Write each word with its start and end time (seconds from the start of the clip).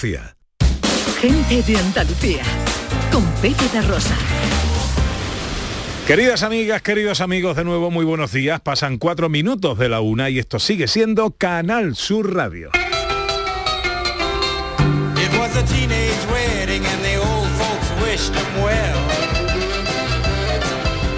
Gente 0.00 1.62
de 1.64 1.76
Andalucía, 1.76 2.44
con 3.10 3.24
Pepe 3.42 3.68
de 3.72 3.82
Rosa. 3.82 4.14
Queridas 6.06 6.44
amigas, 6.44 6.82
queridos 6.82 7.20
amigos, 7.20 7.56
de 7.56 7.64
nuevo 7.64 7.90
muy 7.90 8.04
buenos 8.04 8.30
días. 8.30 8.60
Pasan 8.60 8.98
cuatro 8.98 9.28
minutos 9.28 9.76
de 9.76 9.88
la 9.88 10.00
una 10.00 10.30
y 10.30 10.38
esto 10.38 10.60
sigue 10.60 10.86
siendo 10.86 11.32
Canal 11.32 11.96
Sur 11.96 12.32
Radio. 12.32 12.70
It 15.16 15.36
was 15.36 15.56
a 15.56 15.64
teenage 15.64 16.26
wedding 16.30 16.86
and 16.86 17.02
the 17.02 17.16
old 17.16 17.48
folks 17.58 17.90
wished 18.00 18.32
him 18.32 18.62
well. 18.62 18.98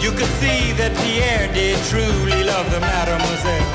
You 0.01 0.11
could 0.13 0.31
see 0.41 0.73
that 0.79 0.97
Pierre 1.05 1.53
did 1.53 1.77
truly 1.91 2.45
love 2.45 2.71
the 2.71 2.81
mademoiselle. 2.81 3.67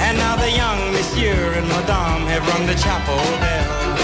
And 0.00 0.16
now 0.16 0.36
the 0.36 0.50
young 0.50 0.91
monsieur 1.12 1.52
and 1.52 1.68
madame 1.68 2.26
have 2.26 2.46
rung 2.48 2.66
the 2.66 2.74
chapel 2.74 3.16
bell. 3.40 3.96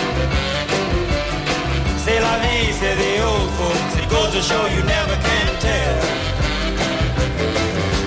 C'est 1.96 2.20
la 2.20 2.38
vie, 2.42 2.72
say 2.72 2.94
the 2.96 3.24
old 3.24 3.50
folks. 3.58 3.96
It 3.96 4.08
goes 4.10 4.30
to 4.32 4.42
show 4.42 4.66
you 4.66 4.82
never 4.84 5.16
can 5.16 5.48
tell. 5.60 6.00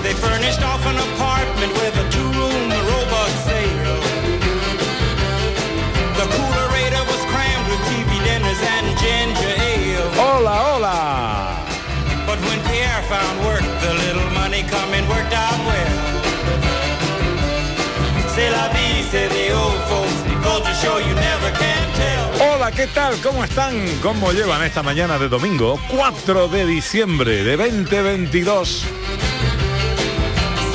They 0.02 0.14
furnished 0.14 0.62
off 0.62 0.84
an 0.86 0.98
apartment 0.98 1.72
with 1.80 1.94
a 2.04 2.06
two-room 2.14 2.70
robot 2.90 3.32
sale. 3.46 4.02
The 6.18 6.26
coolerator 6.34 7.04
was 7.10 7.22
crammed 7.32 7.66
with 7.70 7.82
TV 7.90 8.10
dinners 8.26 8.62
and 8.74 8.86
ginger 9.02 9.54
ale. 9.70 10.10
Hola, 10.22 10.54
hola. 10.66 10.98
But 12.26 12.38
when 12.46 12.60
Pierre 12.68 13.02
found 13.10 13.44
work, 13.46 13.51
Hola, 22.40 22.72
¿qué 22.72 22.88
tal? 22.88 23.14
¿Cómo 23.20 23.44
están? 23.44 23.86
¿Cómo 24.02 24.32
llevan 24.32 24.64
esta 24.64 24.82
mañana 24.82 25.16
de 25.16 25.28
domingo? 25.28 25.78
4 25.88 26.48
de 26.48 26.66
diciembre 26.66 27.44
de 27.44 27.56
2022. 27.56 28.84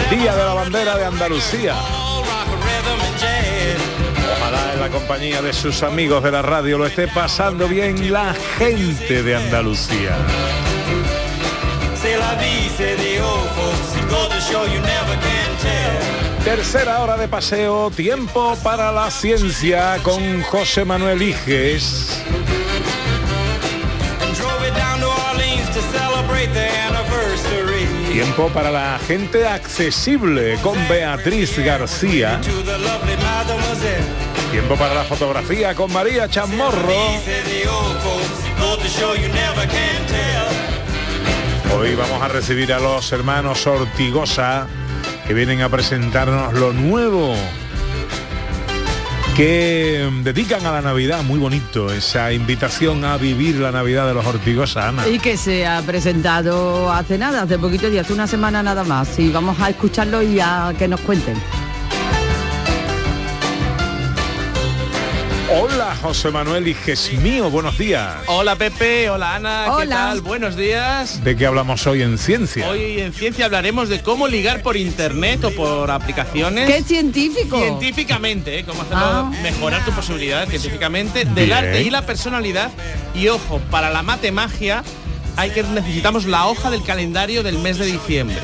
Día 0.09 0.33
de 0.33 0.43
la 0.45 0.53
bandera 0.53 0.97
de 0.97 1.05
Andalucía. 1.05 1.75
Ojalá 4.37 4.73
en 4.73 4.79
la 4.79 4.89
compañía 4.89 5.41
de 5.41 5.51
sus 5.51 5.83
amigos 5.83 6.23
de 6.23 6.31
la 6.31 6.41
radio 6.41 6.77
lo 6.77 6.85
esté 6.85 7.09
pasando 7.09 7.67
bien 7.67 8.13
la 8.13 8.33
gente 8.57 9.23
de 9.23 9.35
Andalucía. 9.35 10.15
Tercera 16.47 17.01
hora 17.03 17.17
de 17.17 17.27
paseo, 17.27 17.91
tiempo 17.91 18.55
para 18.63 18.89
la 18.89 19.11
ciencia 19.11 19.97
con 20.01 20.41
José 20.43 20.85
Manuel 20.85 21.21
Iges. 21.21 22.23
Tiempo 28.13 28.47
para 28.53 28.71
la 28.71 28.97
gente 29.05 29.45
accesible 29.45 30.57
con 30.63 30.77
Beatriz 30.87 31.59
García. 31.59 32.39
Tiempo 34.49 34.75
para 34.77 34.93
la 34.93 35.03
fotografía 35.03 35.75
con 35.75 35.91
María 35.91 36.29
Chamorro. 36.29 36.95
Hoy 41.77 41.95
vamos 41.95 42.21
a 42.21 42.27
recibir 42.29 42.71
a 42.71 42.79
los 42.79 43.11
hermanos 43.11 43.67
Ortigosa 43.67 44.65
que 45.27 45.33
vienen 45.33 45.61
a 45.61 45.69
presentarnos 45.69 46.53
lo 46.53 46.71
nuevo 46.71 47.35
que 49.35 50.09
dedican 50.23 50.65
a 50.65 50.71
la 50.71 50.81
Navidad, 50.81 51.21
muy 51.21 51.37
bonito, 51.37 51.91
esa 51.91 52.31
invitación 52.31 53.05
a 53.05 53.17
vivir 53.17 53.57
la 53.57 53.71
Navidad 53.71 54.07
de 54.07 54.15
los 54.15 54.25
Ortigosa, 54.25 54.87
Ana. 54.87 55.07
Y 55.07 55.19
que 55.19 55.37
se 55.37 55.67
ha 55.67 55.81
presentado 55.83 56.91
hace 56.91 57.17
nada, 57.19 57.43
hace 57.43 57.59
poquito 57.59 57.87
y 57.89 57.99
hace 57.99 58.13
una 58.13 58.25
semana 58.25 58.63
nada 58.63 58.83
más. 58.83 59.19
Y 59.19 59.29
vamos 59.29 59.59
a 59.59 59.69
escucharlo 59.69 60.23
y 60.23 60.39
a 60.39 60.73
que 60.75 60.87
nos 60.87 61.01
cuenten. 61.01 61.35
Hola, 65.59 65.95
José 66.01 66.29
Manuel 66.29 66.67
Iges 66.67 67.11
mío, 67.13 67.49
buenos 67.49 67.77
días. 67.77 68.13
Hola 68.27 68.55
Pepe, 68.55 69.09
hola 69.09 69.35
Ana, 69.35 69.63
¿qué 69.65 69.71
Hola. 69.71 69.95
tal? 69.95 70.21
Buenos 70.21 70.55
días. 70.55 71.23
¿De 71.23 71.35
qué 71.35 71.45
hablamos 71.47 71.87
hoy 71.87 72.03
en 72.03 72.17
ciencia? 72.17 72.69
Hoy 72.69 72.99
en 72.99 73.11
Ciencia 73.13 73.45
hablaremos 73.45 73.89
de 73.89 74.01
cómo 74.01 74.27
ligar 74.27 74.61
por 74.61 74.77
internet 74.77 75.43
o 75.45 75.51
por 75.51 75.89
aplicaciones. 75.89 76.67
¡Qué 76.69 76.83
científico! 76.83 77.57
Científicamente, 77.59 78.59
¿eh? 78.59 78.65
cómo 78.65 78.81
hacerlo, 78.83 79.03
Ah. 79.05 79.31
mejorar 79.41 79.83
tu 79.83 79.91
posibilidad 79.91 80.47
científicamente 80.47 81.25
del 81.25 81.33
Bien. 81.47 81.53
arte 81.53 81.81
y 81.81 81.89
la 81.89 82.05
personalidad. 82.05 82.69
Y 83.15 83.27
ojo, 83.29 83.59
para 83.71 83.89
la 83.89 84.03
matemagia 84.03 84.83
hay 85.37 85.49
que 85.51 85.63
necesitamos 85.63 86.25
la 86.25 86.45
hoja 86.47 86.69
del 86.69 86.83
calendario 86.83 87.41
del 87.41 87.57
mes 87.57 87.77
de 87.79 87.85
diciembre. 87.87 88.37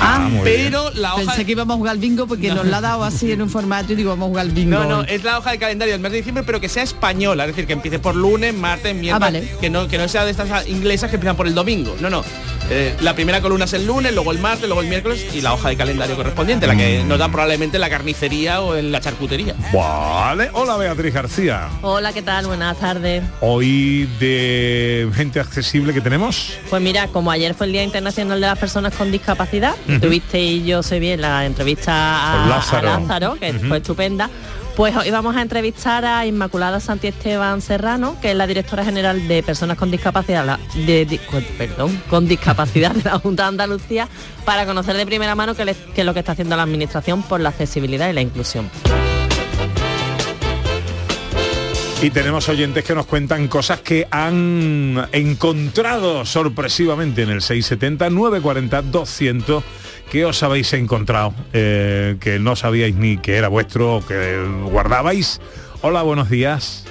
Ah, 0.00 0.28
muy 0.30 0.42
Pero 0.44 0.90
la 0.94 1.14
hoja 1.14 1.24
Pensé 1.24 1.44
que 1.44 1.52
íbamos 1.52 1.74
a 1.74 1.78
jugar 1.78 1.92
al 1.92 1.98
bingo 1.98 2.26
porque 2.26 2.48
nos 2.52 2.66
la 2.66 2.78
ha 2.78 2.80
dado 2.80 3.04
así 3.04 3.32
en 3.32 3.42
un 3.42 3.50
formato 3.50 3.92
y 3.92 3.96
digo, 3.96 4.10
vamos 4.10 4.26
a 4.26 4.28
jugar 4.28 4.46
al 4.46 4.52
bingo. 4.52 4.78
No, 4.78 4.84
no, 4.84 5.02
es 5.02 5.24
la 5.24 5.38
hoja 5.38 5.50
del 5.50 5.58
calendario 5.58 5.92
del 5.94 6.00
mes 6.00 6.12
de 6.12 6.18
diciembre, 6.18 6.44
pero 6.46 6.60
que 6.60 6.68
sea 6.68 6.82
española, 6.82 7.44
es 7.44 7.48
decir, 7.50 7.66
que 7.66 7.72
empiece 7.72 7.98
por 7.98 8.14
lunes, 8.14 8.54
martes, 8.54 8.94
miércoles, 8.94 9.14
Ah, 9.14 9.18
vale. 9.48 9.48
que 9.60 9.70
no 9.70 9.88
que 9.88 9.98
no 9.98 10.08
sea 10.08 10.24
de 10.24 10.30
estas 10.30 10.68
inglesas 10.68 11.10
que 11.10 11.16
empiezan 11.16 11.36
por 11.36 11.46
el 11.46 11.54
domingo. 11.54 11.96
No, 12.00 12.10
no. 12.10 12.22
Eh, 12.70 12.94
la 13.00 13.14
primera 13.14 13.40
columna 13.40 13.64
es 13.64 13.72
el 13.72 13.86
lunes, 13.86 14.12
luego 14.14 14.30
el 14.30 14.38
martes, 14.40 14.66
luego 14.66 14.82
el 14.82 14.88
miércoles 14.88 15.24
y 15.32 15.40
la 15.40 15.54
hoja 15.54 15.70
de 15.70 15.76
calendario 15.76 16.16
correspondiente, 16.16 16.66
la 16.66 16.76
que 16.76 17.02
nos 17.02 17.18
dan 17.18 17.32
probablemente 17.32 17.78
en 17.78 17.80
la 17.80 17.88
carnicería 17.88 18.60
o 18.60 18.76
en 18.76 18.92
la 18.92 19.00
charcutería. 19.00 19.54
Vale, 19.72 20.50
hola 20.52 20.76
Beatriz 20.76 21.14
García. 21.14 21.68
Hola, 21.80 22.12
¿qué 22.12 22.20
tal? 22.20 22.46
Buenas 22.46 22.76
tardes. 22.78 23.22
Hoy 23.40 24.06
de 24.20 25.08
gente 25.14 25.40
accesible 25.40 25.94
que 25.94 26.02
tenemos. 26.02 26.52
Pues 26.68 26.82
mira, 26.82 27.08
como 27.08 27.30
ayer 27.30 27.54
fue 27.54 27.66
el 27.66 27.72
Día 27.72 27.84
Internacional 27.84 28.38
de 28.38 28.46
las 28.48 28.58
Personas 28.58 28.94
con 28.94 29.10
Discapacidad, 29.10 29.74
tuviste 30.02 30.38
y 30.38 30.64
yo 30.64 30.82
sé 30.82 30.98
bien 30.98 31.22
la 31.22 31.46
entrevista 31.46 32.44
a 32.44 32.46
Lázaro. 32.48 32.92
a 32.92 33.00
Lázaro, 33.00 33.36
que 33.40 33.54
fue 33.54 33.78
estupenda. 33.78 34.28
Pues 34.78 34.94
hoy 34.94 35.10
vamos 35.10 35.34
a 35.34 35.42
entrevistar 35.42 36.04
a 36.04 36.24
Inmaculada 36.24 36.78
Santi 36.78 37.08
Esteban 37.08 37.60
Serrano, 37.60 38.16
que 38.22 38.30
es 38.30 38.36
la 38.36 38.46
directora 38.46 38.84
general 38.84 39.26
de 39.26 39.42
Personas 39.42 39.76
con 39.76 39.90
Discapacidad, 39.90 40.56
de, 40.86 41.20
perdón, 41.58 42.00
con 42.08 42.28
discapacidad 42.28 42.92
de 42.92 43.02
la 43.02 43.18
Junta 43.18 43.42
de 43.42 43.48
Andalucía, 43.48 44.06
para 44.44 44.66
conocer 44.66 44.96
de 44.96 45.04
primera 45.04 45.34
mano 45.34 45.56
qué 45.56 45.74
es 45.96 46.04
lo 46.04 46.14
que 46.14 46.20
está 46.20 46.30
haciendo 46.30 46.54
la 46.54 46.62
administración 46.62 47.24
por 47.24 47.40
la 47.40 47.48
accesibilidad 47.48 48.08
y 48.08 48.12
la 48.12 48.20
inclusión. 48.20 48.70
Y 52.00 52.10
tenemos 52.10 52.48
oyentes 52.48 52.84
que 52.84 52.94
nos 52.94 53.06
cuentan 53.06 53.48
cosas 53.48 53.80
que 53.80 54.06
han 54.12 55.08
encontrado 55.10 56.24
sorpresivamente 56.24 57.22
en 57.22 57.30
el 57.30 57.42
670 57.42 58.08
940 58.10 58.82
200 58.82 59.64
que 60.08 60.24
os 60.24 60.40
habéis 60.44 60.72
encontrado, 60.74 61.34
eh, 61.52 62.16
que 62.20 62.38
no 62.38 62.54
sabíais 62.54 62.94
ni 62.94 63.18
que 63.18 63.34
era 63.34 63.48
vuestro 63.48 64.00
que 64.06 64.38
guardabais. 64.70 65.40
Hola, 65.82 66.02
buenos 66.02 66.30
días. 66.30 66.84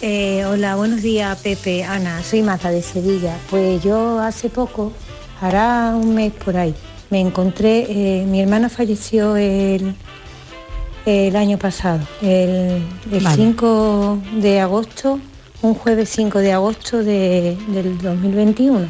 Eh, 0.00 0.44
hola, 0.46 0.76
buenos 0.76 1.02
días 1.02 1.36
Pepe, 1.42 1.82
Ana, 1.82 2.22
soy 2.22 2.42
Maza 2.42 2.70
de 2.70 2.82
Sevilla. 2.82 3.36
Pues 3.50 3.82
yo 3.82 4.20
hace 4.20 4.48
poco, 4.48 4.92
hará 5.40 5.96
un 5.96 6.14
mes 6.14 6.32
por 6.32 6.56
ahí, 6.56 6.76
me 7.10 7.20
encontré, 7.20 7.86
eh, 7.88 8.24
mi 8.24 8.40
hermana 8.40 8.68
falleció 8.68 9.36
el, 9.36 9.96
el 11.06 11.34
año 11.36 11.58
pasado, 11.58 12.00
el, 12.20 12.82
el 13.10 13.20
Vale. 13.24 13.36
5 13.36 14.18
de 14.40 14.60
agosto, 14.60 15.18
un 15.62 15.74
jueves 15.74 16.08
5 16.10 16.38
de 16.38 16.52
agosto 16.52 16.98
de- 17.02 17.56
del 17.68 17.98
2021. 17.98 18.86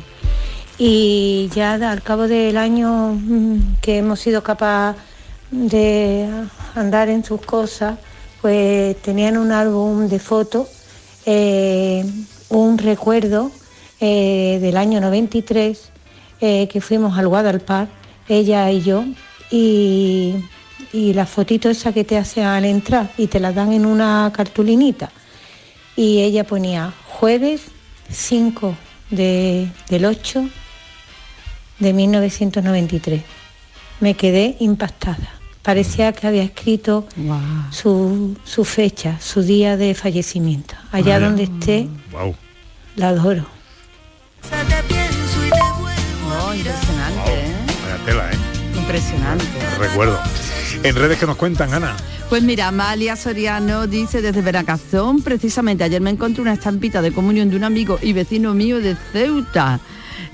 Y 0.78 1.48
ya 1.54 1.74
al 1.74 2.02
cabo 2.02 2.26
del 2.28 2.56
año 2.56 3.14
mm, 3.14 3.76
que 3.80 3.98
hemos 3.98 4.20
sido 4.20 4.42
capaces 4.42 5.00
de 5.50 6.28
andar 6.74 7.08
en 7.08 7.24
sus 7.24 7.40
cosas, 7.42 7.98
pues 8.40 8.96
tenían 9.02 9.36
un 9.36 9.52
álbum 9.52 10.08
de 10.08 10.18
fotos, 10.18 10.66
eh, 11.26 12.04
un 12.48 12.78
recuerdo 12.78 13.50
eh, 14.00 14.58
del 14.60 14.76
año 14.76 15.00
93 15.00 15.90
eh, 16.40 16.68
que 16.68 16.80
fuimos 16.80 17.16
al 17.18 17.28
Guadalpar, 17.28 17.86
ella 18.28 18.70
y 18.70 18.80
yo, 18.82 19.04
y, 19.50 20.34
y 20.92 21.12
las 21.12 21.28
fotitos 21.28 21.76
esas 21.76 21.94
que 21.94 22.04
te 22.04 22.16
hacen 22.18 22.44
al 22.44 22.64
entrar 22.64 23.10
y 23.18 23.26
te 23.26 23.40
las 23.40 23.54
dan 23.54 23.72
en 23.72 23.86
una 23.86 24.30
cartulinita. 24.34 25.10
Y 25.96 26.20
ella 26.22 26.44
ponía 26.44 26.92
jueves 27.06 27.62
5 28.10 28.74
de- 29.10 29.68
del 29.88 30.04
8 30.06 30.48
de 31.78 31.92
1993. 31.92 33.22
Me 34.00 34.14
quedé 34.14 34.56
impactada. 34.60 35.28
Parecía 35.62 36.12
que 36.12 36.26
había 36.26 36.42
escrito 36.42 37.06
su, 37.70 38.36
su 38.44 38.64
fecha, 38.64 39.18
su 39.20 39.42
día 39.42 39.76
de 39.76 39.94
fallecimiento. 39.94 40.74
Allá 40.90 41.20
donde 41.20 41.44
esté, 41.44 41.88
Wow. 42.10 42.34
la 42.96 43.08
adoro. 43.10 43.46
Oh, 46.44 46.54
impresionante, 46.54 47.30
¿eh? 47.32 47.54
Vaya 47.84 48.04
tela, 48.04 48.30
¿eh? 48.32 48.36
Impresionante. 48.76 49.44
Recuerdo. 49.78 50.18
En 50.84 50.96
redes 50.96 51.18
que 51.18 51.26
nos 51.26 51.36
cuentan, 51.36 51.72
Ana. 51.72 51.96
Pues 52.28 52.42
mira, 52.42 52.68
Amalia 52.68 53.14
Soriano 53.14 53.86
dice 53.86 54.22
desde 54.22 54.42
Veracazón, 54.42 55.22
precisamente 55.22 55.84
ayer 55.84 56.00
me 56.00 56.10
encontré 56.10 56.42
una 56.42 56.54
estampita 56.54 57.02
de 57.02 57.12
comunión 57.12 57.50
de 57.50 57.56
un 57.56 57.64
amigo 57.64 57.98
y 58.02 58.12
vecino 58.12 58.54
mío 58.54 58.80
de 58.80 58.96
Ceuta. 59.12 59.80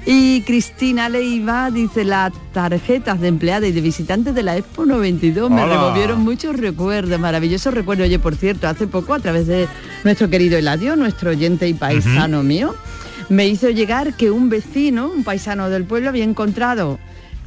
Y 0.07 0.43
Cristina 0.43 1.09
Leiva 1.09 1.71
dice, 1.71 2.05
las 2.05 2.33
tarjetas 2.53 3.21
de 3.21 3.29
empleada 3.29 3.67
y 3.67 3.73
de 3.73 3.81
visitantes 3.81 4.35
de 4.35 4.43
la 4.43 4.57
Expo 4.57 4.87
92 4.87 5.51
me 5.51 5.63
Hola. 5.63 5.75
removieron 5.75 6.21
muchos 6.21 6.57
recuerdos, 6.57 7.19
maravillosos 7.19 7.75
recuerdos. 7.75 8.07
Oye, 8.07 8.19
por 8.19 8.35
cierto, 8.37 8.69
hace 8.69 8.87
poco 8.87 9.13
a 9.13 9.19
través 9.19 9.47
de 9.47 9.69
nuestro 10.05 10.31
querido 10.31 10.57
Eladio, 10.57 10.97
nuestro 10.97 11.31
oyente 11.31 11.69
y 11.69 11.75
paisano 11.75 12.43
mío, 12.43 12.75
me 13.29 13.49
hizo 13.49 13.69
llegar 13.69 14.15
que 14.15 14.31
un 14.31 14.49
vecino, 14.49 15.11
un 15.11 15.25
paisano 15.25 15.69
del 15.69 15.85
pueblo, 15.85 16.09
había 16.09 16.25
encontrado 16.25 16.99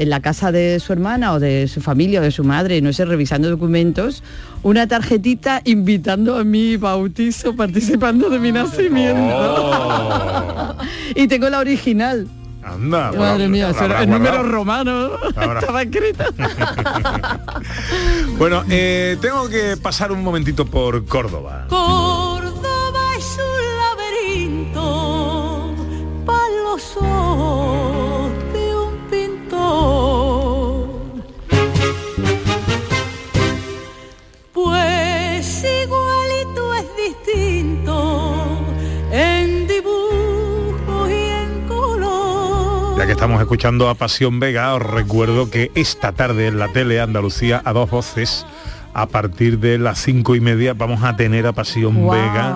en 0.01 0.09
la 0.09 0.19
casa 0.19 0.51
de 0.51 0.79
su 0.79 0.93
hermana 0.93 1.33
o 1.33 1.39
de 1.39 1.67
su 1.67 1.79
familia 1.79 2.21
o 2.21 2.23
de 2.23 2.31
su 2.31 2.43
madre, 2.43 2.81
no 2.81 2.91
sé, 2.91 3.05
revisando 3.05 3.51
documentos, 3.51 4.23
una 4.63 4.87
tarjetita 4.87 5.61
invitando 5.63 6.37
a 6.37 6.43
mi 6.43 6.75
bautizo, 6.75 7.55
participando 7.55 8.27
de 8.31 8.39
mi 8.39 8.51
nacimiento. 8.51 9.37
Oh. 9.37 10.75
y 11.15 11.27
tengo 11.27 11.49
la 11.49 11.59
original. 11.59 12.27
Anda. 12.63 13.11
Madre 13.11 13.47
mía, 13.47 13.71
el 14.01 14.09
número 14.09 14.41
romano 14.43 15.11
estaba 15.27 15.83
escrito. 15.83 16.23
Bueno, 18.37 18.63
eh, 18.69 19.17
tengo 19.21 19.47
que 19.49 19.77
pasar 19.77 20.11
un 20.11 20.23
momentito 20.23 20.65
por 20.65 21.05
Córdoba. 21.05 21.67
Córdoba 21.69 22.99
es 23.15 23.37
un 23.37 23.61
laberinto 24.57 25.75
para 26.25 26.49
los 26.63 26.97
ojos 26.97 27.50
que 43.11 43.15
estamos 43.15 43.41
escuchando 43.41 43.89
a 43.89 43.95
Pasión 43.95 44.39
Vega, 44.39 44.73
os 44.73 44.81
recuerdo 44.81 45.49
que 45.49 45.69
esta 45.75 46.13
tarde 46.13 46.47
en 46.47 46.59
la 46.59 46.69
tele 46.69 47.01
Andalucía 47.01 47.61
a 47.65 47.73
dos 47.73 47.89
voces, 47.89 48.45
a 48.93 49.05
partir 49.05 49.59
de 49.59 49.77
las 49.77 49.99
cinco 49.99 50.33
y 50.33 50.39
media, 50.39 50.73
vamos 50.73 51.03
a 51.03 51.17
tener 51.17 51.45
a 51.45 51.51
Pasión. 51.51 52.07
Vega, 52.09 52.55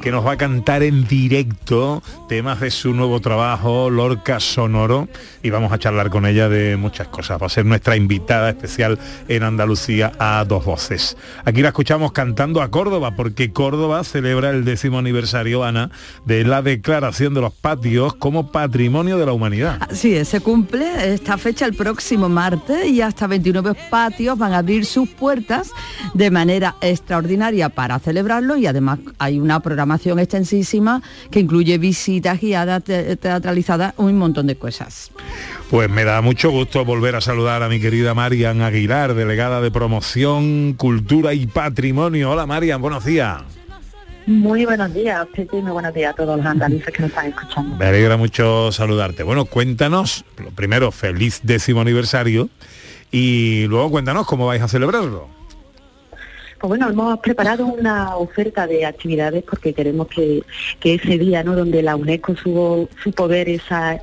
que 0.00 0.10
nos 0.10 0.26
va 0.26 0.32
a 0.32 0.36
cantar 0.36 0.82
en 0.82 1.06
directo 1.06 2.02
temas 2.28 2.60
de 2.60 2.70
su 2.70 2.92
nuevo 2.92 3.20
trabajo, 3.20 3.90
Lorca 3.90 4.40
Sonoro, 4.40 5.08
y 5.42 5.50
vamos 5.50 5.72
a 5.72 5.78
charlar 5.78 6.10
con 6.10 6.26
ella 6.26 6.48
de 6.48 6.76
muchas 6.76 7.08
cosas. 7.08 7.40
Va 7.40 7.46
a 7.46 7.50
ser 7.50 7.64
nuestra 7.64 7.96
invitada 7.96 8.50
especial 8.50 8.98
en 9.28 9.42
Andalucía 9.42 10.12
a 10.18 10.44
dos 10.44 10.64
voces. 10.64 11.16
Aquí 11.44 11.62
la 11.62 11.68
escuchamos 11.68 12.12
cantando 12.12 12.62
a 12.62 12.70
Córdoba, 12.70 13.16
porque 13.16 13.52
Córdoba 13.52 14.04
celebra 14.04 14.50
el 14.50 14.64
décimo 14.64 14.98
aniversario, 14.98 15.64
Ana, 15.64 15.90
de 16.24 16.44
la 16.44 16.62
declaración 16.62 17.34
de 17.34 17.40
los 17.40 17.52
patios 17.52 18.14
como 18.14 18.52
patrimonio 18.52 19.18
de 19.18 19.26
la 19.26 19.32
humanidad. 19.32 19.78
Así 19.88 20.24
se 20.24 20.40
cumple 20.40 21.14
esta 21.14 21.38
fecha 21.38 21.66
el 21.66 21.74
próximo 21.74 22.28
martes 22.28 22.86
y 22.86 23.00
hasta 23.00 23.26
29 23.26 23.74
patios 23.90 24.38
van 24.38 24.52
a 24.52 24.58
abrir 24.58 24.84
sus 24.84 25.08
puertas 25.08 25.70
de 26.14 26.30
manera 26.30 26.76
extraordinaria 26.80 27.68
para 27.68 27.98
celebrarlo 27.98 28.56
y 28.56 28.66
además 28.66 28.98
hay 29.18 29.38
una 29.38 29.60
programación 29.60 29.85
extensísima 29.94 31.02
que 31.30 31.40
incluye 31.40 31.78
visitas 31.78 32.40
guiadas, 32.40 32.84
te- 32.84 33.16
teatralizadas, 33.16 33.94
un 33.96 34.16
montón 34.18 34.46
de 34.46 34.56
cosas. 34.56 35.10
Pues 35.70 35.90
me 35.90 36.04
da 36.04 36.20
mucho 36.20 36.50
gusto 36.50 36.84
volver 36.84 37.16
a 37.16 37.20
saludar 37.20 37.62
a 37.62 37.68
mi 37.68 37.80
querida 37.80 38.14
Marian 38.14 38.62
Aguilar, 38.62 39.14
delegada 39.14 39.60
de 39.60 39.70
Promoción, 39.70 40.74
Cultura 40.74 41.34
y 41.34 41.46
Patrimonio. 41.46 42.30
Hola 42.30 42.46
Marian, 42.46 42.80
buenos 42.80 43.04
días. 43.04 43.42
Muy 44.28 44.64
buenos 44.64 44.92
días, 44.92 45.24
Pepe, 45.34 45.62
muy 45.62 45.70
buenos 45.70 45.94
días 45.94 46.12
a 46.12 46.16
todos 46.16 46.36
los 46.36 46.44
andaluces 46.46 46.92
que 46.92 47.00
nos 47.02 47.10
están 47.10 47.26
escuchando. 47.26 47.76
Me 47.76 47.86
alegra 47.86 48.16
mucho 48.16 48.72
saludarte. 48.72 49.22
Bueno, 49.22 49.44
cuéntanos, 49.44 50.24
lo 50.42 50.50
primero, 50.50 50.90
feliz 50.90 51.40
décimo 51.44 51.80
aniversario 51.82 52.48
y 53.12 53.66
luego 53.68 53.88
cuéntanos 53.92 54.26
cómo 54.26 54.46
vais 54.46 54.60
a 54.62 54.66
celebrarlo. 54.68 55.28
Pues 56.58 56.68
bueno, 56.68 56.88
hemos 56.88 57.18
preparado 57.20 57.66
una 57.66 58.16
oferta 58.16 58.66
de 58.66 58.86
actividades 58.86 59.44
porque 59.44 59.74
queremos 59.74 60.06
que, 60.08 60.42
que 60.80 60.94
ese 60.94 61.18
día, 61.18 61.44
¿no? 61.44 61.54
Donde 61.54 61.82
la 61.82 61.96
UNESCO 61.96 62.34
supo, 62.34 62.88
supo 63.04 63.28
ver 63.28 63.48
esa- 63.50 64.00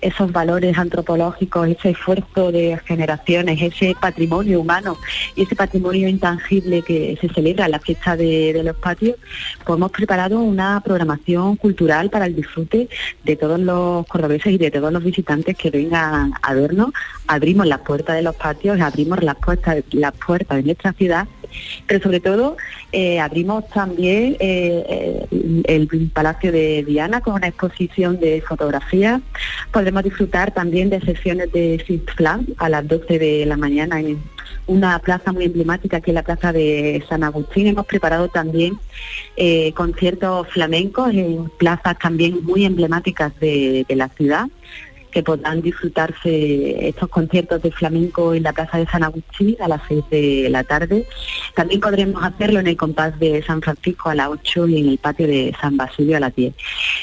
esos 0.00 0.30
valores 0.30 0.78
antropológicos, 0.78 1.68
ese 1.68 1.90
esfuerzo 1.90 2.52
de 2.52 2.78
generaciones, 2.86 3.60
ese 3.60 3.96
patrimonio 4.00 4.60
humano 4.60 4.96
y 5.34 5.42
ese 5.42 5.56
patrimonio 5.56 6.08
intangible 6.08 6.82
que 6.82 7.18
se 7.20 7.28
celebra 7.28 7.64
en 7.66 7.72
la 7.72 7.80
fiesta 7.80 8.16
de, 8.16 8.52
de 8.52 8.62
los 8.62 8.76
patios, 8.76 9.16
pues 9.64 9.76
hemos 9.76 9.90
preparado 9.90 10.38
una 10.38 10.80
programación 10.84 11.56
cultural 11.56 12.08
para 12.10 12.26
el 12.26 12.36
disfrute 12.36 12.88
de 13.24 13.36
todos 13.36 13.58
los 13.58 14.06
cordobeses 14.06 14.52
y 14.52 14.58
de 14.58 14.70
todos 14.70 14.92
los 14.92 15.02
visitantes 15.02 15.56
que 15.56 15.70
vengan 15.70 16.32
a 16.40 16.54
vernos. 16.54 16.90
Abrimos 17.26 17.66
las 17.66 17.80
puertas 17.80 18.14
de 18.14 18.22
los 18.22 18.36
patios, 18.36 18.80
abrimos 18.80 19.20
las 19.24 19.34
puertas, 19.36 19.82
las 19.90 20.12
puertas 20.12 20.58
de 20.58 20.62
nuestra 20.62 20.92
ciudad 20.92 21.26
pero 21.86 22.02
sobre 22.02 22.20
todo 22.20 22.56
eh, 22.92 23.20
abrimos 23.20 23.68
también 23.68 24.36
eh, 24.40 25.26
el 25.64 26.10
Palacio 26.12 26.52
de 26.52 26.84
Diana 26.84 27.20
con 27.20 27.34
una 27.34 27.48
exposición 27.48 28.18
de 28.20 28.40
fotografía. 28.40 29.20
Podremos 29.72 30.04
disfrutar 30.04 30.52
también 30.52 30.90
de 30.90 31.00
sesiones 31.00 31.52
de 31.52 31.82
Six 31.86 32.02
a 32.58 32.68
las 32.68 32.86
12 32.86 33.18
de 33.18 33.46
la 33.46 33.56
mañana 33.56 34.00
en 34.00 34.22
una 34.66 34.98
plaza 34.98 35.32
muy 35.32 35.44
emblemática 35.44 36.00
que 36.00 36.10
es 36.10 36.14
la 36.14 36.22
plaza 36.22 36.52
de 36.52 37.02
San 37.08 37.22
Agustín. 37.22 37.66
Hemos 37.66 37.86
preparado 37.86 38.28
también 38.28 38.78
eh, 39.36 39.72
conciertos 39.72 40.48
flamencos 40.48 41.10
en 41.12 41.50
plazas 41.58 41.98
también 41.98 42.44
muy 42.44 42.64
emblemáticas 42.64 43.38
de 43.40 43.86
la 43.90 44.08
ciudad 44.08 44.46
que 45.16 45.22
podrán 45.22 45.62
disfrutarse 45.62 46.88
estos 46.88 47.08
conciertos 47.08 47.62
de 47.62 47.70
flamenco 47.72 48.34
en 48.34 48.42
la 48.42 48.52
Plaza 48.52 48.76
de 48.76 48.84
San 48.84 49.02
Agustín 49.02 49.56
a 49.60 49.66
las 49.66 49.80
6 49.88 50.04
de 50.10 50.48
la 50.50 50.62
tarde. 50.62 51.06
También 51.54 51.80
podremos 51.80 52.22
hacerlo 52.22 52.60
en 52.60 52.66
el 52.66 52.76
compás 52.76 53.18
de 53.18 53.42
San 53.42 53.62
Francisco 53.62 54.10
a 54.10 54.14
las 54.14 54.28
8 54.28 54.68
y 54.68 54.78
en 54.80 54.88
el 54.90 54.98
patio 54.98 55.26
de 55.26 55.54
San 55.58 55.78
Basilio 55.78 56.18
a 56.18 56.20
las 56.20 56.36
10. 56.36 56.52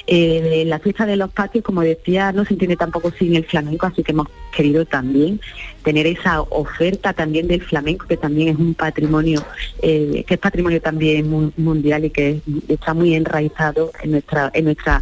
Eh, 0.06 0.64
la 0.68 0.78
fiesta 0.78 1.08
de 1.08 1.16
los 1.18 1.32
patios, 1.32 1.64
como 1.64 1.82
decía, 1.82 2.32
no 2.32 2.46
se 2.46 2.54
entiende 2.54 2.76
tampoco 2.76 3.10
sin 3.18 3.36
el 3.36 3.46
flamenco, 3.46 3.88
así 3.88 4.04
que 4.04 4.12
hemos 4.12 4.28
querido 4.56 4.86
también 4.86 5.42
tener 5.84 6.06
esa 6.06 6.42
oferta 6.42 7.14
también 7.14 7.48
del 7.48 7.64
flamenco, 7.64 8.06
que 8.06 8.18
también 8.18 8.50
es 8.50 8.58
un 8.58 8.76
patrimonio, 8.76 9.44
eh, 9.82 10.24
que 10.28 10.36
es 10.36 10.40
patrimonio 10.40 10.80
también 10.82 11.28
mu- 11.28 11.52
mundial 11.58 12.06
y 12.06 12.12
que 12.12 12.42
está 12.68 12.94
muy 12.94 13.16
enraizado 13.16 13.92
en 14.04 14.12
nuestra, 14.12 14.52
en 14.54 14.66
nuestra 14.66 15.02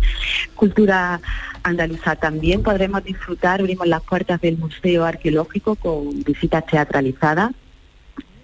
cultura 0.55 1.19
andaluza. 1.63 2.15
También 2.15 2.63
podremos 2.63 3.03
disfrutar, 3.03 3.59
abrimos 3.59 3.87
las 3.87 4.01
puertas 4.03 4.41
del 4.41 4.57
Museo 4.57 5.05
Arqueológico 5.05 5.75
con 5.75 6.23
visitas 6.23 6.65
teatralizadas. 6.65 7.51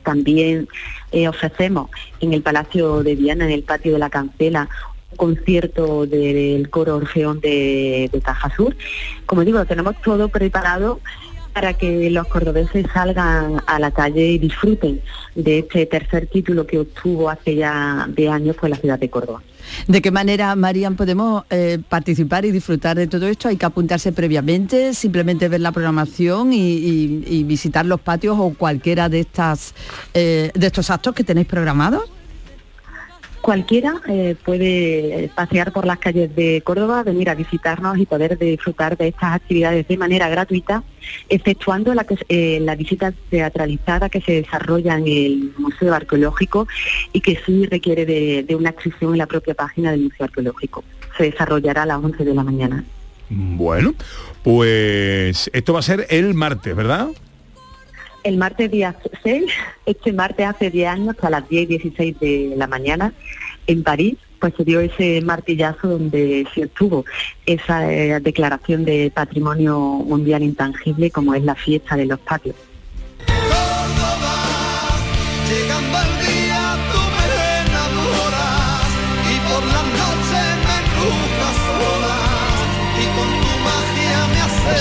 También 0.04 0.68
eh, 1.12 1.28
ofrecemos 1.28 1.90
en 2.22 2.34
el 2.34 2.42
Palacio 2.42 3.04
de 3.04 3.16
Viana, 3.16 3.46
en 3.46 3.52
el 3.52 3.64
patio 3.64 3.94
de 3.94 4.00
la 4.00 4.10
Cancela, 4.10 4.70
un 5.12 5.18
concierto 5.18 6.06
del 6.06 6.70
coro 6.70 6.98
Orfeón 6.98 7.40
de, 7.42 8.10
de 8.12 8.22
Caja 8.22 8.54
Sur. 8.56 8.76
Como 9.26 9.44
digo, 9.44 9.64
tenemos 9.66 10.02
todo 10.02 10.30
preparado 10.30 11.02
para 11.58 11.74
que 11.74 12.12
los 12.12 12.28
cordobeses 12.28 12.86
salgan 12.94 13.64
a 13.66 13.80
la 13.80 13.90
calle 13.90 14.28
y 14.28 14.38
disfruten 14.38 15.02
de 15.34 15.58
este 15.58 15.88
tercer 15.88 16.28
título 16.28 16.68
que 16.68 16.78
obtuvo 16.78 17.32
hace 17.32 17.56
ya 17.56 18.08
10 18.16 18.32
años 18.32 18.56
pues 18.60 18.70
la 18.70 18.76
ciudad 18.76 19.00
de 19.00 19.10
Córdoba. 19.10 19.42
¿De 19.88 20.00
qué 20.04 20.12
manera, 20.12 20.56
Marian, 20.56 20.96
podemos 20.96 21.46
eh, 21.50 21.80
participar 21.90 22.46
y 22.46 22.52
disfrutar 22.52 22.96
de 22.96 23.08
todo 23.08 23.26
esto? 23.28 23.48
¿Hay 23.48 23.58
que 23.58 23.66
apuntarse 23.66 24.12
previamente, 24.12 24.94
simplemente 24.94 25.50
ver 25.50 25.62
la 25.62 25.72
programación 25.72 26.54
y 26.54 27.44
visitar 27.48 27.88
los 27.88 28.02
patios 28.02 28.38
o 28.40 28.54
cualquiera 28.54 29.10
de, 29.10 29.22
estas, 29.22 29.74
eh, 30.14 30.52
de 30.54 30.68
estos 30.68 30.92
actos 30.92 31.16
que 31.16 31.24
tenéis 31.24 31.48
programados? 31.48 32.04
Cualquiera 33.48 34.02
eh, 34.10 34.36
puede 34.44 35.32
pasear 35.34 35.72
por 35.72 35.86
las 35.86 36.00
calles 36.00 36.36
de 36.36 36.62
Córdoba, 36.66 37.04
venir 37.04 37.30
a 37.30 37.34
visitarnos 37.34 37.98
y 37.98 38.06
poder 38.06 38.38
disfrutar 38.38 38.98
de 38.98 39.08
estas 39.08 39.36
actividades 39.36 39.88
de 39.88 39.96
manera 39.96 40.28
gratuita, 40.28 40.84
exceptuando 41.30 41.94
la, 41.94 42.06
eh, 42.28 42.76
visita 42.78 43.14
teatralizada 43.30 44.10
que 44.10 44.20
se 44.20 44.34
desarrolla 44.34 44.98
en 44.98 45.08
el 45.08 45.54
Museo 45.58 45.94
Arqueológico 45.94 46.68
y 47.14 47.22
que 47.22 47.40
sí 47.46 47.66
requiere 47.68 48.06
de, 48.06 48.44
de 48.44 48.54
una 48.54 48.72
inscripción 48.72 49.14
en 49.14 49.20
la 49.20 49.28
propia 49.28 49.54
página 49.54 49.92
del 49.92 50.02
Museo 50.02 50.26
Arqueológico. 50.26 50.84
Se 51.18 51.24
desarrollará 51.24 51.84
a 51.84 51.86
las 51.86 52.04
11 52.04 52.26
de 52.26 52.34
la 52.36 52.44
mañana. 52.44 52.84
Bueno, 53.30 53.94
pues 54.44 55.50
esto 55.54 55.72
va 55.72 55.80
a 55.80 55.84
ser 55.84 56.06
el 56.10 56.34
martes, 56.34 56.76
¿verdad? 56.76 57.12
El 58.24 58.38
martes 58.38 58.70
día 58.72 58.96
6, 59.24 59.46
este 59.86 60.12
martes 60.12 60.48
hace 60.48 60.70
10 60.70 60.90
años, 60.90 61.16
a 61.22 61.30
las 61.30 61.48
10 61.48 61.64
y 61.64 61.66
16 61.78 62.20
de 62.20 62.54
la 62.58 62.68
mañana, 62.68 63.14
en 63.68 63.84
París, 63.84 64.18
pues 64.40 64.54
se 64.56 64.64
dio 64.64 64.80
ese 64.80 65.22
martillazo 65.22 65.88
donde 65.88 66.48
se 66.54 66.66
obtuvo 66.66 67.06
esa 67.46 67.92
eh, 67.92 68.20
declaración 68.20 68.86
de 68.86 69.12
patrimonio 69.14 69.80
mundial 69.80 70.44
intangible 70.44 71.12
como 71.12 71.34
es 71.34 71.44
la 71.44 71.56
fiesta 71.56 71.96
de 71.96 72.06
los 72.06 72.20
patios. 72.20 72.56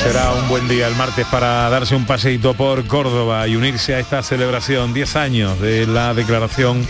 Será 0.07 0.33
un 0.35 0.49
buen 0.49 0.69
día 0.69 0.87
el 0.87 0.95
martes 0.95 1.27
para 1.27 1.69
darse 1.69 1.97
un 1.97 2.07
paseíto 2.07 2.55
por 2.55 2.87
Córdoba 2.87 3.49
y 3.49 3.57
unirse 3.57 3.93
a 3.93 3.99
esta 3.99 4.23
celebración 4.23 4.95
10 4.95 5.17
años 5.17 5.61
de 5.61 5.85
la 5.85 6.15
declaración 6.15 6.87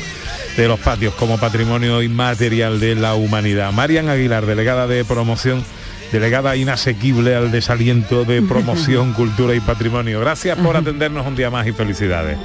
de 0.54 0.68
los 0.68 0.78
patios 0.78 1.14
como 1.14 1.38
patrimonio 1.38 2.02
inmaterial 2.02 2.78
de 2.78 2.94
la 2.94 3.14
humanidad. 3.14 3.72
Marian 3.72 4.10
Aguilar, 4.10 4.44
delegada 4.44 4.86
de 4.86 5.02
promoción, 5.02 5.64
delegada 6.12 6.56
inasequible 6.56 7.34
al 7.34 7.50
desaliento 7.50 8.26
de 8.26 8.42
promoción, 8.42 9.12
cultura 9.14 9.54
y 9.54 9.60
patrimonio. 9.60 10.20
Gracias 10.20 10.58
por 10.58 10.76
atendernos 10.76 11.26
un 11.26 11.36
día 11.36 11.48
más 11.48 11.66
y 11.66 11.72
felicidades. 11.72 12.36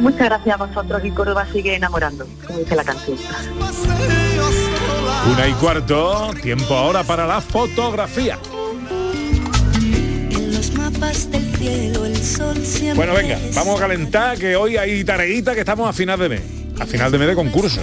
Muchas 0.00 0.26
gracias 0.26 0.60
a 0.60 0.66
vosotros 0.66 1.04
y 1.04 1.12
Córdoba 1.12 1.46
sigue 1.52 1.76
enamorando, 1.76 2.26
como 2.48 2.58
dice 2.58 2.74
la 2.74 2.82
canción. 2.82 3.16
Una 5.32 5.46
y 5.46 5.52
cuarto, 5.52 6.32
tiempo 6.42 6.74
ahora 6.74 7.04
para 7.04 7.28
la 7.28 7.40
fotografía. 7.40 8.38
Cielo 11.60 12.06
el 12.06 12.16
sol 12.16 12.56
siempre 12.64 12.94
Bueno, 12.94 13.12
venga, 13.14 13.38
vamos 13.54 13.76
a 13.78 13.80
calentar 13.82 14.38
que 14.38 14.56
hoy 14.56 14.76
hay 14.76 15.04
tareita 15.04 15.52
que 15.54 15.60
estamos 15.60 15.88
a 15.88 15.92
final 15.92 16.18
de 16.18 16.28
mes. 16.28 16.40
A 16.78 16.86
final 16.86 17.12
de 17.12 17.18
mes 17.18 17.28
de 17.28 17.34
concurso. 17.34 17.82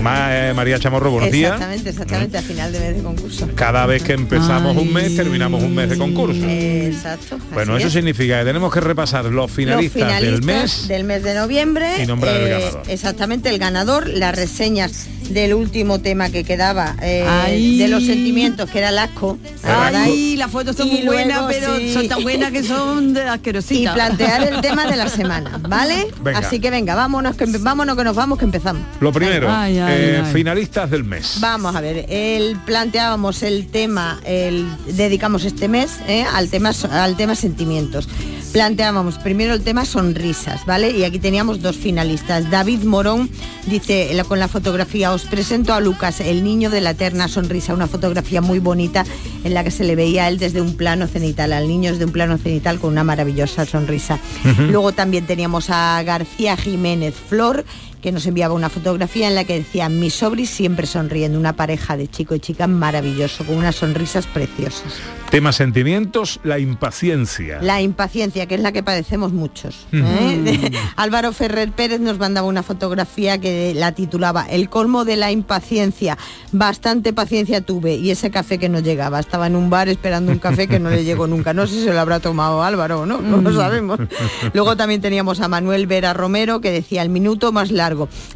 Ma- 0.00 0.28
eh, 0.50 0.54
María 0.54 0.78
Chamorro, 0.78 1.10
buenos 1.10 1.32
días. 1.32 1.54
Exactamente, 1.54 1.90
exactamente, 1.90 2.38
a 2.38 2.42
final 2.42 2.70
de 2.72 2.78
mes 2.78 2.96
de 2.96 3.02
concurso. 3.02 3.48
Cada 3.56 3.84
vez 3.86 4.04
que 4.04 4.12
empezamos 4.12 4.76
un 4.76 4.92
mes, 4.92 5.16
terminamos 5.16 5.60
un 5.60 5.74
mes 5.74 5.90
de 5.90 5.98
concurso. 5.98 6.44
Exacto. 6.46 7.36
Bueno, 7.52 7.76
eso 7.76 7.88
es. 7.88 7.92
significa 7.94 8.38
que 8.38 8.44
tenemos 8.44 8.72
que 8.72 8.78
repasar 8.80 9.24
los 9.24 9.34
Los 9.34 9.50
finalistas, 9.50 10.20
del 10.22 10.42
mes. 10.44 10.86
del 10.86 11.02
mes 11.02 11.24
de 11.24 11.34
noviembre. 11.34 11.96
eh, 11.96 12.04
y 12.04 12.06
nombrar 12.06 12.36
el 12.36 12.48
ganador. 12.48 12.82
Exactamente, 12.86 13.48
el 13.48 13.58
ganador, 13.58 14.06
las 14.08 14.36
reseñas 14.36 15.08
del 15.30 15.54
último 15.54 16.00
tema 16.00 16.30
que 16.30 16.44
quedaba, 16.44 16.96
eh, 17.02 17.24
Ay. 17.28 17.78
de 17.78 17.88
los 17.88 18.04
sentimientos, 18.04 18.70
que 18.70 18.78
era 18.78 18.88
el 18.90 18.98
asco. 18.98 19.38
Ay, 19.62 20.36
las 20.36 20.50
fotos 20.50 20.76
son 20.76 20.88
Y 20.88 20.90
muy 20.92 21.02
buenas, 21.06 21.38
luego, 21.42 21.48
pero 21.48 21.76
sí. 21.76 21.92
son 21.92 22.08
tan 22.08 22.22
buenas 22.22 22.52
que 22.52 22.62
son 22.62 23.14
de 23.14 23.22
Y 23.24 23.28
asquerositas. 23.28 23.94
plantear 23.94 24.42
el 24.52 24.60
tema 24.60 24.86
de 24.86 24.96
la 24.96 25.08
semana, 25.08 25.60
¿vale? 25.68 26.06
Venga. 26.22 26.38
Así 26.38 26.60
que 26.60 26.70
venga, 26.70 26.94
vámonos 26.94 27.36
que, 27.36 27.46
vámonos 27.46 27.96
que 27.96 28.04
nos 28.04 28.16
vamos, 28.16 28.38
que 28.38 28.44
empezamos. 28.44 28.82
Lo 29.00 29.12
primero, 29.12 29.48
Ay, 29.50 29.78
ay, 29.78 29.94
eh, 29.96 30.22
ay. 30.24 30.32
finalistas 30.32 30.90
del 30.90 31.04
mes. 31.04 31.36
Vamos 31.40 31.74
a 31.76 31.80
ver, 31.80 32.06
el, 32.08 32.56
planteábamos 32.64 33.42
el 33.42 33.66
tema, 33.68 34.20
el, 34.24 34.66
dedicamos 34.86 35.44
este 35.44 35.68
mes 35.68 35.98
eh, 36.08 36.24
al, 36.34 36.48
tema, 36.48 36.72
al 36.90 37.16
tema 37.16 37.34
sentimientos. 37.34 38.08
Planteábamos 38.52 39.18
primero 39.18 39.54
el 39.54 39.62
tema 39.62 39.84
sonrisas, 39.84 40.64
¿vale? 40.66 40.90
Y 40.90 41.04
aquí 41.04 41.18
teníamos 41.18 41.60
dos 41.60 41.76
finalistas. 41.76 42.50
David 42.50 42.82
Morón 42.82 43.30
dice 43.66 44.10
con 44.26 44.40
la 44.40 44.48
fotografía, 44.48 45.12
os 45.12 45.24
presento 45.24 45.74
a 45.74 45.80
Lucas, 45.80 46.20
el 46.20 46.42
niño 46.42 46.70
de 46.70 46.80
la 46.80 46.90
eterna 46.90 47.28
sonrisa, 47.28 47.74
una 47.74 47.86
fotografía 47.86 48.40
muy 48.40 48.58
bonita 48.58 49.04
en 49.44 49.54
la 49.54 49.62
que 49.62 49.70
se 49.70 49.84
le 49.84 49.94
veía 49.94 50.24
a 50.24 50.28
él 50.28 50.38
desde 50.38 50.60
un 50.60 50.76
plano 50.76 51.06
cenital, 51.06 51.52
al 51.52 51.68
niño 51.68 51.92
desde 51.92 52.06
un 52.06 52.12
plano 52.12 52.38
cenital 52.38 52.80
con 52.80 52.92
una 52.92 53.04
maravillosa 53.04 53.66
sonrisa. 53.66 54.18
Luego 54.70 54.92
también 54.92 55.26
teníamos 55.26 55.70
a 55.70 56.02
García 56.02 56.56
Jiménez 56.56 57.14
Flor, 57.14 57.64
que 58.02 58.12
nos 58.12 58.26
enviaba 58.26 58.54
una 58.54 58.68
fotografía 58.68 59.28
en 59.28 59.34
la 59.34 59.44
que 59.44 59.54
decía 59.54 59.88
mis 59.88 60.14
sobris 60.14 60.50
siempre 60.50 60.86
sonriendo, 60.86 61.38
una 61.38 61.54
pareja 61.54 61.96
de 61.96 62.08
chico 62.08 62.34
y 62.34 62.40
chica 62.40 62.66
maravilloso, 62.66 63.44
con 63.44 63.56
unas 63.56 63.76
sonrisas 63.76 64.26
preciosas. 64.26 64.94
Tema 65.30 65.52
sentimientos, 65.52 66.40
la 66.42 66.58
impaciencia. 66.58 67.60
La 67.60 67.82
impaciencia, 67.82 68.46
que 68.46 68.54
es 68.54 68.62
la 68.62 68.72
que 68.72 68.82
padecemos 68.82 69.32
muchos. 69.32 69.86
¿eh? 69.92 70.70
Álvaro 70.96 71.32
Ferrer 71.32 71.70
Pérez 71.70 72.00
nos 72.00 72.18
mandaba 72.18 72.46
una 72.46 72.62
fotografía 72.62 73.38
que 73.38 73.74
la 73.74 73.92
titulaba 73.92 74.46
El 74.48 74.70
colmo 74.70 75.04
de 75.04 75.16
la 75.16 75.30
impaciencia. 75.30 76.16
Bastante 76.52 77.12
paciencia 77.12 77.60
tuve 77.60 77.96
y 77.96 78.10
ese 78.10 78.30
café 78.30 78.58
que 78.58 78.70
no 78.70 78.80
llegaba. 78.80 79.20
Estaba 79.20 79.48
en 79.48 79.56
un 79.56 79.68
bar 79.68 79.90
esperando 79.90 80.32
un 80.32 80.38
café 80.38 80.66
que 80.66 80.78
no 80.78 80.88
le 80.88 81.04
llegó 81.04 81.26
nunca. 81.26 81.52
No 81.52 81.66
sé 81.66 81.74
si 81.74 81.84
se 81.84 81.92
lo 81.92 82.00
habrá 82.00 82.20
tomado 82.20 82.62
Álvaro 82.62 83.00
o 83.00 83.06
no, 83.06 83.20
no 83.20 83.38
lo 83.42 83.54
sabemos. 83.54 83.98
Luego 84.54 84.76
también 84.76 85.02
teníamos 85.02 85.40
a 85.40 85.48
Manuel 85.48 85.86
Vera 85.86 86.14
Romero 86.14 86.62
que 86.62 86.70
decía 86.70 87.02
el 87.02 87.10
minuto 87.10 87.52
más 87.52 87.70
largo. 87.70 87.87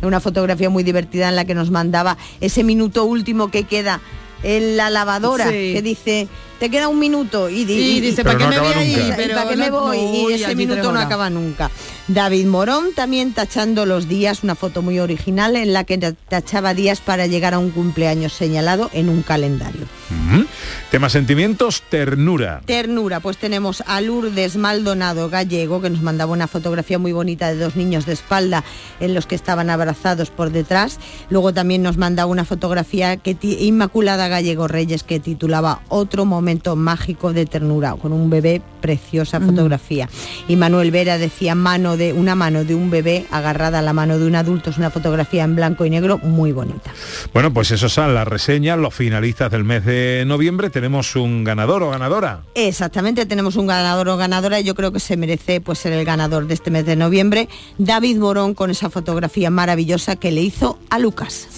Una 0.02 0.20
fotografía 0.20 0.70
muy 0.70 0.82
divertida 0.82 1.28
en 1.28 1.36
la 1.36 1.44
que 1.44 1.54
nos 1.54 1.70
mandaba 1.70 2.16
ese 2.40 2.64
minuto 2.64 3.04
último 3.04 3.50
que 3.50 3.64
queda 3.64 4.00
en 4.42 4.76
la 4.76 4.90
lavadora, 4.90 5.46
Sí. 5.46 5.72
que 5.74 5.82
dice, 5.82 6.28
te 6.58 6.70
queda 6.70 6.88
un 6.88 6.98
minuto 6.98 7.48
y, 7.50 7.64
di- 7.64 7.96
Y 7.96 8.00
dice, 8.00 8.22
¿para 8.24 8.38
qué 8.38 8.44
no 8.44 8.50
me 8.50 8.58
voy 8.60 8.72
ahí? 8.74 9.12
¿para 9.34 9.48
qué 9.48 9.56
me 9.56 9.70
voy? 9.70 9.98
y 9.98 10.32
ese 10.34 10.54
minuto 10.54 10.92
no 10.92 11.00
acaba 11.00 11.28
nunca. 11.30 11.70
David 12.08 12.46
Morón 12.46 12.92
también 12.94 13.32
tachando 13.32 13.86
los 13.86 14.08
días, 14.08 14.42
una 14.42 14.54
foto 14.54 14.82
muy 14.82 14.98
original 14.98 15.54
en 15.56 15.72
la 15.72 15.84
que 15.84 15.98
tachaba 15.98 16.74
días 16.74 17.00
para 17.00 17.26
llegar 17.26 17.54
a 17.54 17.58
un 17.58 17.70
cumpleaños 17.70 18.32
señalado 18.32 18.90
en 18.92 19.08
un 19.08 19.22
calendario. 19.22 19.82
Ujú. 20.10 20.44
Tema 20.90 21.08
sentimientos, 21.08 21.82
ternura. 21.88 22.60
Ternura, 22.66 23.20
pues 23.20 23.38
tenemos 23.38 23.82
a 23.86 24.00
Lourdes 24.00 24.56
Maldonado 24.56 25.30
Gallego, 25.30 25.80
que 25.80 25.90
nos 25.90 26.02
mandaba 26.02 26.32
una 26.32 26.48
fotografía 26.48 26.98
muy 26.98 27.12
bonita 27.12 27.48
de 27.48 27.56
dos 27.58 27.76
niños 27.76 28.04
de 28.04 28.12
espalda 28.14 28.62
en 29.00 29.14
los 29.14 29.26
que 29.26 29.34
estaban 29.36 29.70
abrazados 29.70 30.30
por 30.30 30.50
detrás. 30.50 30.98
Luego 31.30 31.54
también 31.54 31.82
nos 31.82 31.96
mandaba 31.96 32.30
una 32.30 32.44
fotografía 32.44 33.16
que 33.16 33.36
Inmaculada 33.42 34.28
Gallego 34.28 34.68
Reyes 34.68 35.02
que 35.04 35.18
titulaba 35.20 35.80
Otro 35.88 36.24
momento 36.24 36.51
mágico 36.76 37.32
de 37.32 37.46
ternura, 37.46 37.94
con 37.94 38.12
un 38.12 38.30
bebé, 38.30 38.62
preciosa 38.80 39.40
fotografía. 39.40 40.08
Y 40.48 40.56
Manuel 40.56 40.90
Vera 40.90 41.18
decía 41.18 41.54
mano 41.54 41.96
de 41.96 42.12
una 42.12 42.34
mano 42.34 42.64
de 42.64 42.74
un 42.74 42.90
bebé 42.90 43.26
agarrada 43.30 43.78
a 43.78 43.82
la 43.82 43.92
mano 43.92 44.18
de 44.18 44.26
un 44.26 44.34
adulto, 44.34 44.70
es 44.70 44.78
una 44.78 44.90
fotografía 44.90 45.44
en 45.44 45.56
blanco 45.56 45.84
y 45.84 45.90
negro 45.90 46.18
muy 46.18 46.52
bonita. 46.52 46.92
Bueno, 47.32 47.52
pues 47.52 47.70
esos 47.70 47.92
son 47.92 48.14
las 48.14 48.26
reseñas, 48.26 48.78
los 48.78 48.94
finalistas 48.94 49.50
del 49.50 49.64
mes 49.64 49.84
de 49.84 50.24
noviembre. 50.26 50.70
Tenemos 50.70 51.16
un 51.16 51.44
ganador 51.44 51.82
o 51.82 51.90
ganadora. 51.90 52.42
Exactamente, 52.54 53.26
tenemos 53.26 53.56
un 53.56 53.66
ganador 53.66 54.08
o 54.08 54.16
ganadora 54.16 54.60
y 54.60 54.64
yo 54.64 54.74
creo 54.74 54.92
que 54.92 55.00
se 55.00 55.16
merece 55.16 55.60
pues 55.60 55.78
ser 55.78 55.92
el 55.92 56.04
ganador 56.04 56.46
de 56.46 56.54
este 56.54 56.70
mes 56.70 56.84
de 56.86 56.96
noviembre, 56.96 57.48
David 57.78 58.18
Morón 58.18 58.54
con 58.54 58.70
esa 58.70 58.90
fotografía 58.90 59.50
maravillosa 59.50 60.16
que 60.16 60.30
le 60.30 60.42
hizo 60.42 60.78
a 60.90 60.98
Lucas. 60.98 61.48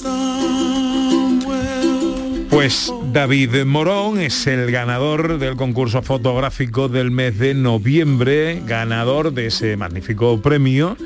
Pues 2.54 2.92
David 3.12 3.64
Morón 3.64 4.20
es 4.20 4.46
el 4.46 4.70
ganador 4.70 5.38
del 5.38 5.56
concurso 5.56 6.02
fotográfico 6.02 6.88
del 6.88 7.10
mes 7.10 7.36
de 7.38 7.52
noviembre, 7.52 8.62
ganador 8.64 9.32
de 9.32 9.46
ese 9.46 9.76
magnífico 9.76 10.40
premio. 10.40 10.96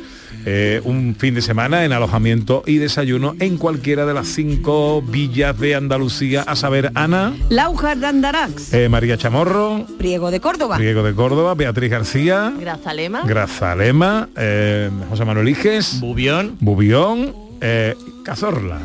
eh, 0.45 0.81
un 0.85 1.17
fin 1.19 1.35
de 1.35 1.41
semana 1.43 1.85
en 1.85 1.93
alojamiento 1.93 2.63
y 2.67 2.77
desayuno 2.77 3.35
en 3.41 3.57
cualquiera 3.57 4.07
de 4.07 4.15
las 4.15 4.29
cinco 4.29 5.03
villas 5.03 5.59
de 5.59 5.75
Andalucía, 5.75 6.43
a 6.43 6.55
saber, 6.55 6.93
Ana, 6.95 7.35
Laujar 7.49 7.99
de 7.99 8.07
Andarax. 8.07 8.73
eh, 8.73 8.89
María 8.89 9.17
Chamorro, 9.19 9.85
Priego 9.99 10.31
de 10.31 10.41
Córdoba. 10.41 10.79
Riego 10.79 11.03
de 11.03 11.15
Córdoba, 11.15 11.55
Beatriz 11.55 11.91
García, 11.91 12.53
Grazalema. 12.59 13.23
Grazalema, 13.25 14.29
eh, 14.37 14.91
José 15.11 15.25
Manuel 15.25 15.49
Iges, 15.49 15.99
Bubión. 16.01 16.57
Bubión, 16.61 17.35
eh, 17.61 17.95
Cazorla. 18.23 18.79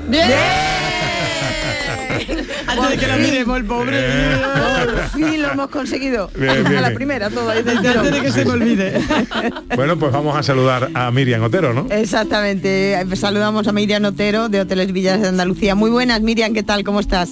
Antes 2.73 2.89
de 2.89 2.97
que 2.97 3.07
lo 3.11 3.17
miremos 3.17 3.57
el 3.57 3.65
pobre. 3.65 4.01
Por 4.85 5.09
fin 5.19 5.41
lo 5.41 5.51
hemos 5.51 5.67
conseguido. 5.69 6.29
Bien, 6.35 6.63
bien, 6.63 6.77
a 6.77 6.81
la 6.81 6.87
bien. 6.89 6.95
primera 6.95 7.29
todo 7.29 7.49
ahí 7.49 7.63
del 7.63 7.77
Antes 7.77 8.11
de 8.11 8.21
que 8.21 8.31
se 8.31 8.45
me 8.45 8.51
olvide. 8.51 9.01
Bueno, 9.75 9.97
pues 9.97 10.11
vamos 10.11 10.35
a 10.37 10.43
saludar 10.43 10.89
a 10.93 11.09
Miriam 11.11 11.41
Otero, 11.43 11.73
¿no? 11.73 11.87
Exactamente. 11.89 12.95
Saludamos 13.15 13.67
a 13.67 13.71
Miriam 13.73 14.03
Otero 14.05 14.49
de 14.49 14.61
Hoteles 14.61 14.91
Villas 14.91 15.21
de 15.21 15.27
Andalucía. 15.29 15.75
Muy 15.75 15.89
buenas, 15.89 16.21
Miriam, 16.21 16.53
¿qué 16.53 16.63
tal? 16.63 16.83
¿Cómo 16.83 16.99
estás? 16.99 17.29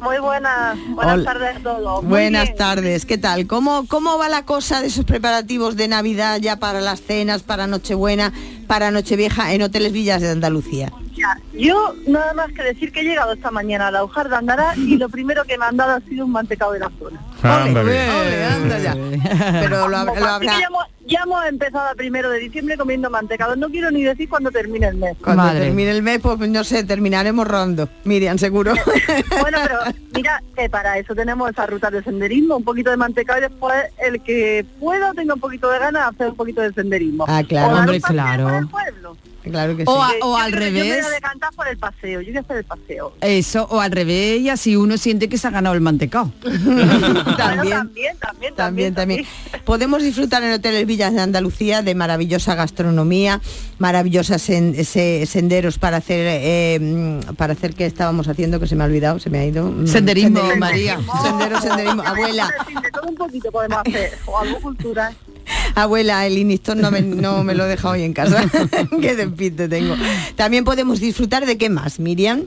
Muy 0.00 0.18
buenas, 0.18 0.76
buenas 0.88 1.14
Hola. 1.14 1.24
tardes 1.32 1.56
a 1.56 1.60
todos. 1.60 2.02
Muy 2.02 2.10
Buenas 2.10 2.44
bien. 2.46 2.56
tardes, 2.56 3.06
¿qué 3.06 3.18
tal? 3.18 3.46
¿Cómo, 3.46 3.86
¿Cómo 3.86 4.18
va 4.18 4.28
la 4.28 4.44
cosa 4.44 4.80
de 4.80 4.88
esos 4.88 5.04
preparativos 5.04 5.76
de 5.76 5.86
Navidad 5.86 6.40
ya 6.40 6.56
para 6.56 6.80
las 6.80 7.00
cenas, 7.00 7.44
para 7.44 7.68
Nochebuena, 7.68 8.32
para 8.66 8.90
Nochevieja 8.90 9.52
en 9.54 9.62
Hoteles 9.62 9.92
Villas 9.92 10.20
de 10.20 10.30
Andalucía? 10.30 10.92
Yo 11.52 11.94
nada 12.06 12.32
más 12.34 12.50
que 12.52 12.62
decir 12.62 12.92
que 12.92 13.00
he 13.00 13.04
llegado 13.04 13.32
esta 13.32 13.50
mañana 13.50 13.88
a 13.88 13.90
la 13.90 14.04
Ujar 14.04 14.28
de 14.28 14.36
Andara 14.36 14.74
y 14.76 14.96
lo 14.96 15.08
primero 15.08 15.44
que 15.44 15.56
me 15.58 15.64
han 15.66 15.76
dado 15.76 15.92
ha 15.96 16.00
sido 16.00 16.24
un 16.26 16.32
mantecado 16.32 16.72
de 16.72 16.80
la 16.80 16.90
zona. 16.98 17.20
Anda 17.42 17.82
bien. 17.82 18.08
Ole, 18.10 18.44
anda 18.44 18.78
ya. 18.78 18.94
Pero 19.60 19.88
lo, 19.88 19.96
hab- 19.96 20.06
lo 20.06 20.12
Así 20.12 20.24
habrá... 20.24 20.38
que 20.54 20.60
ya, 20.60 20.66
hemos, 20.66 20.84
ya 21.06 21.20
hemos 21.24 21.46
empezado 21.46 21.88
a 21.88 21.94
primero 21.94 22.30
de 22.30 22.38
diciembre 22.38 22.76
comiendo 22.76 23.10
mantecado. 23.10 23.56
No 23.56 23.68
quiero 23.68 23.90
ni 23.90 24.02
decir 24.04 24.28
cuándo 24.28 24.50
termine 24.50 24.86
el 24.88 24.96
mes. 24.96 25.16
Cuando 25.22 25.42
Madre. 25.42 25.60
termine 25.60 25.90
el 25.90 26.02
mes, 26.02 26.20
pues 26.20 26.38
no 26.48 26.64
sé, 26.64 26.84
terminaremos 26.84 27.46
rodando. 27.46 27.88
Miriam, 28.04 28.38
seguro. 28.38 28.72
Bueno, 29.40 29.58
pero 29.64 29.78
mira, 30.14 30.42
que 30.56 30.68
para 30.70 30.98
eso 30.98 31.14
tenemos 31.14 31.50
esas 31.50 31.68
rutas 31.68 31.90
de 31.92 32.02
senderismo, 32.02 32.56
un 32.56 32.64
poquito 32.64 32.90
de 32.90 32.96
mantecado 32.96 33.38
y 33.40 33.42
después 33.42 33.74
el 33.98 34.22
que 34.22 34.64
pueda 34.78 35.10
o 35.10 35.14
tenga 35.14 35.34
un 35.34 35.40
poquito 35.40 35.68
de 35.70 35.78
ganas 35.80 36.12
hacer 36.12 36.28
un 36.28 36.36
poquito 36.36 36.60
de 36.60 36.72
senderismo. 36.72 37.24
Ah, 37.28 37.42
claro. 37.46 37.76
Hombre, 37.78 38.00
claro. 38.00 38.68
Claro 39.42 39.76
que 39.76 39.82
sí. 39.84 39.88
O, 39.90 40.02
a- 40.02 40.12
o 40.22 40.36
al 40.36 40.52
que 40.52 40.58
Yo 40.58 40.60
me 40.60 40.70
voy 40.70 40.80
revés. 40.90 41.04
a 41.06 41.10
decantar 41.10 41.52
por 41.54 41.66
el 41.68 41.76
paseo, 41.78 42.20
yo 42.20 42.28
voy 42.28 42.36
a 42.36 42.40
hacer 42.40 42.56
el 42.58 42.64
paseo. 42.64 43.12
Eso, 43.20 43.66
o 43.70 43.80
al 43.80 43.90
revés, 43.90 44.40
y 44.40 44.48
así 44.50 44.76
uno 44.76 44.96
siente 44.98 45.28
que 45.28 45.38
se 45.38 45.48
ha 45.48 45.50
ganado 45.50 45.74
el 45.74 45.80
mantecao. 45.80 46.32
Bueno, 46.42 47.36
también. 47.36 47.70
también, 47.78 48.16
también, 48.18 48.54
También, 48.54 48.94
también. 48.94 49.26
Podemos 49.64 50.02
disfrutar 50.02 50.42
en 50.42 50.52
hoteles 50.52 50.86
Villas 50.86 51.12
de 51.12 51.20
Andalucía 51.20 51.82
de 51.82 51.94
maravillosa 51.94 52.54
gastronomía, 52.54 53.40
maravillosas 53.78 54.48
sen- 54.48 54.82
se- 54.84 55.26
senderos 55.26 55.78
para 55.78 55.98
hacer, 55.98 56.26
eh, 56.28 57.20
para 57.36 57.52
hacer 57.54 57.74
que 57.74 57.86
estábamos 57.86 58.28
haciendo, 58.28 58.60
que 58.60 58.66
se 58.66 58.76
me 58.76 58.84
ha 58.84 58.86
olvidado, 58.86 59.18
se 59.18 59.30
me 59.30 59.38
ha 59.38 59.44
ido. 59.46 59.64
Mm, 59.70 59.86
Senderismo, 59.86 60.38
senderismo. 60.40 60.60
María. 60.60 60.98
Sendero, 61.22 61.60
senderismo. 61.60 62.02
Me 62.02 62.08
Abuela, 62.08 62.44
gusta 62.44 62.64
decir, 62.64 62.80
De 62.80 62.90
todo 62.90 63.08
un 63.08 63.14
poquito 63.16 63.52
podemos 63.52 63.78
hacer, 63.78 64.18
o 64.26 64.38
algo 64.38 64.60
cultural. 64.60 65.14
Abuela, 65.74 66.26
el 66.26 66.38
Inistón 66.38 66.80
no 66.80 66.90
me, 66.90 67.02
no 67.02 67.44
me 67.44 67.54
lo 67.54 67.64
deja 67.66 67.90
hoy 67.90 68.02
en 68.02 68.12
casa. 68.12 68.44
Qué 69.00 69.14
despiste 69.14 69.68
tengo. 69.68 69.94
También 70.36 70.64
podemos 70.64 71.00
disfrutar 71.00 71.46
de 71.46 71.58
qué 71.58 71.68
más, 71.68 71.98
Miriam. 71.98 72.46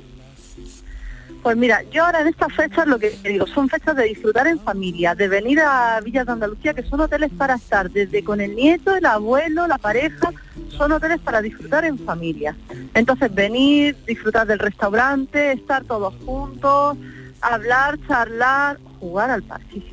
Pues 1.45 1.57
mira, 1.57 1.83
yo 1.91 2.03
ahora 2.03 2.21
en 2.21 2.27
estas 2.29 2.51
fechas 2.53 2.87
lo 2.87 2.97
que 2.97 3.11
te 3.11 3.29
digo, 3.29 3.45
son 3.45 3.69
fechas 3.69 3.95
de 3.95 4.05
disfrutar 4.05 4.47
en 4.47 4.59
familia, 4.59 5.13
de 5.13 5.27
venir 5.27 5.59
a 5.59 6.01
Villas 6.01 6.25
de 6.25 6.31
Andalucía, 6.31 6.73
que 6.73 6.81
son 6.81 7.01
hoteles 7.01 7.29
para 7.37 7.53
estar 7.53 7.91
desde 7.91 8.23
con 8.23 8.41
el 8.41 8.55
nieto, 8.55 8.95
el 8.95 9.05
abuelo, 9.05 9.67
la 9.67 9.77
pareja, 9.77 10.33
son 10.69 10.91
hoteles 10.93 11.19
para 11.19 11.43
disfrutar 11.43 11.85
en 11.85 11.99
familia. 11.99 12.55
Entonces 12.95 13.31
venir, 13.31 13.95
disfrutar 14.07 14.47
del 14.47 14.57
restaurante, 14.57 15.51
estar 15.51 15.83
todos 15.83 16.15
juntos, 16.25 16.97
hablar, 17.41 17.99
charlar, 18.07 18.79
jugar 18.99 19.29
al 19.29 19.43
parque. 19.43 19.83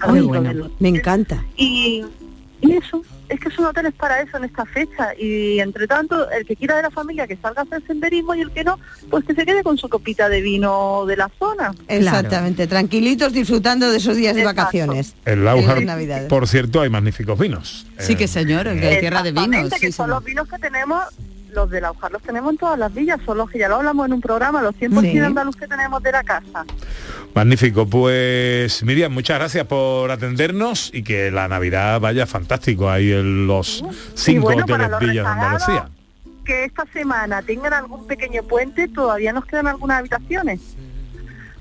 Ay, 0.00 0.26
me 0.78 0.88
encanta. 0.88 1.44
Y, 1.58 2.06
y 2.60 2.72
eso, 2.72 3.02
es 3.28 3.38
que 3.38 3.50
son 3.50 3.66
hoteles 3.66 3.92
para 3.94 4.20
eso 4.22 4.36
en 4.38 4.44
esta 4.44 4.64
fecha. 4.64 5.08
Y 5.18 5.60
entre 5.60 5.86
tanto, 5.86 6.30
el 6.30 6.46
que 6.46 6.56
quiera 6.56 6.76
de 6.76 6.82
la 6.82 6.90
familia 6.90 7.26
que 7.26 7.36
salga 7.36 7.62
a 7.62 7.64
hacer 7.64 7.82
senderismo 7.86 8.34
y 8.34 8.40
el 8.40 8.50
que 8.50 8.64
no, 8.64 8.78
pues 9.10 9.24
que 9.24 9.34
se 9.34 9.44
quede 9.44 9.62
con 9.62 9.76
su 9.78 9.88
copita 9.88 10.28
de 10.28 10.40
vino 10.40 11.04
de 11.06 11.16
la 11.16 11.30
zona. 11.38 11.74
Exactamente, 11.88 12.66
tranquilitos 12.66 13.32
disfrutando 13.32 13.90
de 13.90 13.98
esos 13.98 14.16
días 14.16 14.34
de 14.34 14.42
Exacto. 14.42 14.60
vacaciones. 14.62 15.14
En 15.24 15.44
Laujar, 15.44 15.78
En 15.78 16.28
por 16.28 16.48
cierto, 16.48 16.80
hay 16.80 16.90
magníficos 16.90 17.38
vinos. 17.38 17.86
Sí 17.98 18.14
Eh, 18.14 18.16
que 18.16 18.28
señor, 18.28 18.64
que 18.64 18.86
hay 18.86 19.00
tierra 19.00 19.22
de 19.22 19.32
vinos. 19.32 19.70
Que 19.74 19.78
sí, 19.78 19.92
son 19.92 20.06
señor. 20.06 20.08
los 20.10 20.24
vinos 20.24 20.48
que 20.48 20.58
tenemos, 20.58 21.04
los 21.56 21.70
de 21.70 21.80
la 21.80 21.88
Laujar 21.88 22.12
los 22.12 22.22
tenemos 22.22 22.52
en 22.52 22.58
todas 22.58 22.78
las 22.78 22.94
villas, 22.94 23.18
son 23.26 23.38
los 23.38 23.50
que 23.50 23.58
ya 23.58 23.68
lo 23.68 23.76
hablamos 23.76 24.06
en 24.06 24.12
un 24.12 24.20
programa, 24.20 24.62
los 24.62 24.74
100% 24.76 25.10
Sí. 25.12 25.18
andaluz 25.18 25.56
que 25.56 25.66
tenemos 25.66 26.02
de 26.02 26.12
la 26.12 26.22
casa. 26.22 26.64
Magnífico, 27.34 27.86
pues 27.86 28.82
Miriam, 28.84 29.12
muchas 29.12 29.38
gracias 29.38 29.66
por 29.66 30.10
atendernos 30.10 30.90
y 30.94 31.02
que 31.02 31.30
la 31.30 31.48
Navidad 31.48 32.00
vaya 32.00 32.26
fantástico 32.26 32.88
ahí 32.90 33.10
en 33.12 33.46
los 33.46 33.82
cinco 34.14 34.44
bueno, 34.44 34.62
hoteles 34.64 34.90
Villas 35.00 35.24
de 35.24 35.30
Andalucía. 35.30 35.88
Que 36.44 36.64
esta 36.64 36.84
semana 36.92 37.42
tengan 37.42 37.72
algún 37.72 38.06
pequeño 38.06 38.42
puente, 38.44 38.86
todavía 38.88 39.32
nos 39.32 39.44
quedan 39.46 39.66
algunas 39.66 39.98
habitaciones. 39.98 40.60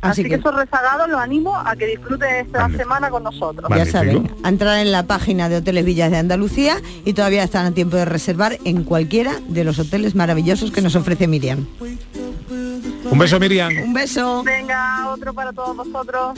Así 0.06 0.22
Así, 0.22 0.24
que, 0.24 0.30
que- 0.30 0.36
esos 0.36 0.56
rezagados 0.56 1.10
los 1.10 1.20
animo 1.20 1.56
a 1.56 1.76
que 1.76 1.88
disfruten 1.88 2.30
esta 2.46 2.60
Magnífico. 2.60 2.84
semana 2.84 3.10
con 3.10 3.24
nosotros. 3.24 3.70
Ya 3.76 3.86
saben, 3.86 4.32
a 4.44 4.50
entrar 4.50 4.80
en 4.80 4.92
la 4.92 5.04
página 5.04 5.50
de 5.50 5.58
Hoteles 5.58 5.84
Villas 5.86 6.12
de 6.12 6.18
Andalucía 6.18 6.78
y 7.06 7.14
todavía 7.14 7.44
están 7.44 7.66
a 7.66 7.72
tiempo 7.72 7.98
de 7.98 8.06
reservar 8.06 8.58
en 8.66 8.84
cualquiera 8.84 9.34
de 9.48 9.64
los 9.64 9.80
hoteles 9.80 10.16
maravillosos 10.16 10.72
que 10.72 10.82
nos 10.82 10.96
ofrece 10.96 11.28
Miriam. 11.28 11.66
Un 13.12 13.20
beso 13.20 13.40
Miriam. 13.40 13.72
Un 13.84 13.94
beso. 13.94 14.44
Venga, 14.44 15.10
otro 15.12 15.34
para 15.34 15.54
todos 15.54 15.76
vosotros. 15.78 16.34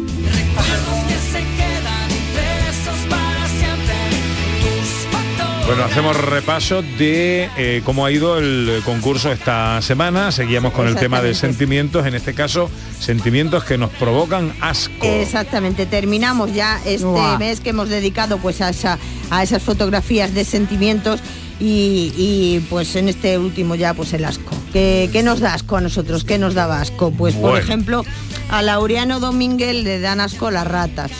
Bueno, 5.68 5.84
hacemos 5.84 6.16
repaso 6.16 6.82
de 6.82 7.50
eh, 7.58 7.82
cómo 7.84 8.06
ha 8.06 8.12
ido 8.12 8.38
el 8.38 8.82
concurso 8.86 9.34
esta 9.34 9.82
semana. 9.82 10.32
Seguíamos 10.32 10.72
con 10.72 10.88
el 10.88 10.96
tema 10.96 11.22
de 11.22 11.36
sentimientos, 11.36 12.08
en 12.08 12.16
este 12.16 12.34
caso, 12.34 12.70
sentimientos 13.02 13.66
que 13.66 13.78
nos 13.78 13.90
provocan 13.92 14.54
asco. 14.62 15.06
Exactamente, 15.06 15.86
terminamos 15.86 16.54
ya 16.54 16.80
este 16.86 17.06
mes 17.38 17.60
que 17.60 17.72
hemos 17.72 17.90
dedicado 17.90 18.38
pues 18.38 18.62
a, 18.62 18.70
esa- 18.70 18.98
a 19.30 19.44
esas 19.44 19.62
fotografías 19.62 20.34
de 20.34 20.46
sentimientos 20.46 21.20
y, 21.60 22.14
y, 22.16 22.66
pues 22.70 22.96
en 22.96 23.10
este 23.10 23.38
último 23.38 23.76
ya 23.76 23.94
pues 23.94 24.14
el 24.14 24.24
asco. 24.24 24.56
¿Qué, 24.72 25.10
qué 25.12 25.22
nos 25.22 25.42
da 25.42 25.54
asco 25.54 25.76
a 25.76 25.82
nosotros? 25.82 26.24
¿Qué 26.24 26.38
nos 26.38 26.54
daba 26.54 26.80
asco? 26.80 27.12
Pues 27.12 27.34
por 27.36 27.52
Bueno. 27.52 27.58
ejemplo 27.58 28.06
a 28.50 28.62
Laureano 28.62 29.20
Domínguez 29.20 29.76
le 29.84 30.00
dan 30.00 30.22
asco 30.22 30.50
las 30.50 30.66
ratas. 30.66 31.12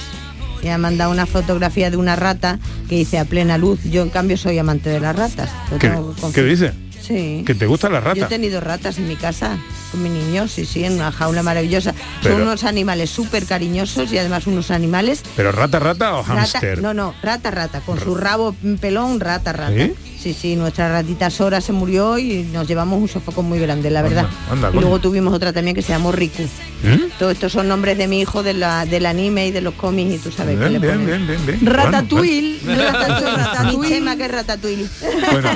Me 0.64 0.72
ha 0.72 0.78
mandado 0.78 1.12
una 1.12 1.26
fotografía 1.26 1.90
de 1.92 1.98
una 1.98 2.16
rata 2.16 2.60
que 2.90 2.96
dice 2.96 3.20
a 3.20 3.26
plena 3.26 3.58
luz. 3.58 3.80
Yo 3.84 4.02
en 4.02 4.10
cambio 4.10 4.38
soy 4.38 4.58
amante 4.58 4.90
de 4.90 5.00
las 5.00 5.16
ratas. 5.16 5.50
¿Qué, 5.80 5.92
qué 6.34 6.44
dice? 6.44 6.74
Sí. 7.02 7.44
¿Que 7.46 7.56
te 7.56 7.66
gustan 7.68 7.94
las 7.94 8.04
Yo 8.04 8.10
he 8.12 8.14
ratas? 8.16 8.30
tenido 8.30 8.60
ratas 8.60 8.98
en 8.98 9.08
mi 9.08 9.16
casa 9.16 9.58
con 9.92 10.04
mi 10.04 10.10
niño, 10.10 10.50
sí, 10.50 10.66
sí, 10.66 10.84
en 10.84 10.94
una 10.94 11.12
jaula 11.14 11.42
maravillosa. 11.42 11.94
Pero- 12.22 12.36
Son 12.36 12.44
unos 12.44 12.66
animales 12.66 13.10
súper 13.10 13.46
cariñosos 13.46 14.12
y 14.12 14.18
además 14.18 14.46
unos 14.48 14.72
animales... 14.72 15.22
¿Pero 15.38 15.54
rata, 15.54 15.80
rata 15.80 16.16
o 16.18 16.24
hámster? 16.24 16.82
no, 16.82 16.94
no, 16.94 17.14
rata, 17.24 17.50
rata, 17.52 17.80
con 17.80 17.98
su 17.98 18.14
rabo 18.16 18.54
pelón, 18.82 19.22
rata, 19.22 19.54
rata. 19.54 19.74
¿Sí? 19.74 19.94
Sí, 20.28 20.34
sí, 20.34 20.56
nuestra 20.58 20.90
ratita 20.90 21.30
Sora 21.30 21.62
se 21.62 21.72
murió 21.72 22.18
y 22.18 22.44
nos 22.52 22.68
llevamos 22.68 23.00
un 23.02 23.08
sofocón 23.08 23.46
muy 23.46 23.60
grande, 23.60 23.90
la 23.90 24.02
verdad. 24.02 24.26
Anda, 24.26 24.52
anda, 24.52 24.68
y 24.68 24.72
coño. 24.72 24.82
luego 24.82 25.00
tuvimos 25.00 25.34
otra 25.34 25.54
también 25.54 25.74
que 25.76 25.82
se 25.82 25.90
llamó 25.94 26.12
Riku. 26.12 26.44
¿Mm? 26.44 27.18
Todos 27.18 27.32
estos 27.34 27.52
son 27.54 27.68
nombres 27.70 27.98
de 27.98 28.08
mi 28.08 28.20
hijo 28.20 28.44
de 28.44 28.54
la, 28.54 28.86
del 28.86 29.06
anime 29.06 29.48
y 29.48 29.52
de 29.52 29.62
los 29.62 29.74
cómics 29.76 30.16
y 30.16 30.18
tú 30.18 30.32
sabes 30.32 30.56
que 30.60 30.68
Bien, 30.68 30.74
le 30.74 30.80
bien, 30.80 31.06
bien, 31.06 31.26
bien, 31.28 31.46
bien. 31.46 31.66
Ratatouille, 31.66 32.60
Bueno, 32.66 32.84
Ratatouille, 32.84 33.36
Ratatouille. 33.38 34.18
Que 34.18 34.26
es 34.26 34.32
Ratatouille. 34.32 34.88
Bueno, 35.32 35.50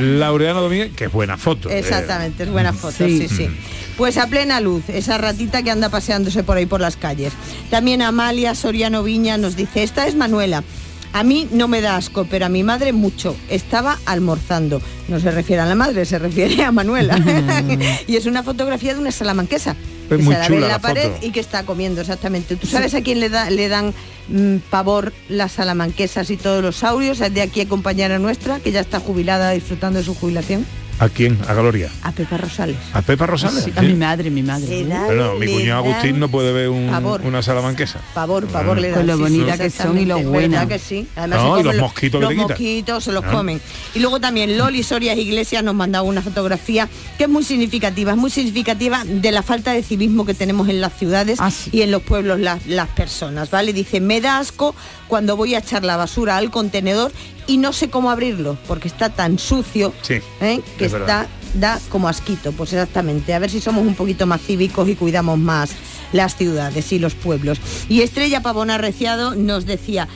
Laureano 0.00 0.60
Domínguez, 0.60 0.92
que 0.94 1.04
es 1.06 1.12
buena 1.12 1.36
foto. 1.38 1.70
eh. 1.70 1.78
Exactamente, 1.78 2.42
es 2.42 2.50
buena 2.50 2.72
foto, 2.72 2.94
sí. 2.98 3.26
Sí. 3.26 3.34
sí, 3.36 3.48
Pues 3.96 4.18
a 4.18 4.26
plena 4.26 4.60
luz, 4.60 4.82
esa 4.88 5.18
ratita 5.18 5.62
que 5.62 5.70
anda 5.70 5.88
paseándose 5.88 6.42
por 6.42 6.56
ahí 6.56 6.66
por 6.66 6.80
las 6.80 6.96
calles. 6.96 7.32
También 7.70 8.02
Amalia 8.02 8.54
Soriano 8.54 9.02
Viña 9.02 9.38
nos 9.38 9.56
dice, 9.56 9.82
esta 9.82 10.06
es 10.06 10.14
Manuela. 10.14 10.62
A 11.14 11.22
mí 11.22 11.48
no 11.52 11.68
me 11.68 11.80
da 11.80 11.94
asco, 11.94 12.26
pero 12.28 12.46
a 12.46 12.48
mi 12.48 12.64
madre 12.64 12.92
mucho. 12.92 13.36
Estaba 13.48 14.00
almorzando. 14.04 14.82
No 15.06 15.20
se 15.20 15.30
refiere 15.30 15.62
a 15.62 15.66
la 15.66 15.76
madre, 15.76 16.04
se 16.06 16.18
refiere 16.18 16.64
a 16.64 16.72
Manuela. 16.72 17.16
y 18.08 18.16
es 18.16 18.26
una 18.26 18.42
fotografía 18.42 18.94
de 18.94 19.00
una 19.00 19.12
salamanquesa. 19.12 19.76
Es 20.10 20.16
que 20.16 20.22
muy 20.24 20.34
se 20.34 20.40
la 20.40 20.48
ve 20.48 20.54
en 20.56 20.60
la 20.62 20.68
la 20.68 20.78
pared 20.80 21.12
foto. 21.12 21.26
y 21.26 21.30
que 21.30 21.38
está 21.38 21.62
comiendo, 21.62 22.00
exactamente. 22.00 22.56
¿Tú 22.56 22.66
sabes 22.66 22.94
a 22.94 23.00
quién 23.00 23.20
le, 23.20 23.28
da, 23.28 23.48
le 23.48 23.68
dan 23.68 23.94
mm, 24.28 24.56
pavor 24.70 25.12
las 25.28 25.52
salamanquesas 25.52 26.30
y 26.30 26.36
todos 26.36 26.64
los 26.64 26.74
saurios? 26.74 27.20
Es 27.20 27.32
de 27.32 27.42
aquí 27.42 27.64
compañera 27.66 28.18
nuestra, 28.18 28.58
que 28.58 28.72
ya 28.72 28.80
está 28.80 28.98
jubilada 28.98 29.52
disfrutando 29.52 30.00
de 30.00 30.04
su 30.04 30.16
jubilación. 30.16 30.66
¿A 31.00 31.08
quién? 31.08 31.36
A 31.48 31.54
Gloria. 31.54 31.90
A 32.02 32.12
Pepa 32.12 32.36
Rosales. 32.36 32.76
¿A 32.92 33.02
Pepa 33.02 33.26
Rosales? 33.26 33.64
Sí, 33.64 33.72
a 33.74 33.82
mi 33.82 33.94
madre, 33.94 34.30
mi 34.30 34.42
madre. 34.44 34.84
Bueno, 34.84 35.34
mi 35.34 35.46
cuñado 35.52 35.84
Agustín 35.84 36.20
no 36.20 36.28
puede 36.28 36.52
ver 36.52 36.68
un- 36.68 36.88
pavor. 36.88 37.20
una 37.22 37.42
salamanquesa. 37.42 38.00
Pavor, 38.14 38.46
pavor 38.46 38.78
le 38.78 38.90
da. 38.90 39.02
Lo 39.02 39.18
bonita 39.18 39.58
que 39.58 39.70
son 39.70 39.98
y 39.98 40.04
lo 40.04 40.18
buena. 40.20 40.60
¿Verdad 40.60 40.68
que 40.68 40.78
sí? 40.78 41.06
Además 41.16 41.38
No, 41.42 41.54
se 41.56 41.60
y 41.60 41.64
los 41.64 41.76
mosquitos 41.78 42.20
que 42.20 42.34
los 42.34 42.48
mosquitos 42.48 43.04
se 43.04 43.12
los 43.12 43.24
Ah. 43.24 43.30
comen. 43.32 43.60
Y 43.94 43.98
luego 43.98 44.20
también 44.20 44.56
Loli 44.56 44.82
Sorias 44.84 45.18
Iglesias 45.18 45.64
nos 45.64 45.74
mandaba 45.74 46.04
una 46.06 46.22
fotografía 46.22 46.88
que 47.18 47.24
es 47.24 47.30
muy 47.30 47.42
significativa, 47.42 48.12
es 48.12 48.16
muy 48.16 48.30
significativa 48.30 49.02
de 49.04 49.32
la 49.32 49.42
falta 49.42 49.72
de 49.72 49.82
civismo 49.82 50.24
que 50.24 50.34
tenemos 50.34 50.68
en 50.68 50.80
las 50.80 50.92
ciudades 50.96 51.38
Ah, 51.40 51.50
sí. 51.50 51.70
y 51.72 51.82
en 51.82 51.90
los 51.90 52.02
pueblos 52.02 52.38
las, 52.38 52.66
las 52.66 52.88
personas, 52.88 53.50
¿vale? 53.50 53.72
Dice, 53.72 54.00
me 54.00 54.20
da 54.20 54.38
asco 54.38 54.74
cuando 55.08 55.36
voy 55.36 55.54
a 55.54 55.58
echar 55.58 55.84
la 55.84 55.96
basura 55.96 56.36
al 56.36 56.50
contenedor 56.50 57.12
y 57.46 57.58
no 57.58 57.72
sé 57.72 57.90
cómo 57.90 58.10
abrirlo, 58.10 58.56
porque 58.66 58.88
está 58.88 59.10
tan 59.10 59.38
sucio 59.38 59.92
Sí, 60.02 60.14
¿eh? 60.40 60.60
que 60.78 60.86
es 60.86 60.92
verdad. 60.92 61.22
está 61.24 61.28
da 61.54 61.80
como 61.88 62.08
asquito, 62.08 62.50
pues 62.52 62.72
exactamente. 62.72 63.32
A 63.32 63.38
ver 63.38 63.48
si 63.50 63.60
somos 63.60 63.86
un 63.86 63.94
poquito 63.94 64.26
más 64.26 64.40
cívicos 64.42 64.88
y 64.88 64.96
cuidamos 64.96 65.38
más 65.38 65.70
las 66.12 66.36
ciudades 66.36 66.92
y 66.92 66.98
los 66.98 67.14
pueblos. 67.14 67.60
Y 67.88 68.02
Estrella 68.02 68.40
Pavona 68.42 68.76
Reciado 68.78 69.34
nos 69.36 69.64
decía, 69.64 70.08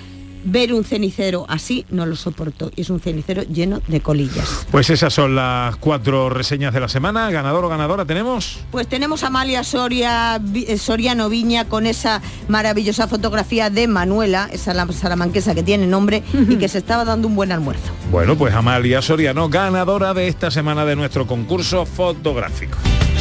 ver 0.50 0.72
un 0.72 0.84
cenicero 0.84 1.44
así 1.48 1.84
no 1.90 2.06
lo 2.06 2.16
soporto. 2.16 2.70
Y 2.76 2.82
es 2.82 2.90
un 2.90 3.00
cenicero 3.00 3.42
lleno 3.42 3.80
de 3.88 4.00
colillas. 4.00 4.66
Pues 4.70 4.90
esas 4.90 5.12
son 5.12 5.34
las 5.34 5.76
cuatro 5.76 6.28
reseñas 6.30 6.74
de 6.74 6.80
la 6.80 6.88
semana. 6.88 7.30
¿Ganador 7.30 7.64
o 7.64 7.68
ganadora 7.68 8.04
tenemos? 8.04 8.58
Pues 8.70 8.87
tenemos 8.88 9.22
a 9.22 9.28
Amalia 9.28 9.62
Soria, 9.64 10.40
eh, 10.54 10.78
Soriano 10.78 11.28
Viña 11.28 11.66
con 11.68 11.87
esa 11.87 12.20
maravillosa 12.48 13.08
fotografía 13.08 13.70
de 13.70 13.87
Manuela, 13.88 14.48
esa 14.52 14.74
la- 14.74 14.90
salamanquesa 14.92 15.54
que 15.54 15.62
tiene 15.62 15.87
nombre 15.87 16.22
y 16.48 16.56
que 16.56 16.68
se 16.68 16.78
estaba 16.78 17.04
dando 17.04 17.28
un 17.28 17.34
buen 17.34 17.52
almuerzo. 17.52 17.92
Bueno, 18.11 18.37
pues 18.37 18.54
Amalia 18.54 19.02
Soriano, 19.02 19.48
ganadora 19.48 20.14
de 20.14 20.28
esta 20.28 20.50
semana 20.50 20.84
de 20.84 20.96
nuestro 20.96 21.26
concurso 21.26 21.84
fotográfico. 21.87 22.78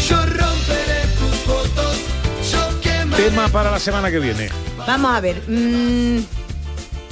Yo 0.07 0.15
romperé 0.17 1.01
tus 1.17 1.35
fotos, 1.45 1.97
yo 2.51 3.17
Tema 3.17 3.47
para 3.49 3.71
la 3.71 3.79
semana 3.79 4.09
que 4.11 4.19
viene. 4.19 4.49
Vamos 4.85 5.11
a 5.11 5.19
ver. 5.19 5.41
mm, 5.47 6.19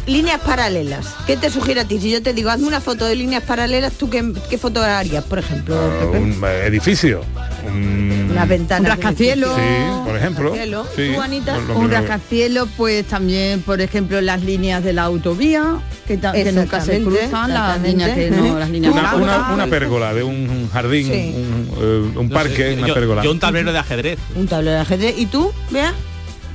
líneas 0.07 0.39
paralelas. 0.41 1.07
¿Qué 1.25 1.35
te 1.37 1.49
sugiere 1.49 1.81
a 1.81 1.85
ti? 1.85 1.99
Si 1.99 2.11
yo 2.11 2.21
te 2.21 2.33
digo, 2.33 2.49
hazme 2.49 2.67
una 2.67 2.81
foto 2.81 3.05
de 3.05 3.15
líneas 3.15 3.43
paralelas, 3.43 3.93
¿tú 3.93 4.09
qué, 4.09 4.23
qué 4.49 4.57
foto 4.57 4.81
harías, 4.83 5.23
por 5.23 5.39
ejemplo? 5.39 5.75
Ah, 5.77 6.05
un 6.17 6.31
eh, 6.45 6.65
edificio. 6.67 7.21
Un- 7.65 8.27
Una 8.31 8.45
ventana. 8.45 8.81
Un 8.81 8.85
rascacielos. 8.95 9.55
Sí, 9.55 9.61
por 10.05 10.15
ejemplo. 10.17 10.43
Rascacielos. 10.49 10.87
Sí, 10.95 11.11
¿Tú, 11.15 11.21
Anita? 11.21 11.53
pues 11.55 11.67
lo 11.67 11.77
Un 11.79 11.91
rascacielos, 11.91 12.69
pues 12.77 13.05
también, 13.05 13.61
por 13.61 13.81
ejemplo, 13.81 14.21
las 14.21 14.43
líneas 14.43 14.83
de 14.83 14.93
la 14.93 15.03
autovía, 15.03 15.77
que, 16.07 16.17
ta- 16.17 16.33
que 16.33 16.51
nunca 16.51 16.81
se 16.81 17.01
cruzan, 17.01 17.51
las 17.53 17.81
líneas 17.81 18.11
que 18.11 18.29
no, 18.29 18.59
las 18.59 18.69
líneas 18.69 18.93
Una, 18.93 19.15
una, 19.15 19.53
una 19.53 19.67
pérgola 19.67 20.13
de 20.13 20.21
un 20.23 20.69
jardín, 20.71 21.07
Sí. 21.07 21.33
un, 21.35 21.69
eh, 21.81 22.19
un 22.19 22.29
No 22.29 22.33
parque, 22.33 22.55
sé, 22.55 22.73
una 22.77 22.87
yo, 22.87 22.93
pérgola. 22.93 23.23
yo 23.23 23.31
un 23.31 23.39
tablero 23.39 23.73
de 23.73 23.79
ajedrez. 23.79 24.19
Un 24.35 24.47
tablero 24.47 24.75
de 24.75 24.81
ajedrez. 24.81 25.15
¿Y 25.17 25.25
tú, 25.25 25.51
vea? 25.71 25.93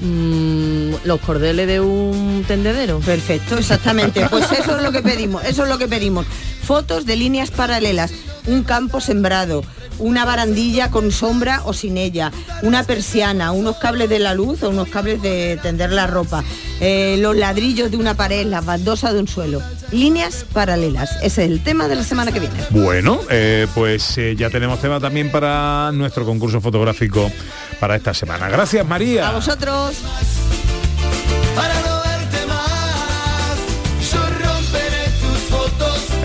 Mm, 0.01 0.70
los 1.05 1.21
cordeles 1.21 1.67
de 1.67 1.81
un 1.81 2.45
tendedero. 2.47 3.01
Perfecto, 3.01 3.59
exactamente. 3.59 4.27
Pues 4.31 4.51
eso 4.53 4.77
es 4.77 4.83
lo 4.83 4.93
que 4.93 5.03
pedimos, 5.03 5.45
eso 5.45 5.65
es 5.65 5.69
lo 5.69 5.79
que 5.79 5.89
pedimos. 5.89 6.27
Fotos 6.63 7.07
de 7.07 7.17
líneas 7.17 7.51
paralelas, 7.51 8.13
un 8.47 8.63
campo 8.63 9.01
sembrado, 9.01 9.63
una 10.01 10.25
barandilla 10.25 10.91
con 10.91 11.13
sombra 11.13 11.63
o 11.65 11.73
sin 11.73 11.97
ella, 11.97 12.33
una 12.63 12.85
persiana, 12.85 13.53
unos 13.53 13.77
cables 13.77 14.09
de 14.09 14.19
la 14.19 14.35
luz 14.35 14.63
o 14.63 14.71
unos 14.71 14.89
cables 14.89 15.23
de 15.23 15.59
tender 15.63 15.93
la 15.93 16.07
ropa, 16.07 16.43
eh, 16.81 17.17
los 17.19 17.37
ladrillos 17.37 17.91
de 17.91 17.97
una 17.97 18.15
pared, 18.15 18.47
las 18.47 18.65
baldosas 18.65 19.13
de 19.13 19.21
un 19.21 19.29
suelo. 19.29 19.63
Líneas 19.93 20.47
paralelas. 20.53 21.17
Ese 21.23 21.45
es 21.45 21.51
el 21.51 21.63
tema 21.63 21.89
de 21.89 21.97
la 21.97 22.05
semana 22.05 22.33
que 22.33 22.41
viene. 22.41 22.55
Bueno, 22.71 23.21
eh, 23.31 23.67
pues 23.75 24.17
eh, 24.19 24.35
ya 24.37 24.51
tenemos 24.51 24.81
tema 24.81 25.01
también 25.01 25.31
para 25.31 25.91
nuestro 25.93 26.25
concurso 26.25 26.61
fotográfico 26.61 27.31
para 27.79 27.97
esta 27.97 28.15
semana. 28.15 28.49
Gracias, 28.49 28.87
María. 28.87 29.29
A 29.29 29.33
vosotros. 29.33 29.97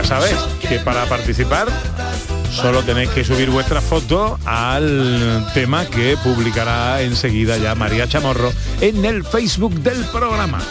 Sabéis 0.05 0.37
que 0.61 0.79
para 0.79 1.05
participar 1.05 1.67
solo 2.51 2.83
tenéis 2.83 3.09
que 3.09 3.23
subir 3.23 3.49
vuestra 3.49 3.81
foto 3.81 4.39
al 4.45 5.45
tema 5.53 5.85
que 5.85 6.15
publicará 6.23 7.01
enseguida 7.01 7.57
ya 7.57 7.75
María 7.75 8.07
Chamorro 8.07 8.53
en 8.81 9.03
el 9.03 9.23
Facebook 9.23 9.73
del 9.81 10.03
programa. 10.05 10.61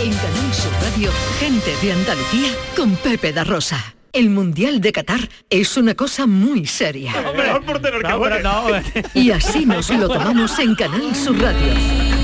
En 0.00 0.10
Canal 0.10 0.54
Sur 0.54 0.72
Radio, 0.82 1.10
gente 1.38 1.74
de 1.80 1.92
Andalucía 1.92 2.50
con 2.76 2.96
Pepe 2.96 3.32
da 3.32 3.44
Rosa. 3.44 3.94
El 4.12 4.30
Mundial 4.30 4.80
de 4.80 4.92
Qatar 4.92 5.28
es 5.48 5.76
una 5.76 5.94
cosa 5.94 6.26
muy 6.26 6.66
seria. 6.66 7.12
No, 7.12 7.32
pero 8.20 8.42
no. 8.42 8.64
Y 9.14 9.30
así 9.30 9.64
nos 9.64 9.90
lo 9.90 10.08
tomamos 10.08 10.58
en 10.58 10.74
Canal 10.74 11.14
Sur 11.14 11.40
Radio. 11.40 12.17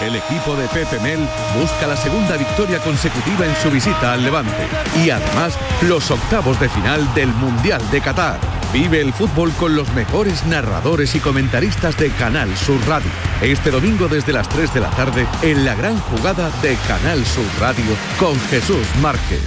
El 0.00 0.14
equipo 0.14 0.54
de 0.54 0.68
Pepe 0.68 1.00
Mel 1.00 1.18
busca 1.60 1.88
la 1.88 1.96
segunda 1.96 2.36
victoria 2.36 2.78
consecutiva 2.78 3.44
en 3.44 3.56
su 3.56 3.68
visita 3.68 4.12
al 4.12 4.22
Levante 4.22 4.68
y 5.04 5.10
además 5.10 5.58
los 5.82 6.12
octavos 6.12 6.60
de 6.60 6.68
final 6.68 7.12
del 7.14 7.28
Mundial 7.28 7.82
de 7.90 8.00
Qatar. 8.00 8.38
Vive 8.72 9.00
el 9.00 9.12
fútbol 9.12 9.52
con 9.54 9.74
los 9.74 9.92
mejores 9.94 10.46
narradores 10.46 11.16
y 11.16 11.20
comentaristas 11.20 11.96
de 11.96 12.10
Canal 12.10 12.56
Sur 12.56 12.78
Radio. 12.86 13.10
Este 13.42 13.72
domingo 13.72 14.06
desde 14.06 14.32
las 14.32 14.48
3 14.48 14.72
de 14.72 14.80
la 14.80 14.90
tarde 14.90 15.26
en 15.42 15.64
la 15.64 15.74
gran 15.74 15.98
jugada 15.98 16.48
de 16.62 16.76
Canal 16.86 17.24
Sur 17.26 17.46
Radio 17.58 17.96
con 18.20 18.38
Jesús 18.50 18.86
Márquez. 19.02 19.42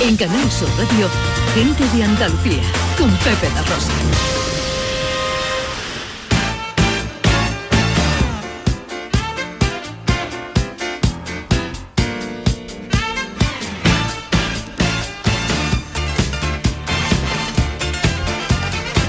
En 0.00 0.16
Canal 0.16 0.50
Sur 0.50 0.68
Radio, 0.78 1.08
gente 1.54 1.84
de 1.96 2.02
Andalucía 2.02 2.87
con 2.98 3.10
Pepe 3.18 3.48
Rosa. 3.68 3.92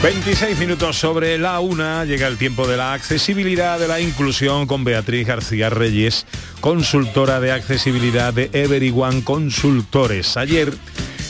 ...26 0.02 0.58
minutos 0.58 0.98
sobre 0.98 1.38
la 1.38 1.60
una... 1.60 2.06
...llega 2.06 2.28
el 2.28 2.38
tiempo 2.38 2.68
de 2.68 2.78
la 2.78 2.94
accesibilidad... 2.94 3.80
...de 3.80 3.88
la 3.88 4.00
inclusión 4.00 4.66
con 4.66 4.84
Beatriz 4.84 5.28
García 5.28 5.70
Reyes... 5.70 6.26
...consultora 6.62 7.40
de 7.40 7.52
accesibilidad 7.52 8.34
de 8.34 8.50
Everyone 8.54 9.24
Consultores. 9.24 10.38
Ayer... 10.38 10.74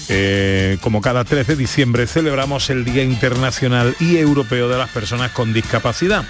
eh, 0.10 0.78
como 0.82 1.02
cada 1.02 1.24
3 1.24 1.48
de 1.48 1.56
diciembre 1.56 2.08
celebramos 2.08 2.70
el 2.70 2.84
Día 2.84 3.04
Internacional 3.04 3.96
y 4.00 4.18
Europeo 4.18 4.68
de 4.70 4.78
las 4.78 4.90
Personas 4.90 5.32
con 5.32 5.54
Discapacidad. 5.54 6.26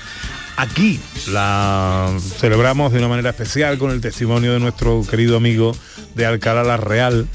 Aquí 0.58 1.00
la 1.30 2.12
celebramos 2.38 2.92
de 2.92 3.00
una 3.00 3.08
manera 3.08 3.30
especial 3.30 3.78
con 3.78 3.92
el 3.92 4.02
testimonio 4.02 4.52
de 4.52 4.60
nuestro 4.60 5.02
querido 5.10 5.38
amigo 5.38 5.74
de 6.16 6.26
Alcalá 6.26 6.64
la 6.66 6.76
Real, 6.76 7.28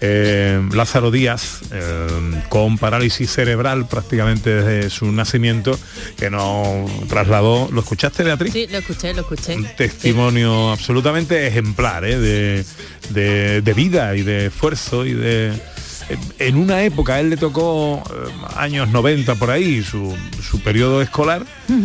eh, 0.00 0.60
Lázaro 0.72 1.12
Díaz, 1.12 1.60
eh, 1.70 2.08
con 2.48 2.78
parálisis 2.78 3.30
cerebral 3.30 3.86
prácticamente 3.86 4.50
desde 4.50 4.90
su 4.90 5.12
nacimiento, 5.12 5.78
que 6.18 6.28
nos 6.28 6.90
trasladó, 7.06 7.68
¿lo 7.70 7.82
escuchaste 7.82 8.24
Beatriz? 8.24 8.52
Sí, 8.52 8.66
lo 8.68 8.78
escuché, 8.78 9.14
lo 9.14 9.20
escuché. 9.20 9.54
Un 9.54 9.68
testimonio 9.76 10.72
absolutamente 10.72 11.46
ejemplar 11.46 12.04
¿eh? 12.04 12.18
de, 12.18 12.64
de- 13.10 13.62
de 13.62 13.74
vida 13.74 14.16
y 14.16 14.22
de 14.22 14.46
esfuerzo 14.46 15.06
y 15.06 15.12
de 15.12 15.52
en 16.38 16.56
una 16.56 16.82
época 16.82 17.14
a 17.14 17.20
él 17.20 17.30
le 17.30 17.36
tocó 17.36 18.02
eh, 18.10 18.30
años 18.56 18.88
90 18.90 19.34
por 19.36 19.50
ahí 19.50 19.82
su, 19.82 20.14
su 20.42 20.60
periodo 20.60 21.00
escolar 21.02 21.44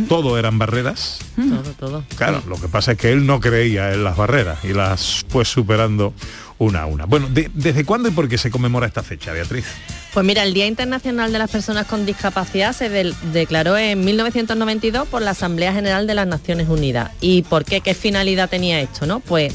todo 0.10 0.38
eran 0.38 0.58
barreras 0.58 1.20
Todo, 1.36 1.72
todo. 1.80 2.04
claro 2.16 2.42
lo 2.48 2.60
que 2.60 2.68
pasa 2.68 2.94
es 2.94 2.98
que 2.98 3.12
él 3.12 3.26
no 3.26 3.40
creía 3.40 3.94
en 3.94 4.04
las 4.04 4.18
barreras 4.18 4.60
y 4.66 4.74
las 4.74 5.26
fue 5.30 5.46
superando 5.46 6.14
una 6.60 6.82
a 6.82 6.86
una 6.88 7.06
bueno 7.06 7.28
de- 7.30 7.52
desde 7.54 7.86
cuándo 7.86 8.10
y 8.10 8.12
por 8.12 8.28
qué 8.28 8.38
se 8.38 8.50
conmemora 8.50 8.88
esta 8.88 9.04
fecha 9.04 9.32
Beatriz 9.32 9.66
Pues 10.14 10.26
mira, 10.26 10.42
el 10.44 10.54
Día 10.56 10.66
Internacional 10.66 11.32
de 11.32 11.38
las 11.38 11.52
Personas 11.52 11.86
con 11.86 12.06
Discapacidad 12.06 12.74
se 12.74 12.90
del- 12.90 13.14
declaró 13.32 13.78
en 13.78 14.04
1992 14.04 15.08
por 15.08 15.22
la 15.22 15.32
Asamblea 15.32 15.72
General 15.74 16.08
de 16.08 16.16
las 16.16 16.26
Naciones 16.26 16.68
Unidas. 16.70 17.12
¿Y 17.22 17.44
por 17.44 17.64
qué? 17.66 17.82
¿Qué 17.82 17.94
finalidad 17.94 18.50
tenía 18.50 18.82
esto? 18.82 19.06
No? 19.06 19.20
Pues 19.20 19.54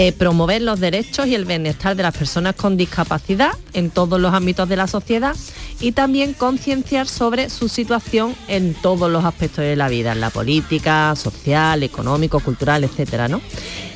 eh, 0.00 0.12
promover 0.12 0.62
los 0.62 0.78
derechos 0.78 1.26
y 1.26 1.34
el 1.34 1.44
bienestar 1.44 1.96
de 1.96 2.04
las 2.04 2.16
personas 2.16 2.54
con 2.54 2.76
discapacidad 2.76 3.50
en 3.72 3.90
todos 3.90 4.20
los 4.20 4.32
ámbitos 4.32 4.68
de 4.68 4.76
la 4.76 4.86
sociedad 4.86 5.34
y 5.80 5.90
también 5.90 6.34
concienciar 6.34 7.08
sobre 7.08 7.50
su 7.50 7.68
situación 7.68 8.36
en 8.46 8.74
todos 8.74 9.10
los 9.10 9.24
aspectos 9.24 9.64
de 9.64 9.74
la 9.74 9.88
vida, 9.88 10.12
en 10.12 10.20
la 10.20 10.30
política, 10.30 11.16
social, 11.16 11.82
económico, 11.82 12.38
cultural, 12.38 12.84
etcétera, 12.84 13.26
¿no? 13.26 13.40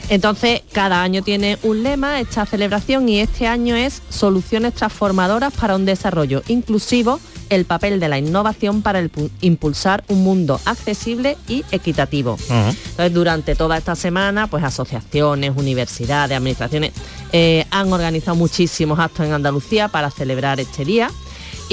Entonces, 0.08 0.62
cada 0.72 1.04
año 1.04 1.22
tiene 1.22 1.56
un 1.62 1.84
lema 1.84 2.18
esta 2.18 2.46
celebración 2.46 3.08
y 3.08 3.20
este 3.20 3.46
año 3.46 3.76
es 3.76 4.02
Soluciones 4.10 4.74
transformadoras 4.74 5.52
para 5.52 5.76
un 5.76 5.84
desarrollo 5.84 6.42
inclusivo, 6.48 7.20
el 7.54 7.64
papel 7.64 8.00
de 8.00 8.08
la 8.08 8.18
innovación 8.18 8.82
para 8.82 8.98
el 8.98 9.10
impulsar 9.40 10.04
un 10.08 10.24
mundo 10.24 10.60
accesible 10.64 11.36
y 11.48 11.64
equitativo. 11.70 12.36
Entonces, 12.48 13.12
durante 13.12 13.54
toda 13.54 13.76
esta 13.76 13.94
semana, 13.94 14.46
pues 14.46 14.64
asociaciones, 14.64 15.52
universidades, 15.56 16.36
administraciones 16.36 16.92
eh, 17.32 17.66
han 17.70 17.92
organizado 17.92 18.36
muchísimos 18.36 18.98
actos 18.98 19.26
en 19.26 19.32
Andalucía 19.32 19.88
para 19.88 20.10
celebrar 20.10 20.60
este 20.60 20.84
día. 20.84 21.10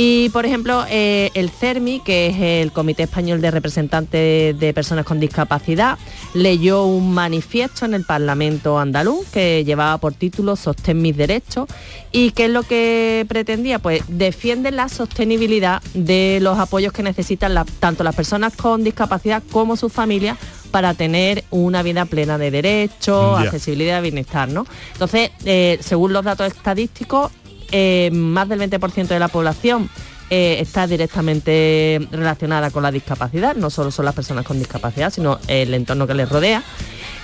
Y, 0.02 0.30
por 0.30 0.46
ejemplo, 0.46 0.86
eh, 0.90 1.30
el 1.34 1.50
CERMI, 1.50 2.00
que 2.00 2.28
es 2.28 2.38
el 2.40 2.72
Comité 2.72 3.04
Español 3.04 3.42
de 3.42 3.52
Representantes 3.52 4.58
de 4.58 4.74
Personas 4.74 5.04
con 5.04 5.20
Discapacidad, 5.20 5.98
leyó 6.34 6.86
un 6.86 7.14
manifiesto 7.14 7.84
en 7.84 7.94
el 7.94 8.06
Parlamento 8.06 8.80
andaluz 8.80 9.28
que 9.34 9.66
llevaba 9.66 9.98
por 9.98 10.14
título 10.14 10.56
Sostén 10.56 11.02
mis 11.02 11.18
derechos 11.18 11.68
y 12.14 12.32
qué 12.32 12.46
es 12.46 12.50
lo 12.52 12.64
que 12.64 13.26
pretendía, 13.28 13.80
pues 13.80 14.02
defiende 14.08 14.72
la 14.72 14.88
sostenibilidad 14.88 15.82
de 15.94 16.40
los 16.42 16.58
apoyos 16.60 16.94
que 16.94 17.04
necesitan 17.04 17.54
la- 17.54 17.66
tanto 17.82 18.06
las 18.06 18.16
personas 18.16 18.56
con 18.56 18.86
discapacidad 18.86 19.44
como 19.52 19.76
sus 19.76 19.92
familias 19.92 20.38
para 20.72 20.94
tener 20.94 21.44
una 21.50 21.84
vida 21.84 22.06
plena 22.06 22.38
de 22.38 22.52
derechos, 22.52 23.38
Ya. 23.38 23.48
accesibilidad 23.48 24.02
bienestar, 24.02 24.48
¿no? 24.48 24.66
Entonces, 24.94 25.32
eh, 25.44 25.78
según 25.82 26.14
los 26.14 26.24
datos 26.24 26.48
estadísticos, 26.48 27.34
eh, 27.72 28.10
más 28.14 28.50
del 28.50 28.60
20% 28.60 29.08
de 29.08 29.20
la 29.20 29.28
población 29.28 29.90
eh, 30.30 30.58
está 30.60 30.86
directamente 30.88 32.08
relacionada 32.12 32.70
con 32.72 32.84
la 32.84 32.92
discapacidad, 32.92 33.56
no 33.56 33.70
solo 33.70 33.92
son 33.92 34.06
las 34.06 34.14
personas 34.14 34.46
con 34.46 34.60
discapacidad, 34.60 35.12
sino 35.12 35.40
el 35.48 35.74
entorno 35.74 36.06
que 36.06 36.14
les 36.14 36.30
rodea. 36.30 36.64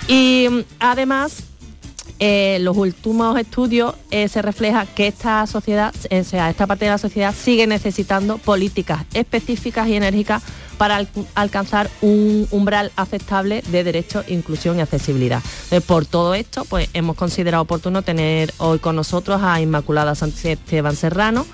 Y 0.08 0.46
mm, 0.50 0.60
además, 0.80 1.44
eh, 2.18 2.58
los 2.60 2.76
últimos 2.76 3.38
estudios 3.38 3.94
eh, 4.10 4.28
se 4.28 4.40
refleja 4.42 4.86
que 4.86 5.06
esta 5.06 5.46
sociedad, 5.46 5.94
o 6.10 6.24
sea, 6.24 6.48
esta 6.50 6.66
parte 6.66 6.86
de 6.86 6.90
la 6.92 6.98
sociedad 6.98 7.34
sigue 7.34 7.66
necesitando 7.66 8.38
políticas 8.38 9.04
específicas 9.12 9.88
y 9.88 9.96
enérgicas 9.96 10.42
para 10.78 10.96
al- 10.96 11.08
alcanzar 11.34 11.90
un 12.00 12.46
umbral 12.50 12.92
aceptable 12.96 13.62
de 13.70 13.84
derecho, 13.84 14.24
inclusión 14.28 14.78
y 14.78 14.80
accesibilidad. 14.80 15.42
Por 15.86 16.06
todo 16.06 16.34
esto, 16.34 16.64
pues 16.64 16.88
hemos 16.94 17.16
considerado 17.16 17.62
oportuno 17.62 18.02
tener 18.02 18.52
hoy 18.58 18.78
con 18.78 18.96
nosotros 18.96 19.42
a 19.42 19.60
Inmaculada 19.60 20.14
Sánchez 20.14 20.44
Esteban 20.58 20.96
Serrano, 20.96 21.46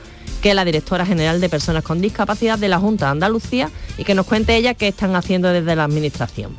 que 0.42 0.51
es 0.51 0.55
la 0.57 0.64
directora 0.64 1.07
general 1.07 1.40
de 1.40 1.48
Personas 1.48 1.85
con 1.85 2.01
Discapacidad 2.01 2.59
de 2.59 2.68
la 2.68 2.79
Junta 2.81 3.07
de 3.07 3.12
Andalucía, 3.12 3.70
y 3.96 4.03
que 4.05 4.14
nos 4.14 4.27
cuente 4.27 4.57
ella 4.57 4.75
qué 4.75 4.88
están 4.88 5.14
haciendo 5.14 5.48
desde 5.48 5.77
la 5.77 5.85
Administración. 5.85 6.57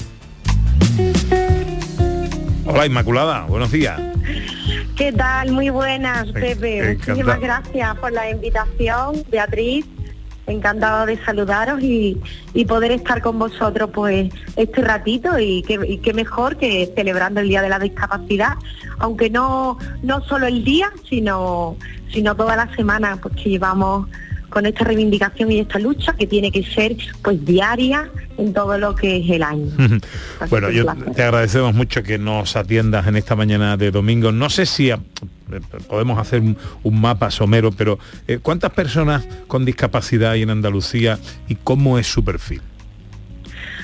Hola 2.65 2.85
Inmaculada, 2.85 3.45
buenos 3.45 3.71
días. 3.71 3.99
¿Qué 4.95 5.11
tal? 5.11 5.51
Muy 5.51 5.69
buenas, 5.69 6.27
Pepe. 6.31 6.91
encantado. 6.91 6.93
Muchísimas 6.93 7.39
gracias 7.41 7.97
por 7.97 8.11
la 8.11 8.29
invitación, 8.29 9.23
Beatriz. 9.29 9.85
Encantado 10.45 11.05
de 11.05 11.17
saludaros 11.23 11.81
y, 11.81 12.19
y 12.53 12.65
poder 12.65 12.91
estar 12.91 13.21
con 13.21 13.39
vosotros 13.39 13.89
pues 13.93 14.29
este 14.57 14.81
ratito 14.81 15.39
y 15.39 15.61
qué, 15.63 15.79
y 15.87 15.97
qué 15.99 16.13
mejor 16.13 16.57
que 16.57 16.91
celebrando 16.95 17.39
el 17.39 17.47
Día 17.47 17.61
de 17.61 17.69
la 17.69 17.79
Discapacidad, 17.79 18.55
aunque 18.99 19.29
no, 19.29 19.77
no 20.01 20.21
solo 20.25 20.47
el 20.47 20.65
día, 20.65 20.91
sino, 21.09 21.77
sino 22.11 22.35
toda 22.35 22.57
la 22.57 22.73
semana 22.75 23.17
pues, 23.21 23.35
que 23.35 23.51
llevamos 23.51 24.07
con 24.53 24.67
esta 24.67 24.83
reivindicación 24.83 25.51
y 25.51 25.59
esta 25.61 25.79
lucha 25.79 26.13
que 26.13 26.27
tiene 26.27 26.51
que 26.51 26.63
ser 26.63 26.95
pues 27.23 27.43
diaria 27.43 28.07
en 28.37 28.53
todo 28.53 28.77
lo 28.77 28.93
que 28.93 29.17
es 29.17 29.29
el 29.31 29.41
año. 29.41 29.71
Bueno, 30.47 30.69
yo 30.69 30.83
placer. 30.83 31.11
te 31.15 31.23
agradecemos 31.23 31.73
mucho 31.73 32.03
que 32.03 32.19
nos 32.19 32.55
atiendas 32.55 33.07
en 33.07 33.15
esta 33.15 33.35
mañana 33.35 33.77
de 33.77 33.89
domingo. 33.89 34.31
No 34.31 34.51
sé 34.51 34.67
si 34.67 34.91
eh, 34.91 34.97
podemos 35.89 36.19
hacer 36.19 36.41
un, 36.41 36.55
un 36.83 37.01
mapa 37.01 37.31
somero, 37.31 37.71
pero 37.71 37.97
eh, 38.27 38.37
¿cuántas 38.43 38.71
personas 38.73 39.25
con 39.47 39.65
discapacidad 39.65 40.33
hay 40.33 40.43
en 40.43 40.51
Andalucía 40.51 41.17
y 41.47 41.55
cómo 41.55 41.97
es 41.97 42.05
su 42.05 42.23
perfil? 42.23 42.61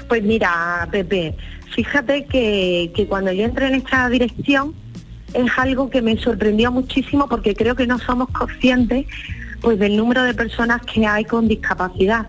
Pues 0.08 0.22
mira, 0.22 0.88
Pepe, 0.92 1.36
fíjate 1.76 2.26
que, 2.26 2.92
que 2.96 3.08
cuando 3.08 3.32
yo 3.32 3.44
entré 3.44 3.68
en 3.68 3.76
esta 3.76 4.08
dirección 4.08 4.76
es 5.34 5.52
algo 5.58 5.90
que 5.90 6.04
me 6.04 6.16
sorprendió 6.18 6.72
muchísimo 6.72 7.28
porque 7.28 7.56
creo 7.56 7.76
que 7.76 7.88
no 7.88 7.98
somos 7.98 8.30
conscientes 8.30 9.08
pues 9.62 9.80
del 9.80 9.98
número 9.98 10.24
de 10.24 10.34
personas 10.34 10.82
que 10.82 11.06
hay 11.06 11.26
con 11.26 11.48
discapacidad. 11.48 12.26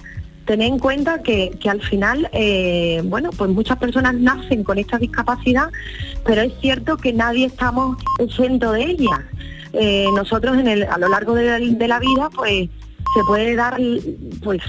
Tened 0.47 0.67
en 0.67 0.79
cuenta 0.79 1.23
que, 1.23 1.51
que 1.61 1.71
al 1.71 1.81
final, 1.81 2.29
eh, 2.33 3.03
bueno, 3.05 3.31
pues 3.31 3.51
muchas 3.51 3.79
personas 3.79 4.15
nacen 4.15 4.65
con 4.65 4.79
esta 4.79 4.99
discapacidad, 4.99 5.71
pero 6.25 6.43
es 6.43 6.53
cierto 6.61 6.97
que 6.97 7.13
nadie 7.13 7.47
estamos 7.47 7.97
exento 8.19 8.73
de 8.73 8.83
ella. 8.85 9.25
Eh, 9.73 10.07
nosotros 10.15 10.59
en 10.59 10.67
el, 10.67 10.83
a 10.85 10.99
lo 10.99 11.09
largo 11.09 11.35
de 11.35 11.45
la, 11.45 11.59
de 11.59 11.89
la 11.89 12.01
vida, 12.01 12.31
pues 12.35 12.69
se 13.15 13.25
puede 13.25 13.55
dar, 13.57 13.79
pues, 14.43 14.61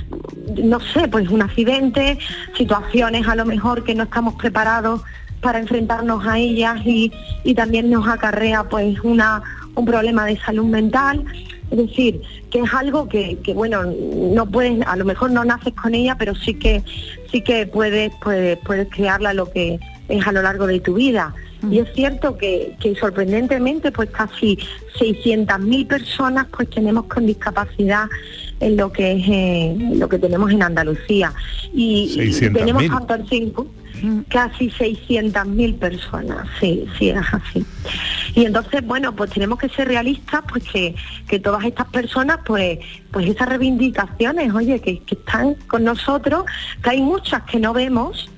no 0.62 0.80
sé, 0.80 1.08
pues 1.08 1.30
un 1.30 1.42
accidente, 1.42 2.18
situaciones 2.56 3.28
a 3.28 3.36
lo 3.36 3.46
mejor 3.46 3.84
que 3.84 3.96
no 3.96 4.04
estamos 4.04 4.36
preparados 4.36 5.02
para 5.42 5.60
enfrentarnos 5.60 6.26
a 6.26 6.38
ellas 6.38 6.80
y, 6.86 7.12
y 7.44 7.56
también 7.56 7.90
nos 7.90 8.08
acarrea 8.08 8.64
pues 8.64 9.00
una, 9.02 9.42
un 9.76 9.86
problema 9.86 10.26
de 10.26 10.40
salud 10.40 10.66
mental. 10.66 11.26
Es 11.72 11.78
decir, 11.78 12.22
que 12.50 12.60
es 12.60 12.74
algo 12.74 13.08
que, 13.08 13.38
que, 13.44 13.54
bueno, 13.54 13.84
no 13.86 14.46
puedes, 14.46 14.86
a 14.86 14.96
lo 14.98 15.06
mejor 15.06 15.32
no 15.32 15.46
naces 15.46 15.74
con 15.74 15.96
ella, 15.96 16.16
pero 16.20 16.36
sí 16.36 16.54
que 16.54 16.84
sí 17.32 17.42
que 17.42 17.66
puedes, 17.66 18.12
puedes, 18.22 18.58
puedes 18.60 18.90
crearla 18.90 19.34
lo 19.34 19.50
que 19.50 19.80
es 20.10 20.28
a 20.28 20.32
lo 20.34 20.42
largo 20.42 20.68
de 20.68 20.82
tu 20.82 20.96
vida. 20.96 21.34
Y 21.70 21.80
es 21.80 21.94
cierto 21.94 22.38
que, 22.38 22.76
que 22.80 22.96
sorprendentemente 22.96 23.92
pues 23.92 24.10
casi 24.10 24.58
600.000 25.00 25.88
personas 25.88 26.48
pues 26.52 26.70
tenemos 26.70 27.06
con 27.06 27.26
discapacidad 27.26 28.08
en 28.60 28.78
lo 28.78 28.92
que 28.92 29.12
es 29.12 29.24
eh, 29.30 29.76
lo 29.96 30.10
que 30.10 30.18
tenemos 30.18 30.52
en 30.52 30.64
Andalucía. 30.64 31.34
Y, 31.74 32.12
y 32.16 32.32
600.000. 32.32 32.54
tenemos 32.54 32.88
tanto 32.88 33.14
el 33.14 33.30
5 33.30 33.68
casi 34.30 34.70
600.000 34.70 35.78
personas, 35.78 36.48
sí, 36.60 36.86
sí, 36.98 37.10
es 37.10 37.18
así. 37.34 37.66
Y 38.36 38.46
entonces, 38.46 38.86
bueno, 38.86 39.16
pues 39.16 39.32
tenemos 39.32 39.60
que 39.60 39.70
ser 39.70 39.88
realistas, 39.88 40.42
pues 40.50 40.64
que, 40.64 40.96
que 41.28 41.40
todas 41.40 41.64
estas 41.66 41.88
personas, 41.88 42.40
pues, 42.46 42.80
pues 43.12 43.28
esas 43.28 43.50
reivindicaciones, 43.50 44.54
oye, 44.54 44.80
que, 44.80 45.00
que 45.00 45.16
están 45.16 45.56
con 45.68 45.84
nosotros, 45.84 46.46
que 46.84 46.90
hay 46.92 47.02
muchas 47.02 47.44
que 47.44 47.60
no 47.60 47.74
vemos, 47.74 48.30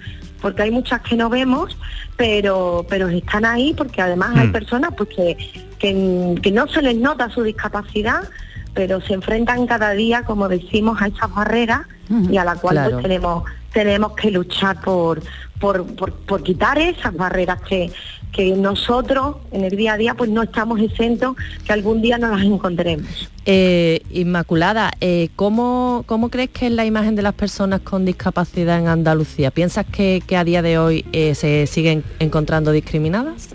porque 0.42 0.64
hay 0.64 0.72
muchas 0.72 1.02
que 1.02 1.16
no 1.16 1.30
vemos, 1.30 1.78
pero, 2.18 2.86
pero 2.90 3.08
están 3.08 3.46
ahí 3.46 3.74
porque 3.74 4.02
además 4.02 4.36
hay 4.36 4.48
Mm. 4.48 4.52
personas 4.52 4.94
pues 4.98 5.10
que, 5.10 5.38
que, 5.80 6.36
que 6.42 6.52
no 6.52 6.68
se 6.68 6.82
les 6.82 6.96
nota 6.98 7.30
su 7.30 7.44
discapacidad, 7.44 8.28
pero 8.74 9.00
se 9.02 9.14
enfrentan 9.14 9.68
cada 9.68 9.92
día, 9.92 10.24
como 10.24 10.50
decimos, 10.50 11.02
a 11.02 11.08
esas 11.08 11.34
barreras 11.34 11.82
y 12.30 12.38
a 12.38 12.44
la 12.44 12.56
cual 12.56 12.76
claro. 12.76 12.92
pues 12.92 13.04
tenemos 13.04 13.44
tenemos 13.72 14.14
que 14.14 14.30
luchar 14.30 14.80
por, 14.82 15.20
por, 15.64 15.86
por, 15.96 16.12
por 16.12 16.44
quitar 16.44 16.78
esas 16.78 17.16
barreras 17.16 17.62
que, 17.62 17.90
que 18.34 18.52
nosotros 18.52 19.38
en 19.54 19.64
el 19.64 19.78
día 19.78 19.94
a 19.94 19.98
día 19.98 20.14
pues 20.14 20.30
no 20.30 20.44
estamos 20.44 20.82
exentos 20.82 21.38
que 21.66 21.72
algún 21.72 22.02
día 22.02 22.18
nos 22.18 22.32
las 22.32 22.46
encontremos. 22.46 23.32
Eh, 23.46 24.02
Inmaculada, 24.10 24.92
eh, 25.00 25.30
¿cómo, 25.38 26.04
¿cómo 26.06 26.28
crees 26.28 26.50
que 26.50 26.68
es 26.68 26.74
la 26.74 26.84
imagen 26.84 27.16
de 27.16 27.22
las 27.22 27.34
personas 27.34 27.80
con 27.80 28.04
discapacidad 28.04 28.78
en 28.78 28.90
Andalucía? 28.90 29.52
¿Piensas 29.52 29.86
que, 29.86 30.22
que 30.28 30.36
a 30.36 30.44
día 30.44 30.62
de 30.62 30.78
hoy 30.78 31.06
eh, 31.14 31.34
se 31.34 31.66
siguen 31.66 32.04
encontrando 32.20 32.74
discriminadas? 32.74 33.48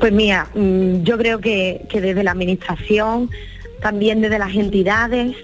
Pues 0.00 0.10
mira, 0.10 0.48
mm, 0.54 1.02
yo 1.02 1.18
creo 1.18 1.38
que, 1.38 1.84
que 1.90 2.00
desde 2.00 2.24
la 2.24 2.30
administración, 2.30 3.28
también 3.82 4.22
desde 4.22 4.38
las 4.38 4.54
entidades, 4.54 5.36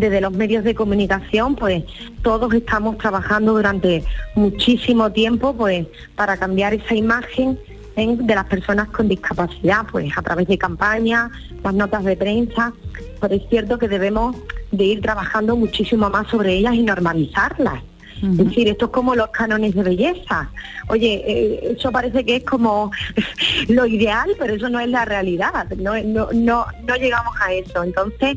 desde 0.00 0.20
los 0.20 0.32
medios 0.32 0.64
de 0.64 0.74
comunicación, 0.74 1.54
pues 1.54 1.84
todos 2.22 2.52
estamos 2.54 2.96
trabajando 2.98 3.52
durante 3.52 4.02
muchísimo 4.34 5.12
tiempo 5.12 5.54
pues 5.54 5.86
para 6.16 6.36
cambiar 6.38 6.74
esa 6.74 6.94
imagen 6.94 7.58
¿eh? 7.96 8.16
de 8.18 8.34
las 8.34 8.46
personas 8.46 8.88
con 8.88 9.08
discapacidad, 9.08 9.86
pues 9.92 10.10
a 10.16 10.22
través 10.22 10.48
de 10.48 10.56
campañas, 10.56 11.30
las 11.62 11.74
notas 11.74 12.04
de 12.04 12.16
prensa, 12.16 12.72
pero 13.20 13.34
es 13.34 13.42
cierto 13.50 13.78
que 13.78 13.88
debemos 13.88 14.36
de 14.70 14.84
ir 14.84 15.00
trabajando 15.02 15.54
muchísimo 15.54 16.08
más 16.08 16.26
sobre 16.28 16.54
ellas 16.54 16.74
y 16.74 16.82
normalizarlas. 16.82 17.82
Es 18.22 18.36
decir, 18.36 18.68
esto 18.68 18.86
es 18.86 18.90
como 18.90 19.14
los 19.14 19.28
cánones 19.28 19.74
de 19.74 19.82
belleza. 19.82 20.50
Oye, 20.88 21.22
eh, 21.26 21.74
eso 21.76 21.90
parece 21.90 22.24
que 22.24 22.36
es 22.36 22.44
como 22.44 22.90
lo 23.68 23.86
ideal, 23.86 24.30
pero 24.38 24.54
eso 24.54 24.68
no 24.68 24.80
es 24.80 24.88
la 24.88 25.04
realidad. 25.04 25.68
No, 25.76 25.94
no, 26.02 26.28
no, 26.32 26.96
llegamos 27.00 27.34
a 27.40 27.52
eso. 27.52 27.82
Entonces, 27.82 28.36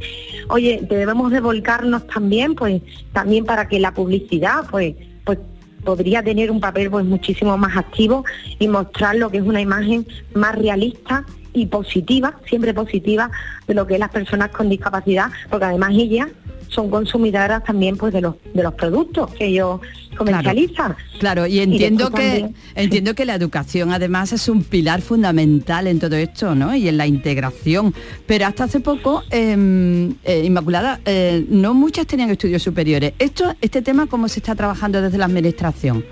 oye, 0.49 0.79
debemos 0.89 1.31
de 1.31 1.41
volcarnos 1.41 2.07
también, 2.07 2.55
pues, 2.55 2.81
también 3.11 3.45
para 3.45 3.67
que 3.67 3.79
la 3.79 3.93
publicidad, 3.93 4.65
pues, 4.69 4.95
pues 5.25 5.39
podría 5.83 6.23
tener 6.23 6.49
un 6.49 6.61
papel 6.61 6.89
pues 6.89 7.05
muchísimo 7.05 7.57
más 7.57 7.75
activo 7.75 8.23
y 8.57 8.67
mostrar 8.67 9.15
lo 9.15 9.29
que 9.29 9.37
es 9.37 9.43
una 9.43 9.59
imagen 9.59 10.07
más 10.33 10.55
realista 10.55 11.25
y 11.53 11.67
positiva, 11.67 12.39
siempre 12.45 12.73
positiva, 12.73 13.29
de 13.67 13.73
lo 13.73 13.85
que 13.85 13.95
es 13.95 13.99
las 13.99 14.09
personas 14.09 14.49
con 14.49 14.69
discapacidad, 14.69 15.29
porque 15.49 15.65
además 15.65 15.91
ellas 15.93 16.29
son 16.73 16.89
consumidoras 16.89 17.63
también 17.63 17.97
pues 17.97 18.13
de 18.13 18.21
los 18.21 18.35
de 18.53 18.63
los 18.63 18.73
productos 18.73 19.31
que 19.33 19.45
ellos 19.47 19.79
comercializan. 20.17 20.95
Claro, 21.19 21.45
y 21.47 21.55
Y 21.55 21.59
entiendo 21.59 22.09
que 22.11 22.21
también- 22.39 22.55
entiendo 22.75 23.15
que 23.15 23.25
la 23.25 23.35
educación 23.35 23.91
además 23.91 24.31
es 24.33 24.47
un 24.49 24.63
pilar 24.63 25.01
fundamental 25.01 25.87
en 25.87 25.99
todo 25.99 26.15
esto, 26.15 26.55
¿no? 26.55 26.75
Y 26.75 26.87
en 26.87 26.97
la 26.97 27.07
integración. 27.07 27.93
Pero 28.25 28.45
hasta 28.45 28.65
hace 28.65 28.79
poco, 28.79 29.23
eh, 29.31 30.09
eh, 30.23 30.43
Inmaculada, 30.45 30.99
eh, 31.05 31.45
no 31.49 31.73
muchas 31.73 32.05
tenían 32.07 32.29
estudios 32.29 32.61
superiores. 32.61 33.13
Esto, 33.19 33.55
este 33.61 33.81
tema, 33.81 34.07
¿cómo 34.07 34.27
se 34.27 34.39
está 34.39 34.55
trabajando 34.55 35.01
desde 35.01 35.17
la 35.17 35.25
administración? 35.25 36.03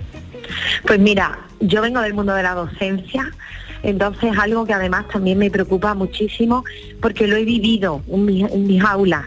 Pues 0.86 0.98
mira, 0.98 1.38
yo 1.60 1.80
vengo 1.82 2.00
del 2.00 2.14
mundo 2.14 2.34
de 2.34 2.42
la 2.42 2.54
docencia, 2.54 3.30
entonces 3.82 4.32
algo 4.38 4.64
que 4.66 4.72
además 4.72 5.06
también 5.12 5.38
me 5.38 5.50
preocupa 5.50 5.94
muchísimo 5.94 6.64
porque 7.00 7.26
lo 7.26 7.36
he 7.36 7.44
vivido 7.44 8.02
en 8.08 8.24
mis, 8.24 8.50
en 8.50 8.66
mis 8.66 8.82
aulas. 8.82 9.24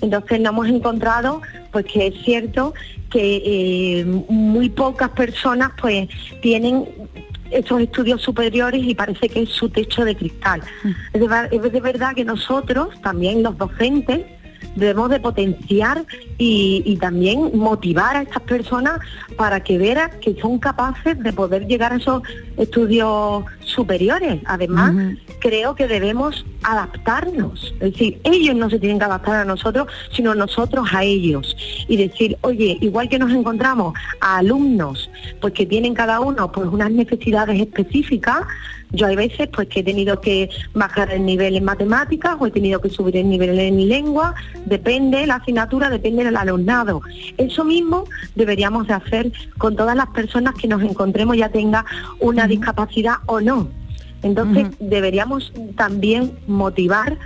Entonces 0.00 0.40
nos 0.40 0.52
hemos 0.52 0.68
encontrado 0.68 1.40
pues 1.72 1.84
que 1.86 2.08
es 2.08 2.14
cierto 2.24 2.74
que 3.10 3.42
eh, 4.00 4.04
muy 4.28 4.68
pocas 4.68 5.10
personas 5.10 5.70
pues 5.80 6.08
tienen 6.42 6.84
esos 7.50 7.80
estudios 7.80 8.22
superiores 8.22 8.82
y 8.84 8.94
parece 8.94 9.28
que 9.28 9.42
es 9.42 9.50
su 9.50 9.68
techo 9.68 10.04
de 10.04 10.16
cristal. 10.16 10.60
Es 11.12 11.20
de, 11.20 11.28
ver- 11.28 11.48
es 11.52 11.62
de 11.72 11.80
verdad 11.80 12.14
que 12.14 12.24
nosotros, 12.24 12.88
también 13.02 13.42
los 13.44 13.56
docentes, 13.56 14.22
debemos 14.74 15.10
de 15.10 15.20
potenciar 15.20 16.04
y, 16.38 16.82
y 16.84 16.96
también 16.96 17.56
motivar 17.56 18.16
a 18.16 18.22
estas 18.22 18.42
personas 18.42 19.00
para 19.36 19.60
que 19.60 19.78
vean 19.78 19.86
que 20.20 20.38
son 20.40 20.58
capaces 20.58 21.18
de 21.22 21.32
poder 21.32 21.66
llegar 21.66 21.92
a 21.92 21.96
esos 21.96 22.22
estudios 22.56 23.44
superiores. 23.60 24.40
Además, 24.46 24.94
creo 25.40 25.74
que 25.74 25.86
debemos 25.86 26.44
adaptarnos. 26.62 27.74
Es 27.80 27.92
decir, 27.92 28.20
ellos 28.24 28.54
no 28.56 28.68
se 28.70 28.78
tienen 28.78 28.98
que 28.98 29.04
adaptar 29.04 29.36
a 29.36 29.44
nosotros, 29.44 29.88
sino 30.12 30.34
nosotros 30.34 30.88
a 30.92 31.04
ellos. 31.04 31.56
Y 31.88 31.96
decir, 31.96 32.36
oye, 32.42 32.78
igual 32.80 33.08
que 33.08 33.18
nos 33.18 33.32
encontramos 33.32 33.94
a 34.20 34.38
alumnos, 34.38 35.10
pues 35.40 35.52
que 35.52 35.66
tienen 35.66 35.94
cada 35.94 36.20
uno 36.20 36.50
pues 36.52 36.68
unas 36.68 36.90
necesidades 36.90 37.60
específicas, 37.60 38.46
yo 38.92 39.06
hay 39.06 39.16
veces 39.16 39.48
pues 39.52 39.68
que 39.68 39.80
he 39.80 39.82
tenido 39.82 40.20
que 40.20 40.48
bajar 40.74 41.12
el 41.12 41.24
nivel 41.24 41.56
en 41.56 41.64
matemáticas 41.64 42.36
o 42.38 42.46
he 42.46 42.50
tenido 42.50 42.80
que 42.80 42.88
subir 42.88 43.16
el 43.16 43.28
nivel 43.28 43.58
en 43.58 43.88
lengua, 43.88 44.34
depende 44.64 45.26
la 45.26 45.36
asignatura, 45.36 45.90
depende 45.90 46.24
del 46.24 46.36
alumnado. 46.36 47.02
Eso 47.36 47.64
mismo 47.64 48.04
deberíamos 48.34 48.86
de 48.86 48.94
hacer 48.94 49.32
con 49.58 49.76
todas 49.76 49.96
las 49.96 50.08
personas 50.08 50.54
que 50.54 50.68
nos 50.68 50.82
encontremos, 50.82 51.36
ya 51.36 51.48
tenga 51.48 51.84
una 52.20 52.46
discapacidad 52.46 53.16
o 53.26 53.40
no. 53.40 53.68
Entonces 54.22 54.68
deberíamos 54.80 55.52
también 55.76 56.32
motivar 56.46 57.18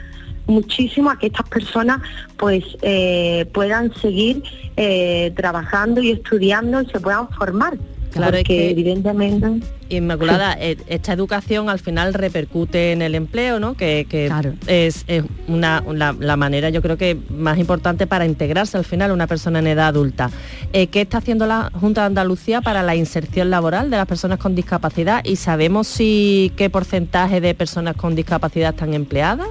muchísimo 0.50 1.10
a 1.10 1.18
que 1.18 1.26
estas 1.26 1.48
personas 1.48 2.00
pues 2.36 2.64
eh, 2.82 3.46
puedan 3.52 3.94
seguir 3.94 4.42
eh, 4.76 5.32
trabajando 5.36 6.02
y 6.02 6.10
estudiando 6.10 6.82
y 6.82 6.86
se 6.86 7.00
puedan 7.00 7.28
formar. 7.30 7.76
Claro, 8.12 8.36
es 8.38 8.42
porque 8.42 8.56
que- 8.56 8.70
evidentemente 8.70 9.64
Inmaculada, 9.88 10.56
eh, 10.58 10.76
esta 10.88 11.12
educación 11.12 11.68
al 11.68 11.78
final 11.78 12.12
repercute 12.14 12.90
en 12.92 13.02
el 13.02 13.14
empleo, 13.14 13.60
¿no? 13.60 13.74
Que, 13.74 14.04
que 14.08 14.28
es, 14.66 15.04
es 15.06 15.24
una, 15.48 15.82
la, 15.92 16.14
la 16.18 16.36
manera, 16.36 16.70
yo 16.70 16.80
creo 16.82 16.96
que 16.96 17.16
más 17.28 17.58
importante 17.58 18.06
para 18.08 18.24
integrarse 18.26 18.76
al 18.76 18.84
final 18.84 19.10
una 19.12 19.26
persona 19.28 19.60
en 19.60 19.68
edad 19.68 19.86
adulta. 19.88 20.28
Eh, 20.72 20.88
¿Qué 20.88 21.02
está 21.02 21.18
haciendo 21.18 21.46
la 21.46 21.70
Junta 21.80 22.00
de 22.02 22.06
Andalucía 22.08 22.60
para 22.60 22.82
la 22.82 22.94
inserción 22.96 23.48
laboral 23.50 23.90
de 23.90 23.96
las 23.96 24.06
personas 24.06 24.38
con 24.40 24.54
discapacidad? 24.56 25.24
¿Y 25.24 25.36
sabemos 25.36 25.86
si 25.86 26.52
qué 26.56 26.68
porcentaje 26.68 27.40
de 27.40 27.54
personas 27.54 27.94
con 27.96 28.14
discapacidad 28.16 28.70
están 28.70 28.94
empleadas? 28.94 29.48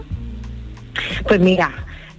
Pues 1.27 1.39
mira, 1.39 1.71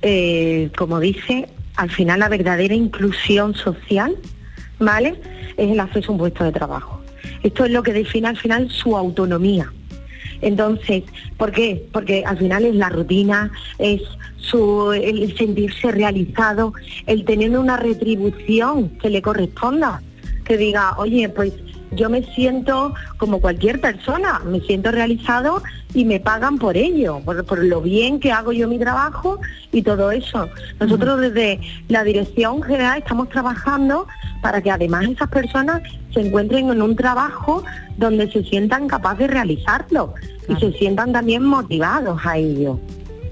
eh, 0.02 0.70
como 0.76 1.00
dice, 1.00 1.48
al 1.76 1.90
final 1.90 2.20
la 2.20 2.28
verdadera 2.28 2.74
inclusión 2.74 3.54
social, 3.54 4.16
¿vale? 4.78 5.20
Es 5.56 5.70
el 5.70 5.80
acceso 5.80 6.10
a 6.10 6.12
un 6.12 6.18
puesto 6.18 6.44
de 6.44 6.52
trabajo. 6.52 7.02
Esto 7.42 7.64
es 7.64 7.70
lo 7.70 7.82
que 7.82 7.92
define 7.92 8.28
al 8.28 8.36
final 8.36 8.70
su 8.70 8.96
autonomía. 8.96 9.72
Entonces, 10.42 11.04
¿por 11.36 11.52
qué? 11.52 11.86
Porque 11.92 12.24
al 12.24 12.38
final 12.38 12.64
es 12.64 12.74
la 12.74 12.88
rutina, 12.88 13.50
es 13.78 14.00
su, 14.36 14.92
el 14.92 15.36
sentirse 15.36 15.90
realizado, 15.92 16.72
el 17.06 17.24
tener 17.24 17.58
una 17.58 17.76
retribución 17.76 18.88
que 18.98 19.10
le 19.10 19.20
corresponda, 19.20 20.02
que 20.44 20.56
diga, 20.56 20.96
oye, 20.96 21.28
pues 21.28 21.52
yo 21.92 22.08
me 22.08 22.22
siento 22.34 22.94
como 23.16 23.40
cualquier 23.40 23.80
persona, 23.80 24.40
me 24.44 24.60
siento 24.60 24.90
realizado 24.90 25.62
y 25.94 26.04
me 26.04 26.20
pagan 26.20 26.58
por 26.58 26.76
ello, 26.76 27.20
por, 27.24 27.44
por 27.44 27.64
lo 27.64 27.80
bien 27.80 28.20
que 28.20 28.32
hago 28.32 28.52
yo 28.52 28.68
mi 28.68 28.78
trabajo 28.78 29.40
y 29.72 29.82
todo 29.82 30.10
eso. 30.10 30.48
Nosotros 30.78 31.20
desde 31.20 31.60
la 31.88 32.04
Dirección 32.04 32.62
General 32.62 32.98
estamos 32.98 33.28
trabajando 33.28 34.06
para 34.42 34.60
que 34.60 34.70
además 34.70 35.04
esas 35.04 35.28
personas 35.28 35.82
se 36.12 36.20
encuentren 36.20 36.70
en 36.70 36.82
un 36.82 36.96
trabajo 36.96 37.62
donde 37.96 38.30
se 38.30 38.44
sientan 38.44 38.88
capaces 38.88 39.26
de 39.26 39.28
realizarlo 39.28 40.14
y 40.48 40.56
se 40.56 40.72
sientan 40.72 41.12
también 41.12 41.44
motivados 41.44 42.20
a 42.24 42.38
ello. 42.38 42.78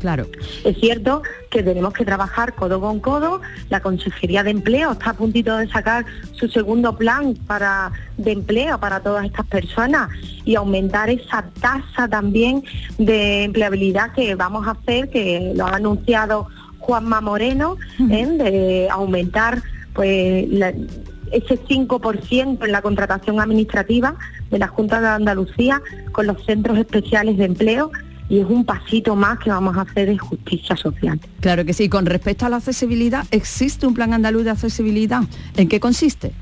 Claro. 0.01 0.27
Es 0.65 0.77
cierto 0.79 1.23
que 1.51 1.63
tenemos 1.63 1.93
que 1.93 2.05
trabajar 2.05 2.55
codo 2.55 2.81
con 2.81 3.01
codo. 3.01 3.41
La 3.69 3.81
Consejería 3.81 4.43
de 4.45 4.51
Empleo 4.51 4.93
está 4.93 5.11
a 5.11 5.15
puntito 5.15 5.57
de 5.57 5.69
sacar 5.69 6.05
su 6.33 6.49
segundo 6.49 6.97
plan 6.97 7.35
para, 7.47 7.91
de 8.17 8.33
empleo 8.33 8.79
para 8.79 9.01
todas 9.01 9.25
estas 9.25 9.47
personas 9.47 10.09
y 10.45 10.55
aumentar 10.55 11.11
esa 11.11 11.45
tasa 11.61 12.07
también 12.09 12.63
de 12.99 13.45
empleabilidad 13.45 14.13
que 14.13 14.35
vamos 14.37 14.67
a 14.69 14.73
hacer, 14.73 15.11
que 15.11 15.53
lo 15.57 15.67
ha 15.67 15.77
anunciado 15.77 16.47
Juanma 16.79 17.21
Moreno, 17.21 17.77
¿eh? 18.11 18.27
de 18.27 18.89
aumentar 18.91 19.63
pues 19.95 20.49
la- 20.49 20.73
ese 21.33 21.59
5% 21.59 22.65
en 22.65 22.73
la 22.73 22.81
contratación 22.81 23.39
administrativa 23.41 24.15
de 24.51 24.59
la 24.59 24.69
Junta 24.69 24.99
de 25.01 25.09
Andalucía 25.09 25.83
con 26.13 26.27
los 26.27 26.43
centros 26.47 26.79
especiales 26.79 27.37
de 27.37 27.45
empleo 27.45 27.91
y 28.29 28.41
es 28.41 28.47
un 28.47 28.65
pasito 28.65 29.17
más 29.17 29.39
que 29.39 29.51
vamos 29.51 29.77
a 29.77 29.83
hacer 29.83 30.09
de 30.09 30.19
justicia 30.19 30.77
social. 30.77 31.19
Claro 31.41 31.65
que 31.65 31.73
sí. 31.73 31.89
Con 31.89 32.07
respecto 32.07 32.47
a 32.47 32.49
la 32.49 32.57
accesibilidad, 32.57 33.25
¿existe 33.31 33.87
un 33.87 33.95
plan 33.95 34.13
andaluz 34.13 34.45
de 34.45 34.51
accesibilidad? 34.51 35.23
¿En 35.57 35.69
qué 35.69 35.81
consiste? 35.81 36.33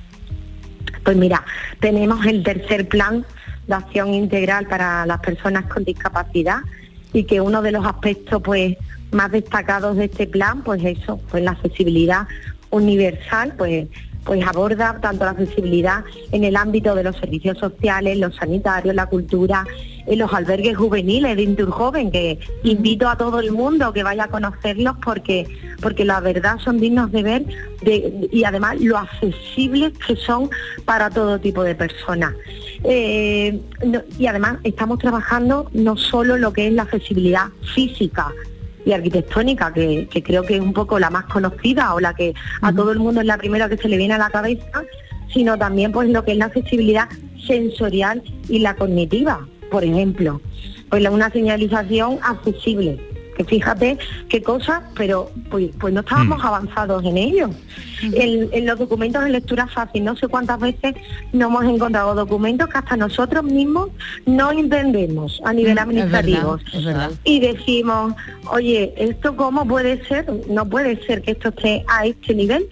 Pues 1.05 1.17
mira, 1.17 1.45
tenemos 1.81 2.27
el 2.27 2.43
tercer 2.43 2.89
plan 2.89 3.25
de 3.69 3.75
acción 3.75 4.15
integral 4.15 4.67
para 4.67 5.07
las 5.07 5.21
personas 5.21 5.67
con 5.67 5.85
discapacidad 5.85 6.61
y 7.13 7.25
que 7.25 7.41
uno 7.41 7.63
de 7.63 7.73
los 7.73 7.87
aspectos 7.87 8.43
pues 8.43 8.77
más 9.13 9.31
destacados 9.31 9.97
de 9.97 10.07
este 10.07 10.27
plan, 10.27 10.63
pues 10.63 10.85
eso, 10.85 11.21
pues 11.31 11.45
la 11.45 11.53
accesibilidad 11.53 12.27
universal, 12.71 13.55
pues 13.57 13.87
pues 14.25 14.45
aborda 14.45 14.99
tanto 15.01 15.25
la 15.25 15.31
accesibilidad 15.31 16.05
en 16.33 16.43
el 16.43 16.57
ámbito 16.57 16.97
de 16.97 17.05
los 17.05 17.17
servicios 17.17 17.59
sociales, 17.59 18.19
los 18.19 18.35
sanitarios, 18.35 18.93
la 18.93 19.07
cultura, 19.07 19.65
en 20.07 20.19
los 20.19 20.33
albergues 20.33 20.77
juveniles 20.77 21.37
de 21.37 21.43
Inturjoven, 21.43 22.11
que 22.11 22.39
invito 22.63 23.09
a 23.09 23.17
todo 23.17 23.41
el 23.41 23.53
mundo 23.53 23.93
que 23.93 24.03
vaya 24.03 24.25
a 24.25 24.29
conocerlos 24.29 24.97
porque, 25.05 25.47
porque 25.81 26.05
la 26.05 26.21
verdad 26.21 26.59
son 26.59 26.79
dignos 26.79 27.11
de 27.13 27.23
ver 27.23 27.45
de- 27.83 28.29
y 28.31 28.45
además 28.45 28.81
lo 28.81 28.99
accesibles 28.99 29.93
que 30.07 30.17
son 30.17 30.49
para 30.85 31.11
todo 31.11 31.39
tipo 31.41 31.63
de 31.65 31.75
personas. 31.75 32.35
Eh, 32.85 33.61
no- 33.85 34.03
y 34.19 34.27
además 34.27 34.59
estamos 34.65 34.99
trabajando 34.99 35.69
no 35.73 35.97
solo 35.97 36.37
lo 36.39 36.53
que 36.53 36.69
es 36.69 36.73
la 36.73 36.83
accesibilidad 36.83 37.49
física, 37.75 38.33
y 38.85 38.93
arquitectónica, 38.93 39.73
que, 39.75 40.07
que 40.09 40.23
creo 40.23 40.45
que 40.45 40.55
es 40.55 40.61
un 40.61 40.73
poco 40.73 41.01
la 41.01 41.11
más 41.11 41.25
conocida 41.25 41.93
o 41.93 41.99
la 41.99 42.15
que 42.15 42.35
a 42.63 42.73
todo 42.73 42.93
el 42.93 43.01
mundo 43.01 43.21
es 43.21 43.27
la 43.27 43.37
primera 43.37 43.69
que 43.69 43.77
se 43.77 43.89
le 43.89 43.97
viene 43.97 44.15
a 44.15 44.19
la 44.19 44.31
cabeza, 44.31 44.85
sino 45.35 45.59
también 45.59 45.91
pues 45.91 46.09
lo 46.09 46.25
que 46.25 46.31
es 46.31 46.39
la 46.39 46.45
accesibilidad 46.45 47.09
sensorial 47.49 48.23
y 48.49 48.61
la 48.61 48.77
cognitiva, 48.77 49.45
por 49.71 49.85
ejemplo. 49.85 50.41
Pues 50.89 51.03
una 51.11 51.31
señalización 51.31 52.19
accesible, 52.23 53.01
que 53.37 53.45
fíjate 53.45 53.99
qué 54.29 54.43
cosas, 54.43 54.83
pero 54.97 55.31
pues, 55.51 55.71
pues 55.79 55.93
no 55.93 56.01
estábamos 56.01 56.43
avanzados 56.45 57.05
en 57.05 57.17
ello. 57.19 57.51
En, 58.03 58.49
en 58.53 58.67
los 58.67 58.79
documentos 58.79 59.25
de 59.25 59.31
lectura 59.31 59.67
fácil, 59.67 60.05
no 60.05 60.17
sé 60.17 60.29
cuántas 60.29 60.59
veces 60.61 60.95
no 61.33 61.47
hemos 61.47 61.65
encontrado 61.65 62.15
documentos 62.15 62.69
que 62.69 62.79
hasta 62.79 62.97
nosotros 62.97 63.45
mismos 63.45 63.91
no 64.27 64.51
entendemos 64.53 65.41
a 65.45 65.53
nivel 65.53 65.75
Mm, 65.75 65.79
es 65.79 65.83
administrativo. 65.83 66.53
verdad, 66.57 66.67
es 66.75 66.85
verdad. 66.85 67.11
Y 67.25 67.41
decimos, 67.41 68.15
oye, 68.53 68.95
¿esto 68.97 69.37
cómo 69.37 69.67
puede 69.67 70.05
ser? 70.07 70.27
No 70.49 70.67
puede 70.69 71.05
ser 71.07 71.23
que 71.23 71.33
esto 71.33 71.49
esté 71.51 71.85
a 71.89 72.07
este 72.07 72.35
nivel. 72.35 72.67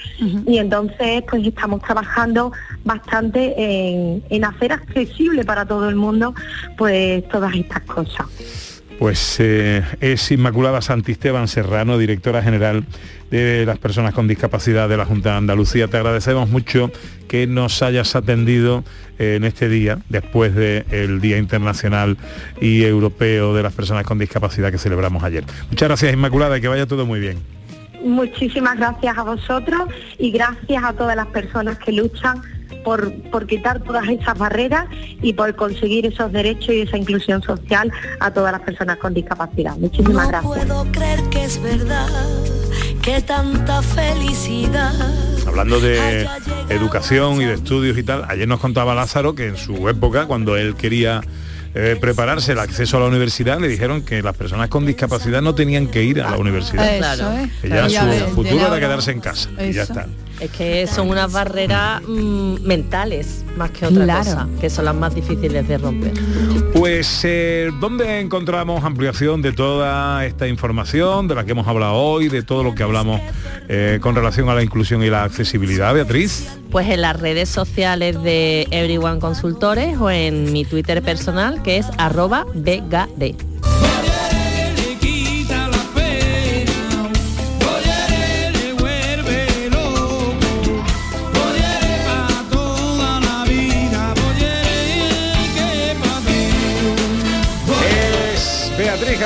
Y 0.46 0.58
entonces, 0.58 1.22
pues 1.28 1.46
estamos 1.46 1.82
trabajando 1.82 2.52
bastante 2.84 3.54
en, 3.56 4.22
en 4.30 4.44
hacer 4.44 4.72
accesible 4.72 5.44
para 5.44 5.66
todo 5.66 5.88
el 5.88 5.96
mundo, 5.96 6.34
pues 6.78 7.26
todas 7.28 7.54
estas 7.54 7.80
cosas. 7.82 8.73
Pues 8.98 9.36
eh, 9.40 9.82
es 10.00 10.30
Inmaculada 10.30 10.80
Santisteban 10.80 11.48
Serrano, 11.48 11.98
directora 11.98 12.42
general 12.42 12.84
de 13.30 13.66
las 13.66 13.78
personas 13.78 14.14
con 14.14 14.28
discapacidad 14.28 14.88
de 14.88 14.96
la 14.96 15.04
Junta 15.04 15.30
de 15.30 15.36
Andalucía. 15.36 15.88
Te 15.88 15.96
agradecemos 15.96 16.48
mucho 16.48 16.90
que 17.26 17.46
nos 17.46 17.82
hayas 17.82 18.14
atendido 18.14 18.84
eh, 19.18 19.34
en 19.36 19.44
este 19.44 19.68
día, 19.68 19.98
después 20.08 20.54
del 20.54 21.20
Día 21.20 21.38
Internacional 21.38 22.16
y 22.60 22.84
Europeo 22.84 23.54
de 23.54 23.62
las 23.64 23.72
Personas 23.72 24.04
con 24.04 24.18
Discapacidad 24.18 24.70
que 24.70 24.78
celebramos 24.78 25.24
ayer. 25.24 25.44
Muchas 25.70 25.88
gracias 25.88 26.12
Inmaculada 26.12 26.58
y 26.58 26.60
que 26.60 26.68
vaya 26.68 26.86
todo 26.86 27.04
muy 27.06 27.18
bien. 27.18 27.38
Muchísimas 28.04 28.76
gracias 28.76 29.16
a 29.16 29.22
vosotros 29.22 29.88
y 30.18 30.30
gracias 30.30 30.84
a 30.84 30.92
todas 30.92 31.16
las 31.16 31.26
personas 31.28 31.78
que 31.78 31.90
luchan 31.90 32.42
por, 32.84 33.12
por 33.30 33.46
quitar 33.46 33.82
todas 33.82 34.06
esas 34.08 34.36
barreras 34.38 34.86
y 35.22 35.32
por 35.32 35.54
conseguir 35.56 36.06
esos 36.06 36.30
derechos 36.32 36.68
y 36.74 36.82
esa 36.82 36.96
inclusión 36.98 37.42
social 37.42 37.90
a 38.20 38.30
todas 38.30 38.52
las 38.52 38.60
personas 38.60 38.98
con 38.98 39.14
discapacidad. 39.14 39.76
Muchísimas 39.78 40.26
No 40.26 40.28
gracias. 40.28 40.66
puedo 40.66 40.84
creer 40.92 41.22
que 41.30 41.44
es 41.44 41.60
verdad 41.62 42.06
que 43.02 43.20
tanta 43.22 43.82
felicidad. 43.82 44.92
Hablando 45.46 45.80
de 45.80 46.26
educación 46.68 47.40
y 47.42 47.44
de 47.44 47.54
estudios 47.54 47.96
y 47.98 48.02
tal, 48.02 48.24
ayer 48.28 48.48
nos 48.48 48.60
contaba 48.60 48.94
Lázaro 48.94 49.34
que 49.34 49.48
en 49.48 49.56
su 49.56 49.88
época, 49.88 50.26
cuando 50.26 50.56
él 50.56 50.74
quería 50.74 51.20
eh, 51.74 51.96
prepararse 52.00 52.52
el 52.52 52.58
acceso 52.60 52.96
a 52.96 53.00
la 53.00 53.06
universidad, 53.06 53.60
le 53.60 53.68
dijeron 53.68 54.02
que 54.02 54.22
las 54.22 54.36
personas 54.36 54.68
con 54.68 54.86
discapacidad 54.86 55.42
no 55.42 55.54
tenían 55.54 55.88
que 55.88 56.02
ir 56.04 56.22
a 56.22 56.30
la 56.30 56.38
universidad. 56.38 56.86
Eso 56.88 56.98
Claro. 56.98 57.32
es. 57.32 57.50
Que 57.60 57.68
ya 57.68 57.86
Ya 57.88 58.26
su 58.28 58.34
futuro 58.34 58.66
era 58.68 58.78
quedarse 58.80 59.10
en 59.10 59.20
casa. 59.20 59.50
Y 59.60 59.72
ya 59.72 59.82
está. 59.82 60.06
Es 60.40 60.50
que 60.50 60.86
son 60.86 61.08
unas 61.10 61.32
barreras 61.32 62.02
mm, 62.06 62.56
mentales 62.62 63.44
más 63.56 63.70
que 63.70 63.86
otra 63.86 64.04
Claro. 64.04 64.24
cosa, 64.24 64.48
que 64.60 64.68
son 64.68 64.84
las 64.84 64.94
más 64.94 65.14
difíciles 65.14 65.66
de 65.66 65.78
romper. 65.78 66.12
Pues, 66.74 67.20
eh, 67.24 67.70
¿dónde 67.80 68.20
encontramos 68.20 68.82
ampliación 68.84 69.42
de 69.42 69.52
toda 69.52 70.26
esta 70.26 70.48
información, 70.48 71.28
de 71.28 71.34
la 71.36 71.44
que 71.44 71.52
hemos 71.52 71.66
hablado 71.68 71.94
hoy, 71.94 72.28
de 72.28 72.42
todo 72.42 72.64
lo 72.64 72.74
que 72.74 72.82
hablamos 72.82 73.20
eh, 73.68 73.98
con 74.02 74.14
relación 74.16 74.48
a 74.48 74.54
la 74.54 74.62
inclusión 74.62 75.02
y 75.04 75.08
la 75.10 75.22
accesibilidad, 75.24 75.94
Beatriz? 75.94 76.48
Pues 76.70 76.88
en 76.88 77.02
las 77.02 77.18
redes 77.18 77.48
sociales 77.48 78.20
de 78.22 78.66
Everyone 78.72 79.20
Consultores 79.20 79.96
o 79.98 80.10
en 80.10 80.52
mi 80.52 80.64
Twitter 80.64 81.00
personal 81.02 81.62
que 81.62 81.78
es 81.78 81.86
arroba 81.96 82.44
BGD. 82.54 83.36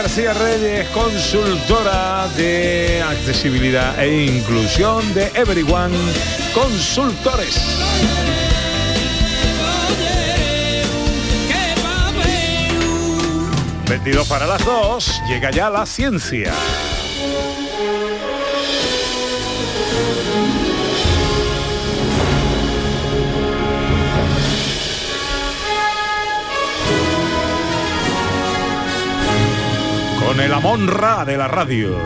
García 0.03 0.32
Reyes, 0.32 0.88
consultora 0.90 2.28
de 2.36 3.03
accesibilidad 3.03 3.99
e 3.99 4.26
inclusión 4.26 5.12
de 5.12 5.26
Everyone 5.34 5.92
Consultores. 6.55 7.61
22 13.88 14.28
para 14.28 14.46
las 14.46 14.64
2, 14.64 15.22
llega 15.26 15.51
ya 15.51 15.68
la 15.68 15.84
ciencia. 15.84 16.53
Con 30.29 30.41
el 30.41 30.53
Amon 30.53 30.87
Ra 30.87 31.24
de 31.24 31.39
la 31.39 31.49
radio. 31.49 31.97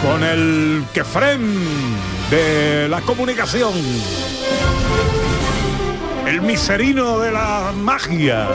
Con 0.00 0.24
el 0.24 0.86
Kefrem 0.94 1.42
de 2.30 2.88
la 2.88 3.02
comunicación. 3.02 3.74
El 6.26 6.40
miserino 6.40 7.18
de 7.18 7.32
la 7.32 7.74
magia. 7.76 8.48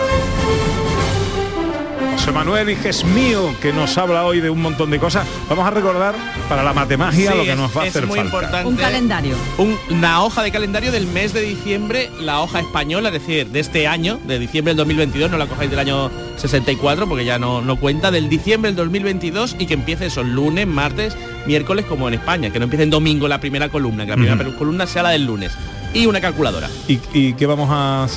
José 2.24 2.32
Manuel 2.32 2.69
Hijes 2.69 3.03
mío, 3.03 3.53
que 3.61 3.74
nos 3.74 3.97
habla 3.97 4.24
hoy 4.26 4.39
de 4.39 4.49
un 4.49 4.61
montón 4.61 4.89
de 4.89 4.97
cosas. 4.97 5.28
Vamos 5.49 5.67
a 5.67 5.71
recordar 5.71 6.15
para 6.47 6.63
la 6.63 6.71
matemagia 6.71 7.32
Sí, 7.34 7.38
lo 7.38 7.43
que 7.43 7.53
nos 7.57 7.76
va 7.78 7.82
a 7.82 7.86
es 7.88 7.89
hacer 7.93 8.07
muy 8.07 8.17
falta. 8.17 8.34
importante. 8.38 8.69
Un 8.69 8.78
calendario. 8.78 9.36
Un- 9.57 9.78
una 9.89 10.24
hoja 10.24 10.41
de 10.41 10.49
calendario 10.51 10.93
del 10.93 11.05
mes 11.05 11.34
de 11.34 11.41
diciembre, 11.41 12.09
la 12.21 12.39
hoja 12.39 12.61
española, 12.61 13.09
es 13.09 13.13
decir, 13.15 13.47
de 13.47 13.59
este 13.59 13.88
año, 13.88 14.21
de 14.26 14.39
diciembre 14.39 14.69
del 14.71 14.78
2022, 14.78 15.32
no 15.32 15.38
la 15.38 15.47
cojáis 15.47 15.69
del 15.69 15.80
año 15.80 16.09
64 16.38 17.09
porque 17.09 17.26
ya 17.26 17.39
no, 17.39 17.61
no 17.61 17.76
cuenta, 17.76 18.09
del 18.09 18.30
diciembre 18.30 18.69
del 18.71 18.78
2022 18.78 19.57
y 19.59 19.65
que 19.65 19.74
empiece 19.74 20.05
eso, 20.05 20.24
lunes, 20.24 20.65
martes, 20.65 21.17
miércoles 21.45 21.84
como 21.86 22.07
en 22.07 22.13
España, 22.13 22.51
que 22.51 22.57
no 22.59 22.63
empiece 22.63 22.84
en 22.84 22.89
domingo 22.89 23.28
la 23.28 23.41
primera 23.41 23.67
columna, 23.67 24.05
que 24.05 24.11
la 24.11 24.15
primera 24.15 24.57
columna 24.57 24.88
sea 24.88 25.03
la 25.03 25.09
del 25.09 25.26
lunes. 25.26 25.51
Y 25.93 26.05
una 26.05 26.21
calculadora. 26.21 26.69
¿Y, 26.88 26.99
y 27.13 27.34
qué 27.34 27.45
vamos 27.47 27.67
a 27.69 28.07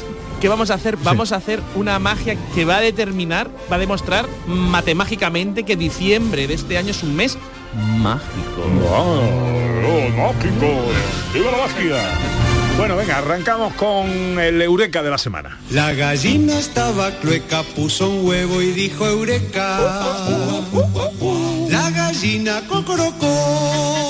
¿Qué 0.40 0.48
vamos 0.48 0.70
a 0.70 0.74
hacer? 0.74 0.96
Vamos 0.98 1.32
a 1.32 1.36
hacer 1.36 1.62
una 1.74 1.98
magia 1.98 2.36
que 2.54 2.64
va 2.64 2.76
a 2.76 2.80
determinar, 2.80 3.50
va 3.70 3.76
a 3.76 3.78
demostrar 3.78 4.26
matemáticamente 4.46 5.64
que 5.64 5.76
diciembre 5.76 6.46
de 6.46 6.54
este 6.54 6.76
año 6.76 6.90
es 6.90 7.02
un 7.02 7.16
mes 7.16 7.38
mágico. 7.98 8.62
¡Oh, 8.90 10.08
mágico! 10.16 10.92
¡Viva 11.32 11.50
la 11.50 11.58
magia! 11.58 11.96
Bueno, 12.76 12.96
venga, 12.96 13.18
arrancamos 13.18 13.72
con 13.74 14.38
el 14.38 14.60
Eureka 14.60 15.02
de 15.02 15.10
la 15.10 15.16
semana. 15.16 15.58
La 15.70 15.94
gallina 15.94 16.58
estaba 16.58 17.10
clueca, 17.12 17.62
puso 17.74 18.10
un 18.10 18.26
huevo 18.26 18.60
y 18.60 18.72
dijo 18.72 19.06
Eureka. 19.06 19.80
La 21.70 21.90
gallina 21.90 22.62
cocorocó. 22.68 24.05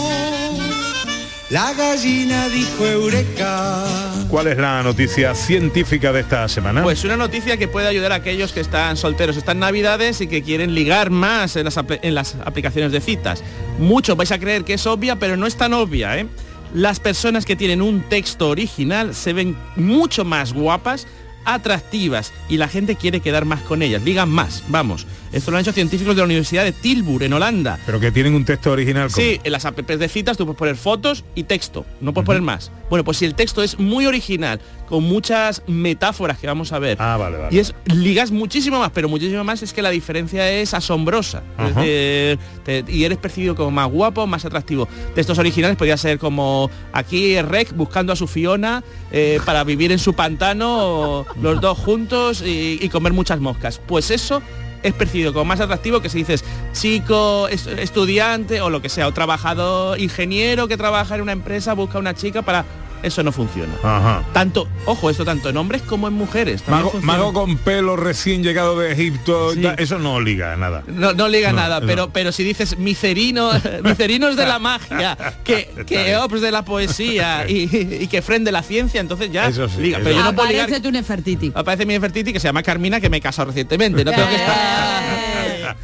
La 1.49 1.73
gallina 1.75 2.49
dijo 2.49 2.85
Eureka. 2.85 3.85
¿Cuál 4.29 4.49
es 4.49 4.59
la 4.59 4.83
noticia 4.83 5.33
científica 5.37 6.13
de 6.13 6.23
esta 6.23 6.49
semana? 6.49 6.83
Pues 6.83 7.05
una 7.05 7.17
noticia 7.17 7.57
que 7.57 7.69
puede 7.69 7.87
ayudar 7.87 8.11
a 8.11 8.17
aquellos 8.17 8.51
que 8.51 8.59
están 8.59 8.97
solteros, 8.97 9.37
están 9.37 9.61
navidades 9.61 10.21
y 10.21 10.27
que 10.27 10.43
quieren 10.43 10.75
ligar 10.75 11.11
más 11.11 11.55
en 11.55 11.67
las, 11.67 11.79
en 12.03 12.15
las 12.17 12.35
aplicaciones 12.45 12.91
de 12.91 13.01
citas. 13.01 13.45
Muchos 13.79 14.17
vais 14.17 14.33
a 14.33 14.41
creer 14.41 14.65
que 14.65 14.75
es 14.75 14.85
obvia, 14.89 15.21
pero 15.21 15.37
no 15.37 15.47
es 15.47 15.55
tan 15.55 15.73
obvia, 15.73 16.19
¿eh? 16.19 16.27
Las 16.75 16.99
personas 16.99 17.45
que 17.47 17.55
tienen 17.55 17.81
un 17.81 18.03
texto 18.03 18.49
original 18.49 19.15
se 19.15 19.33
ven 19.33 19.57
mucho 19.77 20.25
más 20.25 20.53
guapas, 20.53 21.07
atractivas 21.45 22.33
y 22.49 22.57
la 22.57 22.67
gente 22.67 22.97
quiere 22.97 23.21
quedar 23.21 23.45
más 23.45 23.61
con 23.61 23.83
ellas, 23.83 24.03
ligan 24.03 24.29
más, 24.29 24.65
vamos. 24.67 25.07
Esto 25.37 25.51
lo 25.51 25.57
han 25.57 25.63
hecho 25.63 25.73
científicos 25.73 26.15
de 26.17 26.21
la 26.23 26.25
Universidad 26.27 26.65
de 26.65 26.73
Tilburg, 26.73 27.23
en 27.25 27.33
Holanda. 27.33 27.79
Pero 27.87 28.01
que 28.01 28.11
tienen 28.11 28.35
un 28.35 28.45
texto 28.45 28.71
original. 28.73 29.09
como- 29.11 29.17
Sí, 29.25 29.41
en 29.43 29.53
las 29.53 29.65
apps 29.65 29.87
de 29.87 30.09
citas 30.09 30.37
tú 30.37 30.45
puedes 30.47 30.59
poner 30.59 30.77
fotos 30.77 31.25
y 31.35 31.45
texto, 31.45 31.85
no 32.01 32.13
puedes 32.13 32.27
poner 32.27 32.43
más. 32.43 32.71
Bueno, 32.91 33.05
pues 33.05 33.17
si 33.19 33.25
el 33.25 33.35
texto 33.35 33.63
es 33.63 33.79
muy 33.79 34.07
original, 34.07 34.61
con 34.89 35.03
muchas 35.03 35.63
metáforas 35.67 36.39
que 36.39 36.47
vamos 36.47 36.73
a 36.73 36.79
ver, 36.79 36.97
Ah, 37.01 37.17
vale, 37.17 37.37
vale. 37.37 37.55
y 37.55 37.59
es 37.59 37.75
ligas 37.93 38.31
muchísimo 38.31 38.79
más, 38.79 38.91
pero 38.95 39.09
muchísimo 39.09 39.43
más 39.43 39.61
es 39.63 39.73
que 39.73 39.83
la 39.83 39.91
diferencia 39.91 40.49
es 40.51 40.73
asombrosa. 40.75 41.43
Es 41.59 42.39
te- 42.65 42.85
y 42.89 43.05
eres 43.05 43.19
percibido 43.19 43.55
como 43.57 43.71
más 43.73 43.89
guapo, 43.91 44.27
más 44.27 44.45
atractivo. 44.45 44.89
Textos 45.15 45.39
originales 45.39 45.77
podría 45.77 45.97
ser 45.97 46.19
como 46.19 46.71
aquí 46.93 47.41
Rec 47.43 47.73
buscando 47.75 48.13
a 48.13 48.17
su 48.17 48.27
Fiona 48.29 48.83
eh, 49.11 49.41
para 49.45 49.65
vivir 49.65 49.91
en 49.93 49.99
su 49.99 50.15
pantano, 50.15 51.27
los 51.43 51.61
dos 51.61 51.79
juntos 51.79 52.43
y, 52.47 52.79
y 52.81 52.89
comer 52.89 53.13
muchas 53.13 53.41
moscas. 53.41 53.81
Pues 53.87 54.11
eso 54.11 54.41
es 54.87 54.95
percibido 54.95 55.33
como 55.33 55.45
más 55.47 55.61
atractivo 55.61 56.01
que 56.01 56.09
si 56.09 56.19
dices 56.19 56.45
chico, 56.73 57.49
es- 57.49 57.67
estudiante 57.67 58.61
o 58.61 58.71
lo 58.71 58.81
que 58.83 58.89
sea, 58.89 59.09
o 59.09 59.13
trabajador, 59.13 59.99
ingeniero 60.01 60.69
que 60.69 60.77
trabaja 60.77 61.15
en 61.17 61.23
una 61.23 61.33
empresa, 61.33 61.75
busca 61.75 61.99
una 61.99 62.15
chica 62.15 62.43
para... 62.43 62.65
Eso 63.07 63.23
no 63.23 63.31
funciona. 63.31 63.73
Ajá. 63.85 64.23
Tanto, 64.33 64.69
ojo, 64.85 65.09
esto 65.11 65.25
tanto 65.25 65.49
en 65.49 65.57
hombres 65.57 65.81
como 65.83 66.09
en 66.09 66.15
mujeres. 66.15 66.63
Mago, 66.69 66.93
mago 67.03 67.33
con 67.33 67.57
pelo 67.57 67.95
recién 67.97 68.43
llegado 68.43 68.79
de 68.79 68.93
Egipto, 68.93 69.53
Sí. 69.55 69.63
eso 69.79 69.99
no 70.01 70.21
liga 70.21 70.53
a 70.53 70.57
nada. 70.57 70.83
No, 70.89 71.13
no 71.15 71.29
liga 71.29 71.51
No, 71.53 71.57
nada, 71.59 71.81
no. 71.81 71.87
pero 71.87 72.11
pero 72.11 72.33
si 72.33 72.43
dices 72.43 72.77
micerinos, 72.79 73.63
micerinos 73.85 74.35
de 74.37 74.45
la 74.47 74.59
magia, 74.61 75.17
que, 75.45 75.71
que 75.87 76.17
Ops 76.17 76.41
de 76.41 76.51
la 76.51 76.65
poesía 76.65 77.45
y, 77.49 77.69
y 78.03 78.07
que 78.09 78.23
Friend 78.23 78.45
de 78.45 78.51
la 78.53 78.63
ciencia, 78.63 79.01
entonces 79.01 79.31
ya 79.31 79.47
Eso 79.47 79.69
sí, 79.69 79.81
liga. 79.83 79.99
eso 79.99 80.05
Pero 80.05 80.17
yo 80.19 80.25
no 80.25 80.35
puedo 80.35 80.49
Aparece 80.49 80.67
ligar. 80.67 80.83
tu 80.83 80.91
Nefertiti. 80.91 81.53
Aparece 81.55 81.87
mi 81.87 81.95
Nefertiti 81.95 82.33
que 82.33 82.41
se 82.41 82.49
llama 82.49 82.63
Carmina 82.65 83.01
que 83.01 83.09
me 83.09 83.19
he 83.19 83.21
casado 83.21 83.47
recientemente. 83.49 84.05
No 84.05 84.11
tengo 84.11 84.29
que 84.29 84.35
estar. 84.37 85.77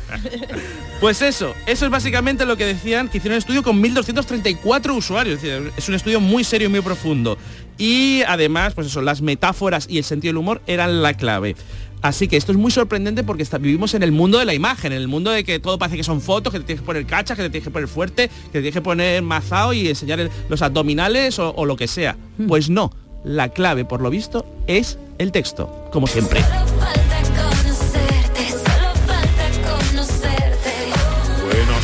Pues 1.02 1.20
eso, 1.20 1.52
eso 1.66 1.84
es 1.84 1.90
básicamente 1.90 2.46
lo 2.46 2.56
que 2.56 2.64
decían, 2.64 3.08
que 3.08 3.18
hicieron 3.18 3.34
un 3.34 3.38
estudio 3.40 3.64
con 3.64 3.82
1.234 3.82 4.96
usuarios. 4.96 5.36
Es 5.36 5.42
decir, 5.42 5.72
es 5.76 5.88
un 5.88 5.96
estudio 5.96 6.20
muy 6.20 6.44
serio 6.44 6.68
y 6.68 6.70
muy 6.70 6.80
profundo. 6.80 7.36
Y 7.76 8.22
además, 8.28 8.74
pues 8.74 8.86
eso, 8.86 9.02
las 9.02 9.20
metáforas 9.20 9.86
y 9.90 9.98
el 9.98 10.04
sentido 10.04 10.30
del 10.30 10.36
humor 10.38 10.62
eran 10.68 11.02
la 11.02 11.14
clave. 11.14 11.56
Así 12.02 12.28
que 12.28 12.36
esto 12.36 12.52
es 12.52 12.58
muy 12.58 12.70
sorprendente 12.70 13.24
porque 13.24 13.42
está- 13.42 13.58
vivimos 13.58 13.94
en 13.94 14.04
el 14.04 14.12
mundo 14.12 14.38
de 14.38 14.44
la 14.44 14.54
imagen, 14.54 14.92
en 14.92 14.98
el 15.00 15.08
mundo 15.08 15.32
de 15.32 15.42
que 15.42 15.58
todo 15.58 15.76
parece 15.76 15.96
que 15.96 16.04
son 16.04 16.20
fotos, 16.20 16.52
que 16.52 16.60
te 16.60 16.66
tienes 16.66 16.82
que 16.82 16.86
poner 16.86 17.04
cachas, 17.04 17.36
que 17.36 17.42
te 17.42 17.50
tienes 17.50 17.64
que 17.66 17.72
poner 17.72 17.88
fuerte, 17.88 18.28
que 18.28 18.52
te 18.52 18.60
tienes 18.60 18.74
que 18.74 18.80
poner 18.80 19.22
mazao 19.22 19.72
y 19.72 19.88
enseñar 19.88 20.20
el- 20.20 20.30
los 20.48 20.62
abdominales 20.62 21.38
o, 21.40 21.50
o 21.50 21.66
lo 21.66 21.74
que 21.76 21.88
sea. 21.88 22.16
Pues 22.46 22.70
no, 22.70 22.92
la 23.24 23.48
clave, 23.48 23.84
por 23.84 24.00
lo 24.02 24.08
visto, 24.10 24.46
es 24.68 24.98
el 25.18 25.32
texto, 25.32 25.88
como 25.92 26.06
siempre. 26.06 26.44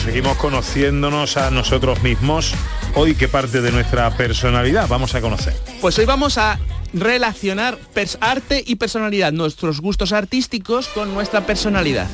Seguimos 0.09 0.39
conociéndonos 0.39 1.37
a 1.37 1.51
nosotros 1.51 2.03
mismos. 2.03 2.55
Hoy, 2.95 3.15
¿qué 3.15 3.29
parte 3.29 3.61
de 3.61 3.71
nuestra 3.71 4.09
personalidad 4.17 4.89
vamos 4.89 5.15
a 5.15 5.21
conocer? 5.21 5.53
Pues 5.83 5.99
hoy 5.99 6.07
vamos 6.07 6.39
a 6.39 6.59
relacionar 6.95 7.79
arte 8.23 8.65
y 8.67 8.77
personalidad, 8.77 9.33
nuestros 9.33 9.83
gustos 9.83 10.13
artísticos 10.13 10.89
con 10.89 11.13
nuestra 11.13 11.43
personalidad. 11.45 12.09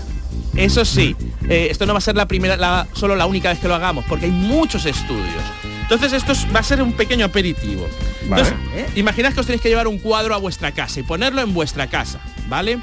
Eso 0.57 0.85
sí, 0.85 1.15
eh, 1.49 1.69
esto 1.71 1.87
no 1.87 1.93
va 1.93 1.99
a 1.99 2.03
ser 2.03 2.17
la 2.17 2.27
primera, 2.27 2.89
solo 2.95 3.15
la 3.15 3.27
única 3.27 3.51
vez 3.51 3.61
que 3.61 3.69
lo 3.69 3.77
hagamos, 3.77 4.05
porque 4.09 4.25
hay 4.25 4.33
muchos 4.33 4.87
estudios. 4.87 5.45
Entonces 5.85 6.13
esto 6.13 6.33
es- 6.33 6.47
va 6.55 6.61
a 6.61 6.63
ser 6.63 6.83
un 6.83 6.93
pequeño 6.93 7.25
aperitivo. 7.27 7.87
Entonces, 8.23 8.55
imaginad 8.97 9.33
que 9.33 9.41
os 9.41 9.47
tenéis 9.47 9.63
que 9.63 9.69
llevar 9.69 9.87
un 9.87 9.99
cuadro 9.99 10.35
a 10.35 10.39
vuestra 10.39 10.73
casa 10.73 11.01
y 11.01 11.03
ponerlo 11.03 11.41
en 11.43 11.53
vuestra 11.55 11.87
casa, 11.89 12.21
¿vale? 12.49 12.79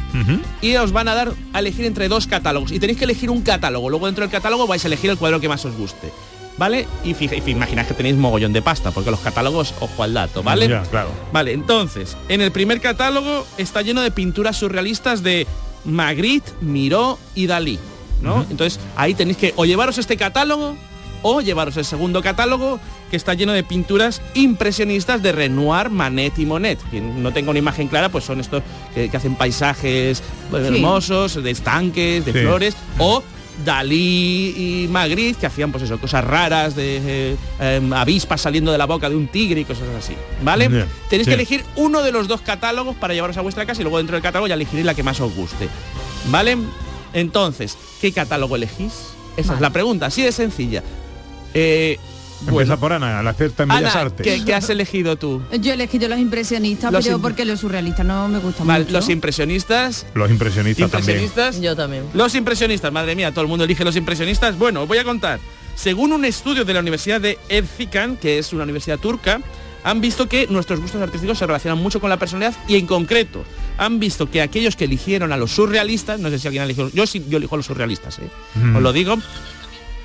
Y 0.62 0.76
os 0.76 0.91
van 0.91 1.08
a 1.08 1.16
dar 1.16 1.34
a 1.54 1.60
elegir 1.60 1.86
entre 1.86 2.08
dos 2.08 2.28
catálogos 2.28 2.72
y 2.72 2.80
tenéis 2.80 2.97
que 2.99 3.06
elegir 3.06 3.30
un 3.30 3.41
catálogo. 3.41 3.89
Luego 3.89 4.06
dentro 4.06 4.24
del 4.24 4.32
catálogo 4.32 4.68
vais 4.68 4.84
a 4.86 4.88
elegir 4.88 5.10
el 5.10 5.18
cuadro 5.18 5.39
que 5.39 5.49
más 5.49 5.66
os 5.66 5.76
guste. 5.76 6.12
¿vale? 6.58 6.86
Y, 7.04 7.16
fija, 7.16 7.34
y 7.36 7.49
imaginad 7.49 7.88
que 7.88 7.95
tenéis 7.95 8.18
mogollón 8.18 8.54
de 8.54 8.62
pasta, 8.62 8.91
porque 8.91 9.10
los 9.10 9.22
catálogos, 9.22 9.74
ojo 9.80 10.04
al 10.04 10.14
dato, 10.14 10.43
¿vale? 10.43 10.68
Ya, 10.68 10.84
claro. 10.84 11.10
Vale, 11.34 11.54
entonces, 11.54 12.16
en 12.30 12.39
el 12.41 12.52
primer 12.52 12.80
catálogo 12.82 13.47
está 13.58 13.82
lleno 13.82 14.02
de 14.02 14.12
pinturas 14.12 14.58
surrealistas 14.58 15.24
de 15.24 15.47
Magritte, 15.86 16.52
Miró 16.62 17.18
y 17.34 17.47
Dalí, 17.47 17.80
¿no? 18.22 18.45
Entonces, 18.52 18.80
ahí 18.95 19.16
tenéis 19.16 19.38
que 19.38 19.54
o 19.56 19.66
llevaros 19.66 19.97
este 19.97 20.18
catálogo 20.18 20.76
o 21.22 21.42
llevaros 21.42 21.78
el 21.78 21.86
segundo 21.86 22.22
catálogo 22.22 22.80
que 23.10 23.18
está 23.18 23.34
lleno 23.34 23.52
de 23.54 23.64
pinturas 23.64 24.22
impresionistas 24.34 25.22
de 25.22 25.32
Renoir, 25.32 25.90
Manet 25.90 26.38
y 26.40 26.46
Monet. 26.46 26.80
Quien 26.90 27.22
no 27.22 27.32
tenga 27.34 27.50
una 27.52 27.60
imagen 27.60 27.88
clara, 27.88 28.10
pues 28.10 28.24
son 28.24 28.40
estos 28.40 28.64
que, 28.96 29.10
que 29.10 29.18
hacen 29.18 29.36
paisajes 29.36 30.18
Sí. 30.50 30.56
hermosos, 30.56 31.42
de 31.44 31.52
estanques, 31.52 32.26
de 32.26 32.34
Sí. 32.34 32.40
flores, 32.40 32.76
o 32.98 33.22
Dalí 33.66 34.84
y 34.86 34.88
Magritte 34.88 35.40
que 35.42 35.46
hacían 35.46 35.72
pues 35.72 35.84
eso, 35.84 36.00
cosas 36.00 36.24
raras 36.24 36.76
de 36.76 37.02
eh, 37.06 37.36
em, 37.60 37.94
avispas 37.94 38.42
saliendo 38.42 38.72
de 38.72 38.78
la 38.78 38.86
boca 38.86 39.10
de 39.10 39.16
un 39.16 39.28
tigre 39.28 39.62
y 39.62 39.66
cosas 39.66 39.88
así. 39.98 40.14
¿Vale? 40.42 40.68
Tenéis 41.10 41.26
sí. 41.26 41.26
que 41.26 41.34
elegir 41.34 41.64
uno 41.76 42.02
de 42.02 42.12
los 42.12 42.28
dos 42.28 42.42
catálogos 42.42 42.96
para 42.96 43.14
llevaros 43.14 43.38
a 43.38 43.42
vuestra 43.42 43.66
casa 43.66 43.82
y 43.82 43.84
luego 43.84 43.98
dentro 43.98 44.16
del 44.16 44.24
catálogo 44.24 44.48
ya 44.48 44.56
elegiréis 44.56 44.86
la 44.86 44.94
que 44.96 45.04
más 45.04 45.20
os 45.20 45.36
guste. 45.36 45.68
¿Vale? 46.30 46.58
Entonces, 47.14 47.78
¿qué 48.00 48.12
catálogo 48.12 48.56
elegís? 48.56 48.94
Esa 49.38 49.54
es 49.56 49.62
la 49.62 49.70
pregunta, 49.70 50.08
así 50.08 50.22
de 50.24 50.32
sencilla. 50.32 50.82
Eh, 51.54 51.97
Empieza 52.47 52.76
por 52.78 52.91
Ana, 52.91 53.22
la 53.22 53.30
experta 53.30 53.64
en 53.64 53.70
Bellas 53.70 53.95
Ana, 53.95 54.02
Artes. 54.06 54.26
¿qué, 54.26 54.43
qué 54.43 54.56
has 54.56 54.68
elegido 54.72 55.16
tú? 55.16 55.43
Yo 55.60 55.72
he 55.72 55.74
elegido 55.76 56.10
los 56.10 56.18
impresionistas, 56.18 56.91
Los 56.91 57.06
pero 57.06 57.20
porque 57.20 57.45
los 57.45 57.60
surrealistas 57.60 58.04
no 58.04 58.28
me 58.30 58.39
gustan 58.39 58.66
Vale, 58.66 58.86
mucho. 58.86 58.93
los 58.97 59.10
impresionistas. 59.10 60.08
Los 60.16 60.32
impresionistas, 60.32 60.84
Impresionistas. 60.84 61.62
Yo 61.62 61.76
también. 61.76 62.04
Los 62.16 62.34
impresionistas, 62.34 62.91
madre 62.91 63.16
mía, 63.16 63.32
todo 63.32 63.43
el 63.43 63.47
mundo 63.47 63.66
elige 63.66 63.84
los 63.84 63.95
impresionistas. 63.95 64.58
Bueno, 64.58 64.82
os 64.82 64.88
voy 64.88 64.97
a 64.97 65.04
contar. 65.04 65.39
Según 65.76 66.14
un 66.14 66.26
estudio 66.26 66.66
de 66.66 66.74
la 66.74 66.80
Universidad 66.80 67.22
de 67.22 67.38
Erzincan, 67.47 68.18
que 68.18 68.39
es 68.39 68.54
una 68.54 68.64
universidad 68.64 68.97
turca, 68.97 69.39
han 69.84 70.02
visto 70.02 70.28
que 70.28 70.47
nuestros 70.47 70.80
gustos 70.80 70.99
artísticos 70.99 71.38
se 71.38 71.45
relacionan 71.45 71.78
mucho 71.78 71.99
con 72.02 72.10
la 72.10 72.18
personalidad 72.18 72.56
y 72.68 72.76
en 72.76 72.88
concreto 72.88 73.43
han 73.78 73.99
visto 73.99 74.30
que 74.30 74.41
aquellos 74.41 74.76
que 74.76 74.86
eligieron 74.86 75.32
a 75.32 75.38
los 75.38 75.52
surrealistas, 75.52 76.20
no 76.20 76.30
sé 76.32 76.39
si 76.39 76.47
alguien 76.47 76.62
ha 76.62 76.66
elegido, 76.66 76.89
yo 76.89 77.06
sí, 77.06 77.24
yo 77.30 77.38
elijo 77.38 77.54
a 77.56 77.58
los 77.58 77.66
surrealistas, 77.68 78.18
¿eh? 78.20 78.30
Mm. 78.56 78.76
os 78.78 78.82
lo 78.82 78.93
digo. 78.93 79.16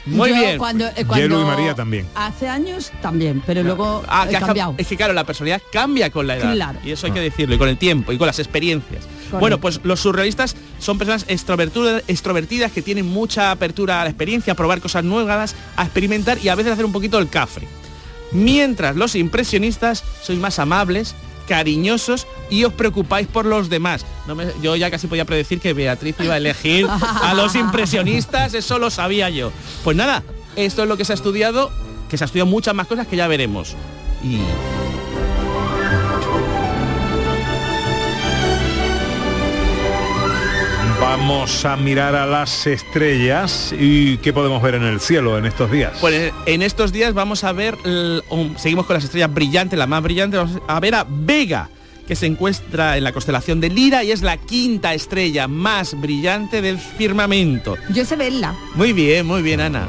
Muy 0.06 0.30
Yo 0.30 0.36
bien. 0.36 0.58
Cuando, 0.58 0.86
eh, 0.86 1.04
cuando- 1.06 1.40
y 1.42 1.44
María 1.44 1.74
también. 1.74 2.06
Hace 2.14 2.48
años 2.48 2.92
también, 3.02 3.42
pero 3.44 3.62
luego 3.64 4.02
Ah, 4.08 4.24
he 4.26 4.30
que 4.30 4.36
ha 4.36 4.40
cam- 4.40 4.46
cambiado. 4.46 4.74
Es 4.78 4.86
que 4.86 4.96
claro, 4.96 5.12
la 5.12 5.24
personalidad 5.24 5.60
cambia 5.72 6.10
con 6.10 6.26
la 6.28 6.36
edad. 6.36 6.52
Claro. 6.54 6.78
Y 6.84 6.92
eso 6.92 7.06
hay 7.06 7.12
que 7.12 7.20
decirlo, 7.20 7.54
y 7.56 7.58
con 7.58 7.68
el 7.68 7.76
tiempo, 7.76 8.12
y 8.12 8.18
con 8.18 8.26
las 8.28 8.38
experiencias. 8.38 9.04
Bueno, 9.40 9.58
pues 9.58 9.80
los 9.82 9.98
surrealistas 9.98 10.54
son 10.78 10.98
personas 10.98 11.24
extrovertidas 11.28 12.72
que 12.72 12.82
tienen 12.82 13.06
mucha 13.06 13.50
apertura 13.50 14.00
a 14.00 14.04
la 14.04 14.10
experiencia, 14.10 14.52
a 14.52 14.56
probar 14.56 14.80
cosas 14.80 15.02
nuevas, 15.02 15.56
a 15.76 15.82
experimentar 15.82 16.38
y 16.42 16.48
a 16.48 16.54
veces 16.54 16.72
hacer 16.72 16.84
un 16.84 16.92
poquito 16.92 17.18
el 17.18 17.28
cafre. 17.28 17.66
Mientras 18.32 18.96
los 18.96 19.14
impresionistas 19.14 20.04
sois 20.22 20.38
más 20.38 20.58
amables, 20.58 21.14
cariñosos 21.46 22.26
y 22.50 22.64
os 22.64 22.72
preocupáis 22.72 23.26
por 23.26 23.46
los 23.46 23.68
demás. 23.68 24.04
No 24.26 24.34
me- 24.34 24.46
yo 24.62 24.76
ya 24.76 24.90
casi 24.90 25.06
podía 25.06 25.24
predecir 25.24 25.60
que 25.60 25.72
Beatriz 25.72 26.16
iba 26.20 26.34
a 26.34 26.36
elegir 26.36 26.86
a 26.88 27.34
los 27.34 27.54
impresionistas, 27.56 28.54
eso 28.54 28.78
lo 28.78 28.90
sabía 28.90 29.30
yo. 29.30 29.52
Pues 29.84 29.96
nada, 29.96 30.22
esto 30.56 30.82
es 30.82 30.88
lo 30.88 30.96
que 30.96 31.04
se 31.04 31.12
ha 31.12 31.14
estudiado, 31.14 31.70
que 32.08 32.18
se 32.18 32.24
ha 32.24 32.26
estudiado 32.26 32.46
muchas 32.50 32.74
más 32.74 32.86
cosas 32.86 33.06
que 33.06 33.16
ya 33.16 33.26
veremos. 33.28 33.74
Y 34.22 34.38
Vamos 41.18 41.64
a 41.64 41.78
mirar 41.78 42.14
a 42.14 42.26
las 42.26 42.66
estrellas 42.66 43.74
y 43.76 44.18
qué 44.18 44.34
podemos 44.34 44.62
ver 44.62 44.74
en 44.74 44.82
el 44.84 45.00
cielo 45.00 45.38
en 45.38 45.46
estos 45.46 45.70
días. 45.70 45.94
Pues 45.98 46.32
en 46.44 46.60
estos 46.60 46.92
días 46.92 47.14
vamos 47.14 47.42
a 47.42 47.52
ver, 47.52 47.74
seguimos 48.58 48.84
con 48.84 48.94
las 48.94 49.04
estrellas 49.04 49.32
brillantes, 49.32 49.78
la 49.78 49.86
más 49.86 50.02
brillante, 50.02 50.38
a 50.68 50.78
ver 50.78 50.94
a 50.94 51.06
Vega, 51.08 51.70
que 52.06 52.16
se 52.16 52.26
encuentra 52.26 52.96
en 52.96 53.04
la 53.04 53.12
constelación 53.12 53.60
de 53.60 53.68
Lira 53.68 54.04
y 54.04 54.12
es 54.12 54.22
la 54.22 54.36
quinta 54.36 54.94
estrella 54.94 55.48
más 55.48 56.00
brillante 56.00 56.62
del 56.62 56.78
firmamento. 56.78 57.76
Yo 57.92 58.04
sé 58.04 58.16
verla. 58.16 58.54
Muy 58.74 58.92
bien, 58.92 59.26
muy 59.26 59.42
bien, 59.42 59.60
Ana. 59.60 59.86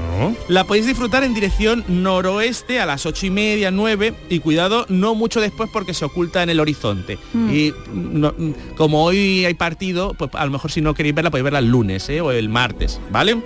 La 0.48 0.64
podéis 0.64 0.86
disfrutar 0.88 1.24
en 1.24 1.34
dirección 1.34 1.84
noroeste 1.88 2.80
a 2.80 2.86
las 2.86 3.06
ocho 3.06 3.26
y 3.26 3.30
media, 3.30 3.70
9 3.72 4.14
y 4.30 4.40
cuidado, 4.40 4.86
no 4.90 5.14
mucho 5.16 5.42
después 5.42 5.70
porque 5.72 5.94
se 5.94 6.06
oculta 6.06 6.42
en 6.44 6.50
el 6.50 6.60
horizonte. 6.60 7.18
Mm. 7.34 7.50
Y 7.54 7.74
no- 7.94 8.34
como 8.76 9.04
hoy 9.04 9.46
hay 9.46 9.54
partido, 9.54 10.14
pues 10.18 10.32
a 10.34 10.46
lo 10.46 10.52
mejor 10.52 10.72
si 10.72 10.82
no 10.82 10.94
queréis 10.94 11.14
verla 11.16 11.30
podéis 11.32 11.44
verla 11.46 11.60
el 11.60 11.68
lunes 11.70 12.08
¿eh? 12.10 12.22
o 12.22 12.32
el 12.32 12.50
martes, 12.50 13.00
¿vale? 13.12 13.38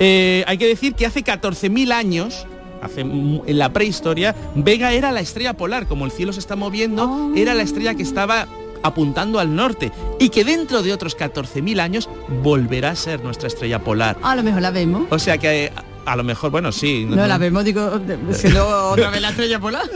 Eh, 0.00 0.44
hay 0.46 0.58
que 0.58 0.66
decir 0.66 0.94
que 0.94 1.06
hace 1.06 1.22
14.000 1.22 1.92
años, 1.92 2.46
hace, 2.82 3.00
en 3.02 3.58
la 3.58 3.72
prehistoria, 3.72 4.34
Vega 4.54 4.92
era 4.92 5.12
la 5.12 5.20
estrella 5.20 5.54
polar, 5.54 5.86
como 5.86 6.04
el 6.04 6.10
cielo 6.12 6.32
se 6.32 6.40
está 6.40 6.56
moviendo, 6.56 7.32
era 7.34 7.54
la 7.54 7.62
estrella 7.62 7.94
que 7.94 8.02
estaba 8.02 8.46
apuntando 8.82 9.38
al 9.38 9.54
norte 9.54 9.92
y 10.18 10.28
que 10.30 10.44
dentro 10.44 10.82
de 10.82 10.92
otros 10.92 11.16
14.000 11.16 11.80
años 11.80 12.08
volverá 12.42 12.90
a 12.90 12.96
ser 12.96 13.22
nuestra 13.22 13.48
estrella 13.48 13.78
polar. 13.78 14.16
A 14.22 14.34
lo 14.34 14.42
mejor 14.42 14.60
la 14.62 14.70
vemos. 14.70 15.04
O 15.10 15.18
sea 15.18 15.38
que 15.38 15.66
eh, 15.66 15.72
a, 16.04 16.12
a 16.12 16.16
lo 16.16 16.24
mejor, 16.24 16.50
bueno, 16.50 16.72
sí. 16.72 17.06
No, 17.08 17.26
la 17.26 17.38
vemos, 17.38 17.64
digo, 17.64 18.00
siendo 18.32 18.90
otra 18.90 19.10
vez 19.10 19.20
la 19.22 19.30
estrella 19.30 19.60
polar. 19.60 19.84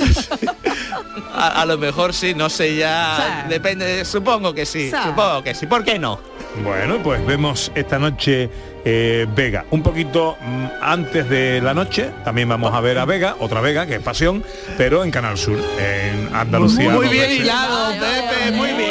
A, 1.39 1.61
a 1.63 1.67
lo 1.67 1.77
mejor 1.77 2.15
sí, 2.15 2.33
no 2.35 2.49
sé 2.49 2.77
ya. 2.77 3.47
Depende, 3.51 4.07
supongo 4.07 4.55
que 4.55 4.65
sí. 4.65 4.91
Sí. 4.91 4.97
Supongo 5.05 5.43
que 5.43 5.55
sí. 5.55 5.67
¿Por 5.67 5.85
qué 5.85 5.99
no? 5.99 6.19
Bueno, 6.65 7.03
pues 7.03 7.25
vemos 7.27 7.71
esta 7.75 7.99
noche 7.99 8.49
eh, 8.89 9.27
Vega. 9.35 9.65
Un 9.73 9.83
poquito 9.83 10.39
mm, 10.41 10.67
antes 10.81 11.29
de 11.29 11.61
la 11.61 11.75
noche 11.75 12.11
también 12.25 12.49
vamos 12.49 12.73
a 12.73 12.81
ver 12.81 12.99
a 12.99 13.05
Vega, 13.05 13.35
otra 13.41 13.61
Vega, 13.61 13.85
que 13.85 13.97
es 13.97 14.01
Pasión, 14.01 14.45
pero 14.79 15.03
en 15.03 15.11
Canal 15.11 15.37
Sur, 15.37 15.59
en 15.79 16.35
Andalucía. 16.35 16.91
Muy 16.91 17.07
dos 17.07 17.13
bien 17.13 17.33
hilado, 17.33 17.93
Pepe, 17.95 18.57
muy 18.57 18.73
bien. 18.75 18.87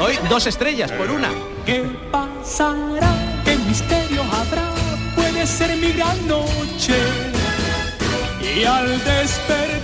Hoy 0.00 0.18
dos 0.30 0.46
estrellas 0.46 0.90
por 0.92 1.10
una. 1.10 1.28
¿Qué 1.66 1.84
pasará? 2.10 3.14
¿Qué 3.44 3.56
misterio 3.56 4.22
habrá? 4.22 4.70
Puede 5.14 5.46
ser 5.46 5.76
mi 5.76 5.92
gran 5.92 6.26
noche. 6.26 6.94
Y 8.56 8.64
al 8.64 8.88
despertar 9.04 9.83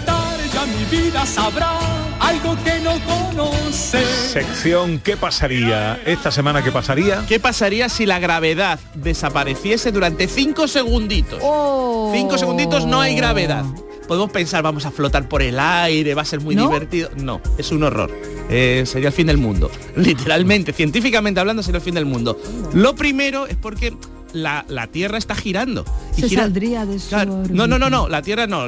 mi 0.66 0.84
vida 0.84 1.24
sabrá 1.26 1.78
algo 2.20 2.56
que 2.62 2.80
no 2.80 2.92
conoce. 3.04 4.04
Sección 4.04 4.98
¿Qué 4.98 5.16
pasaría? 5.16 6.00
Esta 6.04 6.30
semana 6.30 6.62
¿qué 6.62 6.70
pasaría? 6.70 7.24
¿Qué 7.28 7.40
pasaría 7.40 7.88
si 7.88 8.06
la 8.06 8.18
gravedad 8.18 8.78
desapareciese 8.94 9.92
durante 9.92 10.28
cinco 10.28 10.68
segunditos? 10.68 11.40
Oh. 11.42 12.12
Cinco 12.14 12.38
segunditos 12.38 12.86
no 12.86 13.00
hay 13.00 13.14
gravedad. 13.14 13.64
Podemos 14.06 14.30
pensar, 14.30 14.62
vamos 14.64 14.86
a 14.86 14.90
flotar 14.90 15.28
por 15.28 15.40
el 15.40 15.58
aire, 15.60 16.14
va 16.14 16.22
a 16.22 16.24
ser 16.24 16.40
muy 16.40 16.56
¿No? 16.56 16.66
divertido. 16.66 17.10
No, 17.16 17.40
es 17.58 17.70
un 17.70 17.84
horror. 17.84 18.10
Eh, 18.48 18.82
sería 18.84 19.08
el 19.08 19.14
fin 19.14 19.28
del 19.28 19.38
mundo. 19.38 19.70
Literalmente, 19.96 20.72
científicamente 20.72 21.38
hablando, 21.38 21.62
sería 21.62 21.78
el 21.78 21.84
fin 21.84 21.94
del 21.94 22.06
mundo. 22.06 22.36
Lo 22.74 22.96
primero 22.96 23.46
es 23.46 23.54
porque 23.54 23.96
la, 24.32 24.64
la 24.68 24.86
Tierra 24.88 25.18
está 25.18 25.34
girando. 25.34 25.84
Y 26.16 26.22
Se 26.22 26.28
gira- 26.28 26.42
saldría 26.42 26.86
de 26.86 26.98
su 26.98 27.08
Claro, 27.08 27.42
no, 27.50 27.66
no, 27.66 27.78
no, 27.78 27.90
no, 27.90 28.08
la 28.08 28.22
Tierra 28.22 28.46
no. 28.46 28.66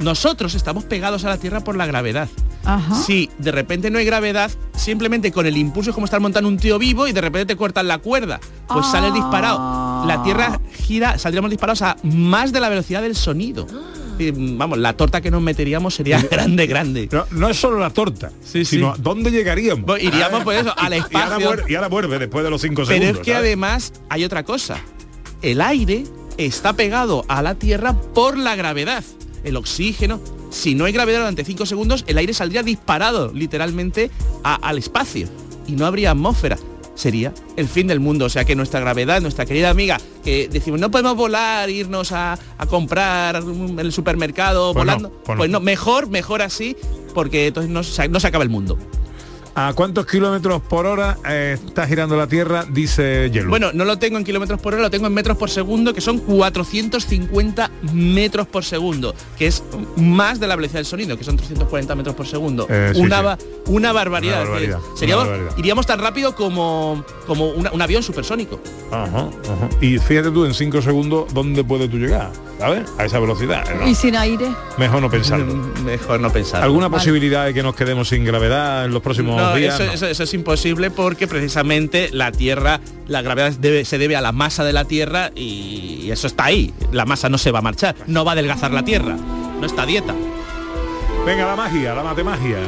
Nosotros 0.00 0.54
estamos 0.54 0.84
pegados 0.84 1.24
a 1.24 1.28
la 1.28 1.38
Tierra 1.38 1.60
por 1.60 1.76
la 1.76 1.86
gravedad. 1.86 2.28
Ajá. 2.64 2.94
Si 2.96 3.30
de 3.38 3.52
repente 3.52 3.90
no 3.90 3.98
hay 3.98 4.04
gravedad, 4.04 4.50
simplemente 4.76 5.30
con 5.32 5.46
el 5.46 5.56
impulso 5.56 5.90
es 5.90 5.94
como 5.94 6.04
estar 6.06 6.20
montando 6.20 6.48
un 6.48 6.56
tío 6.58 6.78
vivo 6.78 7.06
y 7.06 7.12
de 7.12 7.20
repente 7.20 7.46
te 7.46 7.56
cortan 7.56 7.86
la 7.88 7.98
cuerda. 7.98 8.40
Pues 8.68 8.86
sales 8.86 9.14
disparado. 9.14 10.04
La 10.06 10.22
Tierra 10.22 10.60
gira, 10.84 11.18
saldríamos 11.18 11.50
disparados 11.50 11.82
a 11.82 11.96
más 12.02 12.52
de 12.52 12.60
la 12.60 12.68
velocidad 12.68 13.02
del 13.02 13.14
sonido. 13.16 13.66
Y, 14.18 14.30
Vamos, 14.56 14.78
la 14.78 14.94
torta 14.94 15.20
que 15.20 15.30
nos 15.30 15.42
meteríamos 15.42 15.94
sería 15.94 16.20
grande, 16.30 16.66
grande. 16.66 17.08
No, 17.12 17.24
no 17.32 17.48
es 17.48 17.56
solo 17.58 17.78
la 17.78 17.90
torta, 17.90 18.30
sino 18.42 18.92
¿a 18.92 18.96
dónde 18.96 19.30
llegaríamos? 19.30 19.84
Pues 19.86 20.02
iríamos, 20.02 20.42
pues 20.44 20.60
eso, 20.60 20.74
al 20.76 20.92
Y 20.94 20.96
ahora, 20.96 21.06
espacio. 21.06 21.46
vuelve, 21.46 21.64
y 21.68 21.74
ahora 21.74 21.88
vuelve 21.88 22.18
después 22.18 22.44
de 22.44 22.50
los 22.50 22.60
cinco 22.62 22.82
Pero 22.86 22.98
segundos. 23.00 23.16
es 23.20 23.24
que 23.24 23.32
¿sabes? 23.32 23.46
además 23.46 23.92
hay 24.08 24.24
otra 24.24 24.44
cosa. 24.44 24.78
El 25.42 25.60
aire 25.60 26.04
está 26.38 26.72
pegado 26.74 27.24
a 27.28 27.42
la 27.42 27.54
Tierra 27.56 27.94
por 28.14 28.36
la 28.38 28.56
gravedad. 28.56 29.04
El 29.44 29.56
oxígeno. 29.56 30.20
Si 30.50 30.74
no 30.74 30.84
hay 30.86 30.92
gravedad 30.92 31.18
durante 31.20 31.44
5 31.44 31.66
segundos, 31.66 32.04
el 32.06 32.18
aire 32.18 32.32
saldría 32.32 32.62
disparado 32.62 33.32
literalmente 33.34 34.10
a- 34.42 34.54
al 34.54 34.78
espacio. 34.78 35.28
Y 35.66 35.72
no 35.72 35.86
habría 35.86 36.12
atmósfera. 36.12 36.56
Sería 36.96 37.32
el 37.56 37.68
fin 37.68 37.86
del 37.86 38.00
mundo. 38.00 38.24
O 38.24 38.28
sea 38.28 38.44
que 38.44 38.56
nuestra 38.56 38.80
gravedad, 38.80 39.20
nuestra 39.20 39.46
querida 39.46 39.70
amiga, 39.70 39.98
que 40.24 40.48
decimos 40.48 40.80
no 40.80 40.90
podemos 40.90 41.14
volar, 41.14 41.70
irnos 41.70 42.10
a, 42.10 42.36
a 42.58 42.66
comprar 42.66 43.36
en 43.36 43.78
el 43.78 43.92
supermercado 43.92 44.72
Pues 44.72 44.84
no, 44.86 44.92
volando. 44.92 45.10
pues 45.22 45.36
no. 45.36 45.36
pues 45.36 45.50
no, 45.50 45.60
mejor, 45.60 46.08
mejor 46.10 46.42
así, 46.42 46.76
porque 47.14 47.46
entonces 47.48 47.70
no 47.70 47.84
se 48.20 48.26
acaba 48.26 48.42
el 48.42 48.50
mundo. 48.50 48.76
¿A 49.58 49.72
cuántos 49.74 50.04
kilómetros 50.04 50.60
por 50.60 50.84
hora 50.84 51.16
eh, 51.26 51.56
está 51.64 51.86
girando 51.86 52.14
la 52.14 52.26
Tierra? 52.26 52.66
Dice 52.68 53.30
Yelu. 53.30 53.48
Bueno, 53.48 53.70
no 53.72 53.86
lo 53.86 53.98
tengo 53.98 54.18
en 54.18 54.24
kilómetros 54.24 54.60
por 54.60 54.74
hora, 54.74 54.82
lo 54.82 54.90
tengo 54.90 55.06
en 55.06 55.14
metros 55.14 55.38
por 55.38 55.48
segundo, 55.48 55.94
que 55.94 56.02
son 56.02 56.18
450 56.18 57.70
metros 57.94 58.46
por 58.46 58.64
segundo, 58.64 59.14
que 59.38 59.46
es 59.46 59.62
más 59.96 60.40
de 60.40 60.46
la 60.46 60.56
velocidad 60.56 60.80
del 60.80 60.86
sonido, 60.86 61.16
que 61.16 61.24
son 61.24 61.36
340 61.38 61.94
metros 61.94 62.14
por 62.14 62.26
segundo. 62.26 62.66
Eh, 62.68 62.92
sí, 62.94 63.00
una, 63.00 63.18
sí. 63.18 63.24
ba- 63.24 63.38
una 63.68 63.92
barbaridad. 63.92 64.42
Una 64.42 64.50
barbaridad, 64.50 64.78
que 64.92 64.98
seríamos- 64.98 65.24
una 65.24 65.32
barbaridad. 65.36 65.58
iríamos 65.58 65.86
tan 65.86 65.98
rápido 66.00 66.34
como, 66.34 67.02
como 67.26 67.48
una- 67.50 67.72
un 67.72 67.80
avión 67.80 68.02
supersónico. 68.02 68.60
Ajá, 68.92 69.20
ajá. 69.44 69.68
Y 69.80 69.98
fíjate 69.98 70.30
tú 70.32 70.44
en 70.44 70.52
cinco 70.52 70.82
segundos 70.82 71.32
dónde 71.32 71.64
puedes 71.64 71.90
tú 71.90 71.96
llegar. 71.96 72.30
¿sabes? 72.58 72.84
A 72.96 73.04
esa 73.04 73.18
velocidad. 73.20 73.66
¿no? 73.78 73.86
Y 73.86 73.94
sin 73.94 74.16
aire. 74.16 74.46
Mejor 74.78 75.02
no 75.02 75.10
pensarlo. 75.10 75.54
Mejor 75.84 76.18
no 76.20 76.32
pensar. 76.32 76.62
¿Alguna 76.62 76.88
posibilidad 76.88 77.44
de 77.44 77.52
que 77.52 77.62
nos 77.62 77.74
quedemos 77.76 78.08
sin 78.08 78.24
gravedad 78.24 78.86
en 78.86 78.94
los 78.94 79.02
próximos 79.02 79.36
No, 79.36 79.45
días? 79.54 79.74
eso, 79.74 79.84
No. 79.86 79.92
eso- 79.92 80.06
eso 80.06 80.22
es 80.24 80.34
imposible 80.34 80.90
porque 80.90 81.26
precisamente 81.26 82.08
la 82.12 82.32
Tierra, 82.32 82.80
la 83.06 83.22
gravedad 83.22 83.52
debe- 83.52 83.84
se 83.84 83.98
debe 83.98 84.16
a 84.16 84.20
la 84.20 84.32
masa 84.32 84.64
de 84.64 84.72
la 84.72 84.84
Tierra 84.84 85.30
y, 85.36 86.00
y 86.04 86.10
eso 86.10 86.26
está 86.26 86.46
ahí. 86.46 86.72
La 86.92 87.04
masa 87.04 87.28
no 87.28 87.38
se 87.38 87.50
va 87.50 87.60
a 87.60 87.62
marchar, 87.62 87.94
no 88.06 88.24
va 88.24 88.32
a 88.32 88.34
adelgazar 88.34 88.72
la 88.72 88.84
Tierra, 88.84 89.16
no 89.60 89.66
está 89.66 89.82
a 89.82 89.86
dieta. 89.86 90.14
Venga, 91.24 91.46
la 91.46 91.56
magia, 91.56 91.94
la 91.94 92.02
matemagia. 92.02 92.58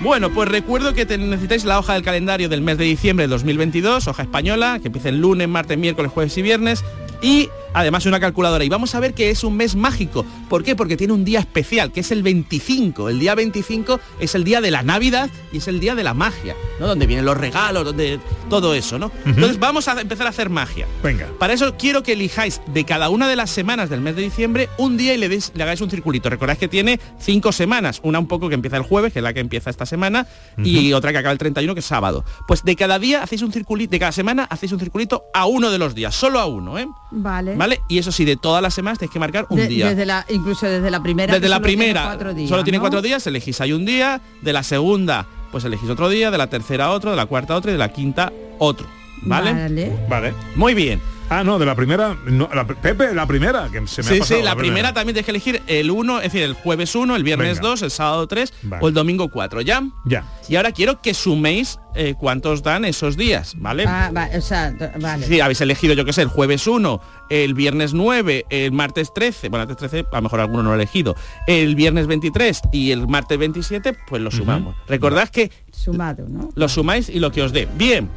Bueno, 0.00 0.30
pues 0.30 0.48
recuerdo 0.48 0.92
que 0.92 1.04
necesitáis 1.16 1.64
la 1.64 1.78
hoja 1.78 1.94
del 1.94 2.02
calendario 2.02 2.48
del 2.48 2.60
mes 2.60 2.78
de 2.78 2.84
diciembre 2.84 3.24
de 3.26 3.30
2022, 3.30 4.06
hoja 4.08 4.22
española, 4.22 4.78
que 4.80 4.88
empieza 4.88 5.08
el 5.08 5.20
lunes, 5.20 5.48
martes, 5.48 5.78
miércoles, 5.78 6.10
jueves 6.12 6.36
y 6.36 6.42
viernes. 6.42 6.84
Y 7.24 7.48
además 7.72 8.04
una 8.06 8.20
calculadora. 8.20 8.64
Y 8.64 8.68
vamos 8.68 8.94
a 8.94 9.00
ver 9.00 9.14
que 9.14 9.30
es 9.30 9.42
un 9.44 9.56
mes 9.56 9.74
mágico. 9.74 10.24
¿Por 10.48 10.62
qué? 10.62 10.76
Porque 10.76 10.96
tiene 10.96 11.12
un 11.14 11.24
día 11.24 11.40
especial, 11.40 11.90
que 11.90 12.00
es 12.00 12.10
el 12.12 12.22
25. 12.22 13.08
El 13.08 13.18
día 13.18 13.34
25 13.34 13.98
es 14.20 14.34
el 14.34 14.44
día 14.44 14.60
de 14.60 14.70
la 14.70 14.82
Navidad 14.82 15.30
y 15.52 15.56
es 15.58 15.66
el 15.68 15.80
día 15.80 15.94
de 15.94 16.04
la 16.04 16.12
magia, 16.14 16.54
¿no? 16.78 16.86
Donde 16.86 17.06
vienen 17.06 17.24
los 17.24 17.36
regalos, 17.36 17.84
donde 17.84 18.20
todo 18.50 18.74
eso, 18.74 18.98
¿no? 18.98 19.10
Entonces 19.24 19.58
vamos 19.58 19.88
a 19.88 20.00
empezar 20.00 20.26
a 20.26 20.30
hacer 20.30 20.50
magia. 20.50 20.86
Venga. 21.02 21.26
Para 21.38 21.54
eso 21.54 21.76
quiero 21.78 22.02
que 22.02 22.12
elijáis 22.12 22.60
de 22.72 22.84
cada 22.84 23.08
una 23.08 23.26
de 23.26 23.36
las 23.36 23.50
semanas 23.50 23.88
del 23.90 24.00
mes 24.02 24.14
de 24.16 24.22
diciembre 24.22 24.68
un 24.76 24.96
día 24.96 25.14
y 25.14 25.18
le, 25.18 25.30
deis- 25.30 25.50
le 25.54 25.62
hagáis 25.62 25.80
un 25.80 25.90
circulito. 25.90 26.28
Recordad 26.28 26.58
que 26.58 26.68
tiene 26.68 27.00
cinco 27.18 27.52
semanas, 27.52 28.00
una 28.04 28.18
un 28.18 28.28
poco 28.28 28.48
que 28.50 28.54
empieza 28.54 28.76
el 28.76 28.82
jueves, 28.82 29.12
que 29.14 29.20
es 29.20 29.22
la 29.22 29.32
que 29.32 29.40
empieza 29.40 29.70
esta 29.70 29.86
semana, 29.86 30.26
y 30.58 30.92
otra 30.92 31.10
que 31.10 31.18
acaba 31.18 31.32
el 31.32 31.38
31, 31.38 31.72
que 31.74 31.80
es 31.80 31.86
sábado. 31.86 32.24
Pues 32.46 32.62
de 32.64 32.76
cada 32.76 32.98
día 32.98 33.22
hacéis 33.22 33.40
un 33.42 33.52
circulito, 33.52 33.90
de 33.90 33.98
cada 33.98 34.12
semana 34.12 34.44
hacéis 34.44 34.72
un 34.72 34.78
circulito 34.78 35.24
a 35.32 35.46
uno 35.46 35.70
de 35.70 35.78
los 35.78 35.94
días, 35.94 36.14
solo 36.14 36.38
a 36.38 36.46
uno, 36.46 36.78
¿eh? 36.78 36.86
Vale. 37.16 37.54
¿Vale? 37.54 37.80
Y 37.88 37.98
eso 37.98 38.10
sí, 38.10 38.24
de 38.24 38.36
todas 38.36 38.60
las 38.60 38.74
semanas 38.74 38.98
tenéis 38.98 39.12
que 39.12 39.20
marcar 39.20 39.46
un 39.48 39.56
De- 39.58 39.68
día. 39.68 39.90
Desde 39.90 40.04
la, 40.04 40.26
incluso 40.28 40.66
desde 40.66 40.90
la 40.90 41.00
primera. 41.02 41.32
Desde 41.32 41.48
la 41.48 41.56
tiene 41.60 41.76
primera, 41.76 42.04
cuatro 42.04 42.34
días, 42.34 42.48
solo 42.48 42.64
tiene 42.64 42.80
cuatro 42.80 43.00
días, 43.02 43.24
elegís 43.26 43.60
ahí 43.60 43.72
un 43.72 43.84
día, 43.84 44.20
de 44.42 44.52
la 44.52 44.62
segunda, 44.64 45.26
pues 45.52 45.64
elegís 45.64 45.88
otro 45.88 46.08
día, 46.08 46.30
de 46.32 46.38
la 46.38 46.48
tercera 46.48 46.90
otro, 46.90 47.10
de 47.12 47.16
la 47.16 47.26
cuarta 47.26 47.54
otro 47.54 47.70
y 47.70 47.74
de 47.74 47.78
la 47.78 47.90
quinta 47.92 48.32
otro. 48.58 48.86
¿Vale? 49.22 49.52
Vale. 49.52 49.92
Vale. 50.08 50.34
Muy 50.56 50.74
bien. 50.74 51.00
Ah, 51.30 51.42
no, 51.42 51.58
de 51.58 51.64
la 51.66 51.74
primera, 51.74 52.16
no, 52.26 52.48
la- 52.54 52.66
Pepe, 52.66 53.14
la 53.14 53.26
primera, 53.26 53.68
que 53.72 53.86
se 53.86 54.02
me 54.02 54.08
ha 54.08 54.12
Sí, 54.12 54.18
pasado 54.20 54.38
sí, 54.40 54.44
la 54.44 54.54
primera 54.56 54.92
también 54.92 55.14
tienes 55.14 55.24
que 55.24 55.30
elegir 55.30 55.62
el 55.66 55.90
1, 55.90 56.18
es 56.18 56.24
decir, 56.24 56.42
el 56.42 56.52
jueves 56.52 56.94
1, 56.94 57.16
el 57.16 57.24
viernes 57.24 57.56
Venga. 57.58 57.68
2, 57.70 57.82
el 57.82 57.90
sábado 57.90 58.26
3 58.26 58.52
Vale. 58.62 58.84
o 58.84 58.88
el 58.88 58.94
domingo 58.94 59.28
4, 59.30 59.62
¿ya? 59.62 59.82
Ya. 60.04 60.24
Y 60.48 60.56
ahora 60.56 60.70
quiero 60.72 61.00
que 61.00 61.14
suméis 61.14 61.78
eh, 61.96 62.14
cuántos 62.18 62.62
dan 62.62 62.84
esos 62.84 63.16
días, 63.16 63.54
¿vale? 63.56 63.84
Ah, 63.88 64.10
va- 64.14 64.28
o 64.36 64.40
sea, 64.42 64.74
vale. 65.00 65.26
Sí, 65.26 65.40
habéis 65.40 65.60
elegido, 65.62 65.94
yo 65.94 66.04
qué 66.04 66.12
sé, 66.12 66.22
el 66.22 66.28
jueves 66.28 66.66
1, 66.66 67.00
el 67.30 67.54
viernes 67.54 67.94
9, 67.94 68.44
el 68.50 68.72
martes 68.72 69.12
13, 69.14 69.48
bueno, 69.48 69.62
el 69.62 69.68
martes 69.70 69.90
13 69.90 70.06
a 70.12 70.16
lo 70.16 70.22
mejor 70.22 70.40
alguno 70.40 70.62
no 70.62 70.68
lo 70.68 70.72
ha 70.74 70.76
elegido, 70.76 71.16
el 71.46 71.74
viernes 71.74 72.06
23 72.06 72.60
y 72.70 72.90
el 72.90 73.08
martes 73.08 73.38
27, 73.38 73.96
pues 74.08 74.20
lo 74.22 74.30
sumamos. 74.30 74.76
Recordad 74.86 75.28
que 75.30 75.50
Sumado, 75.72 76.26
¿no? 76.28 76.50
lo 76.54 76.68
sumáis 76.68 77.08
y 77.08 77.18
lo 77.18 77.32
que 77.32 77.42
os 77.42 77.52
dé. 77.52 77.66
Bien. 77.76 78.08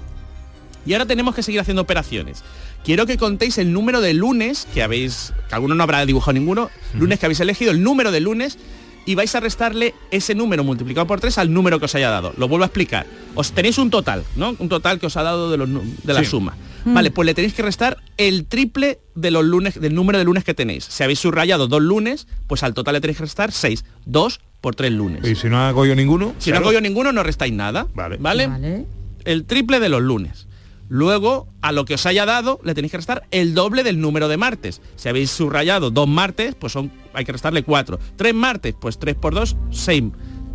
Y 0.88 0.94
ahora 0.94 1.06
tenemos 1.06 1.36
que 1.36 1.44
seguir 1.44 1.60
haciendo 1.60 1.82
operaciones. 1.82 2.44
Quiero 2.84 3.06
que 3.06 3.18
contéis 3.18 3.58
el 3.58 3.74
número 3.74 4.00
de 4.02 4.14
lunes 4.14 4.68
que 4.74 4.82
habéis, 4.82 5.34
que 5.50 5.56
alguno 5.56 5.76
no 5.76 5.84
habrá 5.84 6.06
dibujado 6.06 6.34
ninguno, 6.34 6.70
lunes 6.98 7.20
que 7.20 7.26
habéis 7.26 7.40
elegido, 7.42 7.72
el 7.72 7.84
número 7.84 8.12
de 8.12 8.22
lunes 8.22 8.58
y 9.06 9.16
vais 9.16 9.34
a 9.36 9.40
restarle 9.40 9.94
ese 10.12 10.36
número 10.36 10.64
multiplicado 10.64 11.08
por 11.08 11.20
3 11.20 11.38
al 11.38 11.54
número 11.54 11.80
que 11.80 11.86
os 11.86 11.96
haya 11.96 12.10
dado. 12.10 12.34
Lo 12.38 12.48
vuelvo 12.48 12.64
a 12.64 12.68
explicar. 12.68 13.06
Os 13.36 13.52
tenéis 13.52 13.78
un 13.78 13.90
total, 13.90 14.24
¿no? 14.36 14.56
Un 14.60 14.70
total 14.70 15.00
que 15.00 15.06
os 15.06 15.16
ha 15.18 15.24
dado 15.24 15.50
de, 15.52 15.58
los 15.58 15.70
de 16.04 16.14
la 16.14 16.22
Sí. 16.22 16.26
suma. 16.28 16.56
Vale, 16.86 17.12
pues 17.12 17.26
le 17.26 17.34
tenéis 17.34 17.54
que 17.54 17.62
restar 17.64 17.98
el 18.16 18.46
triple 18.46 19.00
de 19.16 19.30
los 19.32 19.44
lunes, 19.44 19.80
del 19.80 19.94
número 19.94 20.18
de 20.20 20.24
lunes 20.24 20.46
que 20.46 20.54
tenéis. 20.54 20.86
Si 20.86 21.04
habéis 21.04 21.20
subrayado 21.20 21.68
dos 21.68 21.82
lunes, 21.82 22.28
pues 22.48 22.64
al 22.64 22.74
total 22.74 22.94
le 22.94 23.02
tenéis 23.02 23.18
que 23.18 23.24
restar 23.24 23.52
6. 23.52 23.84
2 24.06 24.40
por 24.62 24.74
3 24.76 24.94
lunes. 24.94 25.26
Y 25.28 25.36
si 25.36 25.50
no 25.50 25.58
hago 25.60 25.86
yo 25.86 25.96
ninguno. 25.96 26.34
Si 26.38 26.50
no 26.52 26.58
hago 26.58 26.72
yo 26.72 26.80
ninguno, 26.80 27.12
no 27.12 27.24
restáis 27.24 27.52
nada. 27.52 27.88
Vale. 27.94 28.16
¿Vale? 28.22 28.48
Vale. 28.48 28.86
El 29.26 29.44
triple 29.44 29.82
de 29.82 29.90
los 29.90 30.02
lunes. 30.02 30.47
Luego, 30.90 31.48
a 31.62 31.72
lo 31.72 31.86
que 31.86 31.96
os 31.96 32.06
haya 32.06 32.26
dado, 32.26 32.60
le 32.64 32.74
tenéis 32.74 32.92
que 32.92 32.98
restar 32.98 33.28
el 33.32 33.54
doble 33.54 33.84
del 33.84 34.00
número 34.00 34.28
de 34.28 34.38
martes. 34.38 34.82
Si 34.96 35.10
habéis 35.10 35.32
subrayado 35.32 35.92
dos 35.92 36.08
martes, 36.08 36.56
pues 36.56 36.74
son, 36.74 36.92
hay 37.14 37.26
que 37.26 37.34
restarle 37.34 37.64
cuatro. 37.64 38.00
Tres 38.16 38.34
martes, 38.34 38.74
pues 38.80 38.98
tres 38.98 39.16
por 39.16 39.34
dos, 39.34 39.58
seis. 39.72 40.04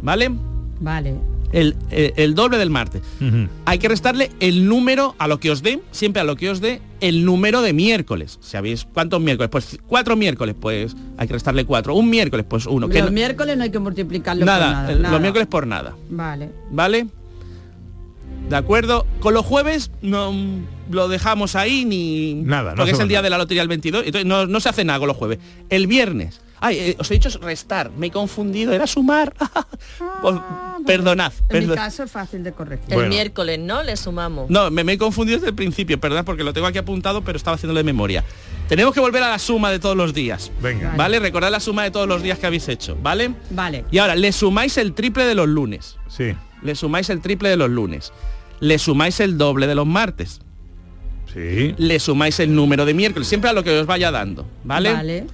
¿Vale? 0.02 0.30
Vale. 0.80 1.14
El, 1.52 1.76
el- 1.90 2.14
el 2.16 2.34
doble 2.34 2.56
del 2.56 2.70
martes. 2.70 3.02
Hay 3.66 3.78
que 3.78 3.86
restarle 3.88 4.30
el 4.40 4.66
número 4.66 5.14
a 5.18 5.28
lo 5.28 5.38
que 5.38 5.50
os 5.50 5.62
dé, 5.62 5.82
siempre 5.90 6.22
a 6.22 6.24
lo 6.24 6.34
que 6.34 6.48
os 6.48 6.62
dé, 6.62 6.80
el 7.00 7.26
número 7.26 7.60
de 7.60 7.74
miércoles. 7.74 8.38
Si 8.40 8.56
habéis, 8.56 8.86
¿cuántos 8.86 9.20
miércoles? 9.20 9.50
Pues 9.50 9.78
cuatro 9.86 10.16
miércoles, 10.16 10.56
pues 10.58 10.96
hay 11.18 11.26
que 11.26 11.34
restarle 11.34 11.66
cuatro. 11.66 11.94
Un 11.94 12.08
miércoles, 12.08 12.46
pues 12.48 12.64
uno. 12.64 12.88
Que 12.88 13.00
Los 13.00 13.10
no- 13.10 13.14
miércoles 13.14 13.54
no 13.58 13.64
hay 13.64 13.70
que 13.70 13.78
multiplicarlo 13.78 14.46
nada, 14.46 14.64
por 14.66 14.72
nada. 14.76 14.92
el- 14.92 15.02
nada. 15.02 15.12
los 15.12 15.20
miércoles 15.20 15.46
por 15.46 15.66
nada. 15.66 15.94
Vale. 16.08 16.50
¿Vale? 16.70 17.06
¿De 18.48 18.56
acuerdo? 18.56 19.06
Con 19.20 19.34
los 19.34 19.46
jueves 19.46 19.90
no 20.02 20.32
mm, 20.32 20.66
lo 20.90 21.08
dejamos 21.08 21.56
ahí 21.56 21.84
ni... 21.84 22.34
Nada, 22.34 22.72
no 22.72 22.76
Porque 22.78 22.92
es 22.92 22.98
el 23.00 23.08
día 23.08 23.18
nada. 23.18 23.24
de 23.26 23.30
la 23.30 23.38
lotería 23.38 23.62
el 23.62 23.68
22. 23.68 24.04
Entonces 24.06 24.26
no, 24.26 24.46
no 24.46 24.60
se 24.60 24.68
hace 24.68 24.84
nada 24.84 24.98
con 24.98 25.08
los 25.08 25.16
jueves. 25.16 25.38
El 25.70 25.86
viernes. 25.86 26.40
Ay, 26.64 26.78
eh, 26.78 26.96
os 26.98 27.10
he 27.10 27.14
dicho 27.14 27.28
restar. 27.40 27.90
Me 27.90 28.06
he 28.06 28.10
confundido. 28.10 28.72
Era 28.72 28.86
sumar. 28.86 29.34
Pues, 30.22 30.36
perdonad. 30.86 31.32
En 31.48 31.68
mi 31.68 31.74
caso 31.74 32.04
es 32.04 32.10
fácil 32.10 32.44
de 32.44 32.52
corregir. 32.52 32.86
El 32.90 32.94
Bueno. 32.94 33.08
miércoles, 33.08 33.58
¿no? 33.58 33.82
Le 33.82 33.96
sumamos. 33.96 34.48
No, 34.50 34.70
me, 34.70 34.84
me 34.84 34.92
he 34.92 34.98
confundido 34.98 35.38
desde 35.38 35.48
el 35.48 35.54
principio, 35.56 35.98
perdón, 35.98 36.24
porque 36.24 36.44
lo 36.44 36.52
tengo 36.52 36.68
aquí 36.68 36.78
apuntado, 36.78 37.22
pero 37.22 37.36
estaba 37.36 37.56
haciéndolo 37.56 37.78
de 37.78 37.84
memoria. 37.84 38.24
Tenemos 38.68 38.94
que 38.94 39.00
volver 39.00 39.20
a 39.24 39.30
la 39.30 39.38
suma 39.40 39.70
de 39.72 39.80
todos 39.80 39.96
los 39.96 40.14
días. 40.14 40.52
Venga. 40.60 40.94
¿Vale? 40.96 41.18
Recordad 41.18 41.50
la 41.50 41.58
suma 41.58 41.82
de 41.82 41.90
todos 41.90 42.06
los 42.06 42.22
días 42.22 42.38
que 42.38 42.46
habéis 42.46 42.68
hecho, 42.68 42.96
¿vale? 43.02 43.34
Vale. 43.50 43.84
Y 43.90 43.98
ahora, 43.98 44.14
le 44.14 44.30
sumáis 44.30 44.76
el 44.78 44.92
triple 44.94 45.24
de 45.24 45.34
los 45.34 45.48
lunes. 45.48 45.96
Sí. 46.08 46.34
Le 46.62 46.74
sumáis 46.74 47.10
el 47.10 47.20
triple 47.20 47.48
de 47.48 47.56
los 47.56 47.70
lunes. 47.70 48.12
Le 48.60 48.78
sumáis 48.78 49.20
el 49.20 49.38
doble 49.38 49.66
de 49.66 49.74
los 49.74 49.86
martes. 49.86 50.40
Sí. 51.32 51.74
Le 51.78 51.98
sumáis 51.98 52.38
el 52.40 52.54
número 52.54 52.84
de 52.84 52.94
miércoles, 52.94 53.26
siempre 53.26 53.48
a 53.50 53.52
lo 53.52 53.64
que 53.64 53.70
os 53.78 53.86
vaya 53.86 54.10
dando, 54.10 54.46
¿vale? 54.64 54.92
Vale. 54.92 55.26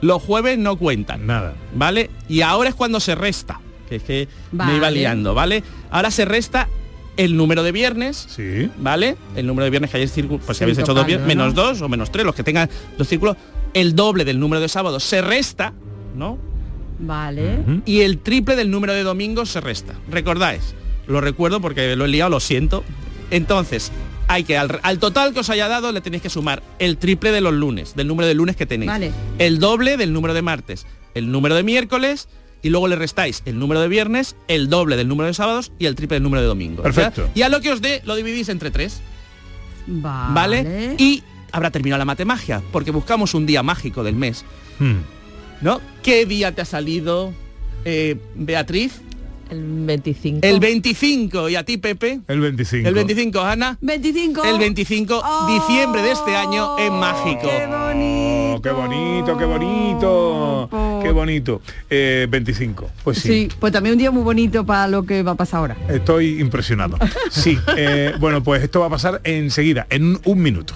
Los 0.00 0.22
jueves 0.22 0.58
no 0.58 0.76
cuentan, 0.76 1.26
Nada. 1.26 1.54
¿vale? 1.74 2.10
Y 2.28 2.40
ahora 2.42 2.68
es 2.68 2.74
cuando 2.74 3.00
se 3.00 3.14
resta, 3.14 3.60
que 3.88 3.96
es 3.96 4.02
que 4.02 4.28
me 4.52 4.72
iba 4.74 4.80
Vale. 4.86 4.98
liando, 4.98 5.32
¿vale? 5.32 5.62
Ahora 5.90 6.10
se 6.10 6.24
resta 6.24 6.68
el 7.16 7.36
número 7.36 7.62
de 7.62 7.70
viernes, 7.72 8.26
Sí. 8.28 8.68
¿vale? 8.78 9.16
El 9.36 9.46
número 9.46 9.64
de 9.64 9.70
viernes 9.70 9.90
que 9.90 9.96
hayáis 9.98 10.12
círculo, 10.12 10.40
pues 10.44 10.58
si 10.58 10.64
habéis 10.64 10.78
hecho 10.78 10.92
dos 10.92 11.06
viernes, 11.06 11.26
menos 11.28 11.54
¿no? 11.54 11.62
dos 11.62 11.80
o 11.80 11.88
menos 11.88 12.10
tres, 12.10 12.26
los 12.26 12.34
que 12.34 12.42
tengan 12.42 12.68
dos 12.98 13.06
círculos, 13.08 13.36
el 13.72 13.94
doble 13.94 14.24
del 14.24 14.40
número 14.40 14.60
de 14.60 14.68
sábados 14.68 15.04
se 15.04 15.22
resta, 15.22 15.72
¿no? 16.16 16.38
Vale. 16.98 17.58
Y 17.84 18.00
el 18.00 18.18
triple 18.18 18.56
del 18.56 18.70
número 18.70 18.92
de 18.92 19.02
domingos 19.02 19.50
se 19.50 19.60
resta. 19.60 19.94
¿Recordáis? 20.10 20.74
Lo 21.06 21.20
recuerdo 21.20 21.60
porque 21.60 21.96
lo 21.96 22.04
he 22.04 22.08
liado, 22.08 22.30
lo 22.30 22.40
siento. 22.40 22.84
Entonces, 23.30 23.92
hay 24.28 24.44
que 24.44 24.56
al, 24.56 24.80
al 24.82 24.98
total 24.98 25.34
que 25.34 25.40
os 25.40 25.50
haya 25.50 25.68
dado 25.68 25.92
le 25.92 26.00
tenéis 26.00 26.22
que 26.22 26.30
sumar 26.30 26.62
el 26.78 26.96
triple 26.96 27.32
de 27.32 27.40
los 27.40 27.52
lunes, 27.52 27.94
del 27.94 28.06
número 28.06 28.26
de 28.26 28.34
lunes 28.34 28.56
que 28.56 28.66
tenéis. 28.66 28.90
Vale. 28.90 29.12
El 29.38 29.58
doble 29.58 29.96
del 29.96 30.12
número 30.12 30.34
de 30.34 30.42
martes, 30.42 30.86
el 31.14 31.30
número 31.30 31.54
de 31.54 31.62
miércoles 31.62 32.28
y 32.62 32.70
luego 32.70 32.88
le 32.88 32.96
restáis 32.96 33.42
el 33.44 33.58
número 33.58 33.80
de 33.80 33.88
viernes, 33.88 34.36
el 34.48 34.70
doble 34.70 34.96
del 34.96 35.06
número 35.06 35.26
de 35.26 35.34
sábados 35.34 35.70
y 35.78 35.86
el 35.86 35.94
triple 35.94 36.16
del 36.16 36.22
número 36.22 36.40
de 36.40 36.48
domingos. 36.48 36.82
Perfecto. 36.82 37.28
Y 37.34 37.42
a 37.42 37.50
lo 37.50 37.60
que 37.60 37.70
os 37.70 37.82
dé 37.82 38.00
lo 38.04 38.16
dividís 38.16 38.48
entre 38.48 38.70
tres. 38.70 39.02
Vale. 39.86 40.32
¿Vale? 40.32 40.94
Y 40.98 41.22
habrá 41.52 41.70
terminado 41.70 41.98
la 41.98 42.06
matemagia, 42.06 42.62
porque 42.72 42.90
buscamos 42.90 43.34
un 43.34 43.44
día 43.44 43.62
mágico 43.62 44.02
del 44.02 44.16
mes. 44.16 44.44
Hmm. 44.78 45.00
¿No? 45.60 45.80
¿Qué 46.02 46.26
día 46.26 46.52
te 46.54 46.62
ha 46.62 46.64
salido, 46.64 47.32
eh, 47.84 48.16
Beatriz? 48.34 49.00
El 49.50 49.84
25. 49.86 50.40
El 50.42 50.58
25. 50.58 51.48
¿Y 51.50 51.56
a 51.56 51.64
ti, 51.64 51.76
Pepe? 51.76 52.20
El 52.28 52.40
25. 52.40 52.88
El 52.88 52.94
25, 52.94 53.40
Ana. 53.40 53.76
25. 53.80 54.42
El 54.44 54.58
25 54.58 55.22
diciembre 55.48 56.02
de 56.02 56.12
este 56.12 56.34
año 56.34 56.78
es 56.78 56.90
mágico. 56.90 57.42
Qué 57.42 57.66
bonito. 57.66 58.54
Oh, 58.54 58.62
qué 58.62 58.70
bonito, 58.70 59.38
qué 59.38 59.44
bonito. 59.44 61.00
Qué 61.02 61.10
bonito. 61.10 61.60
Eh, 61.90 62.26
25. 62.30 62.90
Pues 63.04 63.18
sí. 63.18 63.28
Sí, 63.28 63.48
pues 63.60 63.72
también 63.72 63.92
un 63.92 63.98
día 63.98 64.10
muy 64.10 64.22
bonito 64.22 64.64
para 64.64 64.88
lo 64.88 65.04
que 65.04 65.22
va 65.22 65.32
a 65.32 65.36
pasar 65.36 65.60
ahora. 65.60 65.76
Estoy 65.88 66.40
impresionado. 66.40 66.96
Sí. 67.30 67.58
eh, 67.76 68.14
bueno, 68.20 68.42
pues 68.42 68.62
esto 68.62 68.80
va 68.80 68.86
a 68.86 68.90
pasar 68.90 69.20
enseguida, 69.24 69.86
en 69.90 70.18
un 70.24 70.42
minuto. 70.42 70.74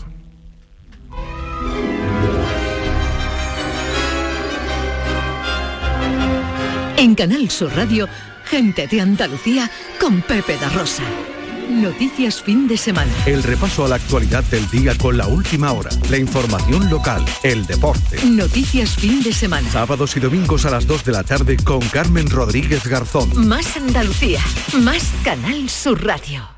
En 6.98 7.14
Canal 7.14 7.48
Sur 7.48 7.72
Radio, 7.76 8.08
gente 8.44 8.88
de 8.88 9.00
Andalucía 9.00 9.70
con 10.00 10.20
Pepe 10.20 10.56
da 10.56 10.68
Rosa. 10.70 11.04
Noticias 11.70 12.42
fin 12.42 12.66
de 12.66 12.76
semana. 12.76 13.12
El 13.24 13.44
repaso 13.44 13.84
a 13.84 13.88
la 13.88 13.94
actualidad 13.94 14.42
del 14.42 14.68
día 14.68 14.98
con 14.98 15.16
la 15.16 15.28
última 15.28 15.70
hora, 15.70 15.90
la 16.10 16.18
información 16.18 16.90
local, 16.90 17.24
el 17.44 17.64
deporte. 17.66 18.18
Noticias 18.24 18.96
fin 18.96 19.22
de 19.22 19.32
semana. 19.32 19.70
Sábados 19.70 20.16
y 20.16 20.20
domingos 20.20 20.66
a 20.66 20.70
las 20.70 20.88
2 20.88 21.04
de 21.04 21.12
la 21.12 21.22
tarde 21.22 21.56
con 21.58 21.78
Carmen 21.78 22.28
Rodríguez 22.28 22.84
Garzón. 22.84 23.46
Más 23.46 23.76
Andalucía, 23.76 24.40
más 24.82 25.12
Canal 25.22 25.70
Sur 25.70 26.04
Radio. 26.04 26.57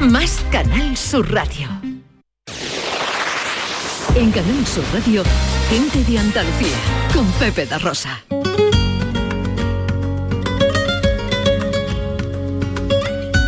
más 0.00 0.44
Canal 0.50 0.96
Sur 0.96 1.32
Radio. 1.32 1.68
En 4.14 4.30
Canal 4.32 4.66
Sur 4.66 4.84
Radio, 4.92 5.22
gente 5.68 6.02
de 6.04 6.18
Andalucía, 6.18 6.76
con 7.14 7.26
Pepe 7.32 7.66
da 7.66 7.78
Rosa. 7.78 8.22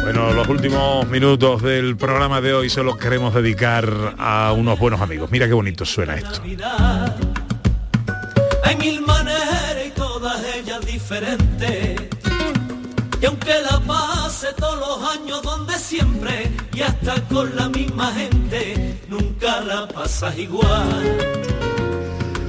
Bueno, 0.02 0.32
los 0.32 0.46
últimos 0.48 1.08
minutos 1.08 1.62
del 1.62 1.96
programa 1.96 2.40
de 2.40 2.52
hoy 2.52 2.68
se 2.68 2.82
los 2.82 2.98
queremos 2.98 3.32
dedicar 3.34 4.14
a 4.18 4.52
unos 4.52 4.78
buenos 4.78 5.00
amigos. 5.00 5.30
Mira 5.30 5.46
qué 5.46 5.54
bonito 5.54 5.84
suena 5.84 6.16
esto. 6.16 6.42
Hay 8.64 8.76
mil 8.76 9.00
maneras 9.00 9.76
y 9.86 9.90
todas 9.90 10.42
ellas 10.54 10.84
diferentes. 10.84 11.91
Y 13.22 13.26
aunque 13.26 13.54
la 13.70 13.78
pase 13.78 14.48
todos 14.58 14.80
los 14.80 15.10
años 15.16 15.42
donde 15.42 15.78
siempre 15.78 16.50
y 16.74 16.82
hasta 16.82 17.20
con 17.28 17.54
la 17.54 17.68
misma 17.68 18.12
gente, 18.12 18.98
nunca 19.08 19.60
la 19.60 19.86
pasas 19.86 20.36
igual. 20.36 21.18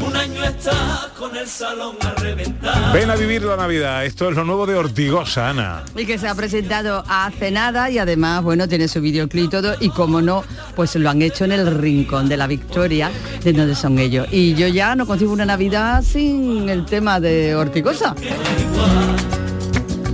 Un 0.03 0.15
año 0.15 0.43
estás 0.43 1.09
con 1.15 1.38
el 1.38 1.47
salón 1.47 1.95
a 2.01 2.19
reventar. 2.19 2.91
Ven 2.91 3.07
a 3.11 3.15
vivir 3.15 3.43
la 3.43 3.55
Navidad. 3.55 4.03
Esto 4.03 4.30
es 4.30 4.36
lo 4.36 4.45
nuevo 4.45 4.65
de 4.65 4.74
Ortigosa, 4.74 5.49
Ana. 5.49 5.84
Y 5.95 6.07
que 6.07 6.17
se 6.17 6.28
ha 6.28 6.34
presentado 6.34 7.03
hace 7.07 7.51
nada 7.51 7.91
y 7.91 7.99
además, 7.99 8.41
bueno, 8.41 8.67
tiene 8.67 8.88
su 8.88 8.99
videoclip 8.99 9.45
y 9.45 9.49
todo 9.49 9.76
y 9.80 9.89
como 9.91 10.24
no, 10.24 10.43
pues 10.76 10.95
lo 10.95 11.07
han 11.07 11.21
hecho 11.21 11.45
en 11.45 11.51
el 11.51 11.67
rincón 11.80 12.28
de 12.28 12.38
la 12.38 12.47
Victoria, 12.47 13.11
de 13.43 13.53
donde 13.53 13.76
son 13.76 13.99
ellos. 13.99 14.28
Y 14.32 14.55
yo 14.55 14.67
ya 14.67 14.95
no 14.95 15.05
concibo 15.05 15.34
una 15.34 15.45
Navidad 15.45 16.01
sin 16.01 16.67
el 16.67 16.84
tema 16.84 17.19
de 17.19 17.53
Ortigosa. 17.53 18.15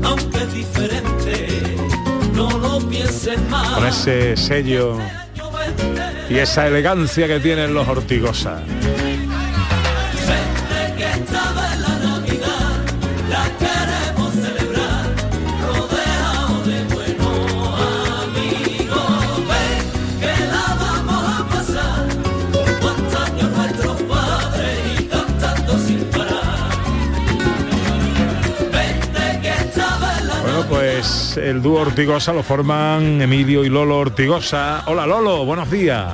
Aunque 0.04 0.38
es 0.38 0.54
diferente, 0.54 1.47
no 2.34 2.50
lo 2.58 2.80
pienses 2.89 3.39
más. 3.50 3.76
Con 3.76 3.88
ese 3.88 4.36
sello 4.38 4.97
y 6.30 6.36
esa 6.38 6.68
elegancia 6.68 7.28
que 7.28 7.39
tienen 7.39 7.74
los 7.74 7.88
Ortigosa. 7.88 8.62
El 31.44 31.62
dúo 31.62 31.82
Ortigosa 31.82 32.34
lo 32.34 32.44
forman 32.44 33.22
Emilio 33.22 33.64
y 33.64 33.70
Lolo 33.70 33.98
Ortigosa. 33.98 34.84
Hola 34.88 35.06
Lolo, 35.06 35.46
buenos 35.46 35.70
días. 35.72 36.06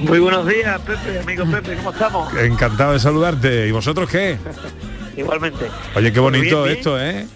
Muy 0.00 0.18
buenos 0.18 0.46
días, 0.46 0.78
Pepe, 0.82 1.20
amigo 1.20 1.44
Pepe, 1.46 1.76
¿cómo 1.76 1.90
estamos? 1.90 2.34
Encantado 2.36 2.92
de 2.92 2.98
saludarte. 3.00 3.66
¿Y 3.66 3.70
vosotros 3.70 4.08
qué? 4.10 4.36
Igualmente. 5.16 5.66
Oye, 5.94 6.12
qué 6.12 6.20
bonito 6.20 6.64
Bien, 6.64 6.76
esto, 6.76 7.00
¿eh? 7.00 7.26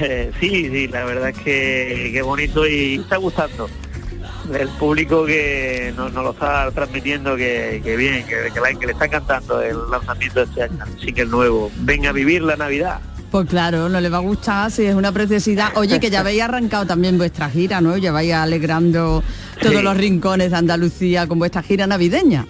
Eh, 0.00 0.30
sí, 0.40 0.68
sí, 0.70 0.88
la 0.88 1.04
verdad 1.04 1.30
es 1.30 1.38
que 1.38 2.10
qué 2.12 2.22
bonito 2.22 2.66
y 2.66 2.96
está 2.96 3.16
gustando. 3.16 3.68
El 4.52 4.68
público 4.68 5.24
que 5.24 5.92
nos, 5.96 6.12
nos 6.12 6.22
lo 6.22 6.30
está 6.32 6.70
transmitiendo 6.70 7.34
que, 7.34 7.80
que 7.82 7.96
bien, 7.96 8.24
que, 8.26 8.50
que, 8.52 8.60
la- 8.60 8.78
que 8.78 8.86
le 8.86 8.92
está 8.92 9.06
encantando 9.06 9.60
el 9.62 9.76
lanzamiento 9.90 10.40
de 10.40 10.44
este 10.46 10.62
año, 10.64 10.84
así 10.96 11.12
que 11.12 11.22
el 11.22 11.30
nuevo. 11.30 11.72
Venga 11.76 12.10
a 12.10 12.12
vivir 12.12 12.42
la 12.42 12.54
Navidad. 12.56 13.00
Pues 13.34 13.48
claro, 13.48 13.88
no 13.88 14.00
le 14.00 14.08
va 14.10 14.18
a 14.18 14.20
gustar 14.20 14.70
si 14.70 14.84
es 14.84 14.94
una 14.94 15.10
preciosidad. 15.10 15.70
Oye, 15.74 15.98
que 15.98 16.08
ya 16.08 16.20
habéis 16.20 16.40
arrancado 16.42 16.86
también 16.86 17.18
vuestra 17.18 17.50
gira, 17.50 17.80
¿no? 17.80 17.96
Ya 17.96 18.12
vais 18.12 18.32
alegrando 18.32 19.24
todos 19.60 19.74
Sí. 19.74 19.82
los 19.82 19.96
rincones 19.96 20.52
de 20.52 20.56
Andalucía 20.56 21.26
con 21.26 21.40
vuestra 21.40 21.60
gira 21.64 21.84
navideña. 21.88 22.46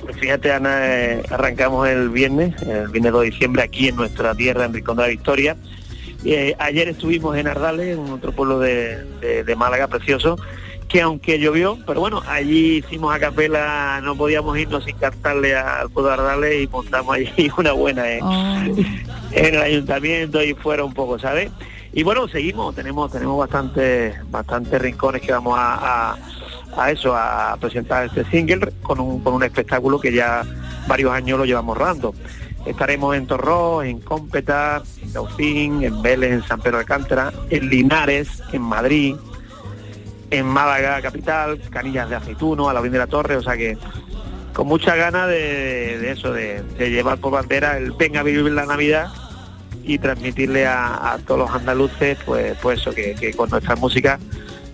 Pues 0.00 0.16
fíjate, 0.16 0.50
Ana, 0.50 0.78
eh, 0.86 1.22
arrancamos 1.28 1.86
el 1.90 2.08
viernes, 2.08 2.54
el 2.62 2.88
viernes 2.88 3.12
2 3.12 3.20
de 3.20 3.30
diciembre, 3.32 3.62
aquí 3.64 3.88
en 3.88 3.96
nuestra 3.96 4.34
tierra, 4.34 4.64
en 4.64 4.72
Rincón 4.72 4.96
de 4.96 5.02
la 5.02 5.08
Victoria. 5.10 5.56
Eh, 6.24 6.54
ayer 6.58 6.88
estuvimos 6.88 7.36
en 7.36 7.46
Ardales, 7.48 7.98
en 7.98 8.10
otro 8.10 8.32
pueblo 8.32 8.60
de, 8.60 9.04
de- 9.20 9.44
de 9.44 9.56
Málaga 9.56 9.88
precioso, 9.88 10.38
que 10.92 11.00
aunque 11.00 11.38
llovió, 11.38 11.78
pero 11.86 12.00
bueno, 12.00 12.22
allí 12.28 12.76
hicimos 12.86 13.14
a 13.14 13.18
capela, 13.18 14.00
no 14.02 14.14
podíamos 14.14 14.58
irnos 14.58 14.84
sin 14.84 14.94
cantarle 14.96 15.56
al 15.56 15.88
pueblo 15.90 16.10
de 16.10 16.14
Ardales 16.16 16.62
y 16.64 16.66
montamos 16.68 17.14
allí 17.16 17.50
una 17.56 17.72
buena 17.72 18.08
eh, 18.10 18.20
en 19.32 19.54
el 19.54 19.60
ayuntamiento 19.62 20.42
y 20.42 20.52
fuera 20.54 20.84
un 20.84 20.92
poco, 20.92 21.18
¿sabes? 21.18 21.50
Y 21.94 22.02
bueno, 22.02 22.28
seguimos, 22.28 22.74
tenemos 22.74 23.10
tenemos 23.10 23.38
bastantes 23.38 24.14
bastantes 24.30 24.80
rincones 24.80 25.22
que 25.22 25.32
vamos 25.32 25.58
a, 25.58 26.10
a- 26.12 26.16
a 26.74 26.90
eso, 26.90 27.14
a 27.14 27.54
presentar 27.60 28.06
este 28.06 28.24
single 28.30 28.72
con 28.82 28.98
un, 28.98 29.20
con 29.22 29.34
un 29.34 29.42
espectáculo 29.42 30.00
que 30.00 30.10
ya 30.12 30.42
varios 30.86 31.12
años 31.12 31.38
lo 31.38 31.44
llevamos 31.44 31.76
rodando. 31.76 32.14
Estaremos 32.64 33.14
en 33.16 33.26
Torró, 33.26 33.82
en 33.82 34.00
Cómpeta, 34.00 34.82
en 35.02 35.12
Daucín, 35.12 35.82
en 35.82 36.00
Vélez, 36.00 36.32
en 36.32 36.42
San 36.44 36.60
Pedro 36.60 36.78
de 36.78 36.82
Alcántara, 36.82 37.30
en 37.50 37.68
Linares, 37.68 38.42
en 38.52 38.62
Madrid, 38.62 39.16
en 40.32 40.46
Málaga 40.46 41.00
capital, 41.02 41.60
Canillas 41.70 42.08
de 42.08 42.16
Aceituno, 42.16 42.68
a 42.68 42.74
la 42.74 42.80
de 42.80 42.98
la 42.98 43.06
Torre, 43.06 43.36
o 43.36 43.42
sea 43.42 43.56
que 43.56 43.76
con 44.54 44.66
mucha 44.66 44.96
ganas 44.96 45.28
de, 45.28 46.10
eso, 46.10 46.32
de, 46.32 46.62
llevar 46.78 47.18
por 47.18 47.32
bandera 47.32 47.76
el 47.76 47.92
venga 47.92 48.20
a 48.20 48.22
vivir 48.22 48.50
la 48.52 48.66
Navidad 48.66 49.08
y 49.84 49.98
transmitirle 49.98 50.66
a, 50.66 51.12
a 51.12 51.18
todos 51.18 51.40
los 51.40 51.50
andaluces 51.50 52.16
pues 52.24 52.56
pues 52.62 52.80
eso 52.80 52.92
que, 52.92 53.14
que 53.14 53.32
con 53.34 53.50
nuestra 53.50 53.76
música 53.76 54.18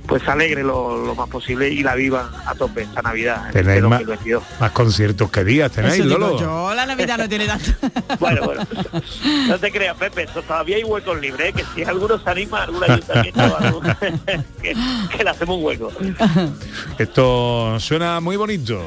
pues 0.09 0.27
alegre 0.27 0.63
lo, 0.65 1.05
lo 1.05 1.15
más 1.15 1.29
posible 1.29 1.69
y 1.69 1.83
la 1.83 1.95
vivan 1.95 2.29
a 2.47 2.55
tope 2.55 2.83
esta 2.83 3.03
Navidad 3.03 3.47
en 3.49 3.53
Tenéis 3.53 3.77
este 3.77 3.89
más, 3.89 3.99
2022. 3.99 4.43
más 4.59 4.71
conciertos 4.73 5.31
que 5.31 5.45
días, 5.45 5.71
tenéis, 5.71 6.03
Lolo. 6.07 6.41
yo, 6.41 6.75
la 6.75 6.87
Navidad 6.87 7.19
no 7.19 7.29
tiene 7.29 7.47
tanto. 7.47 7.71
Bueno, 8.19 8.43
bueno, 8.43 8.67
no 9.49 9.59
te 9.59 9.71
creas, 9.71 9.97
Pepe, 9.97 10.27
todavía 10.27 10.77
hay 10.77 10.83
huecos 10.85 11.21
libres, 11.21 11.51
¿eh? 11.51 11.53
que 11.53 11.65
si 11.75 11.85
alguno 11.85 12.19
se 12.19 12.31
anima, 12.31 12.63
algún 12.63 12.83
ayuntamiento 12.83 13.41
o 13.45 13.57
algo, 13.59 13.83
que, 14.63 14.75
que 15.15 15.25
le 15.25 15.31
hacemos 15.31 15.59
un 15.59 15.65
hueco. 15.65 15.93
Esto 16.99 17.79
suena 17.79 18.19
muy 18.21 18.37
bonito. 18.37 18.83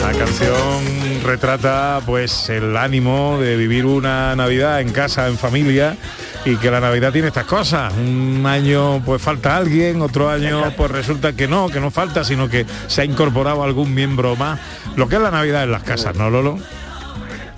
La 0.00 0.12
canción 0.12 1.22
retrata 1.24 2.00
pues 2.06 2.48
el 2.48 2.76
ánimo 2.76 3.38
de 3.38 3.56
vivir 3.56 3.84
una 3.84 4.34
Navidad 4.36 4.80
en 4.80 4.92
casa, 4.92 5.28
en 5.28 5.36
familia 5.36 5.96
y 6.44 6.56
que 6.56 6.70
la 6.70 6.80
Navidad 6.80 7.12
tiene 7.12 7.28
estas 7.28 7.44
cosas. 7.44 7.92
Un 7.94 8.44
año 8.46 9.02
pues 9.04 9.20
falta 9.20 9.56
alguien, 9.56 10.00
otro 10.00 10.30
año 10.30 10.72
pues 10.76 10.90
resulta 10.90 11.34
que 11.34 11.48
no, 11.48 11.68
que 11.68 11.80
no 11.80 11.90
falta, 11.90 12.24
sino 12.24 12.48
que 12.48 12.64
se 12.86 13.02
ha 13.02 13.04
incorporado 13.04 13.62
algún 13.62 13.92
miembro 13.94 14.36
más. 14.36 14.60
Lo 14.96 15.08
que 15.08 15.16
es 15.16 15.22
la 15.22 15.30
Navidad 15.30 15.64
en 15.64 15.72
las 15.72 15.82
casas, 15.82 16.16
¿no, 16.16 16.30
Lolo? 16.30 16.58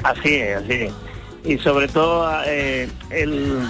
Así 0.02 0.36
es, 0.36 0.56
así 0.56 0.72
es. 0.72 0.92
Y 1.44 1.58
sobre 1.58 1.88
todo 1.88 2.30
eh, 2.46 2.88
el, 3.10 3.60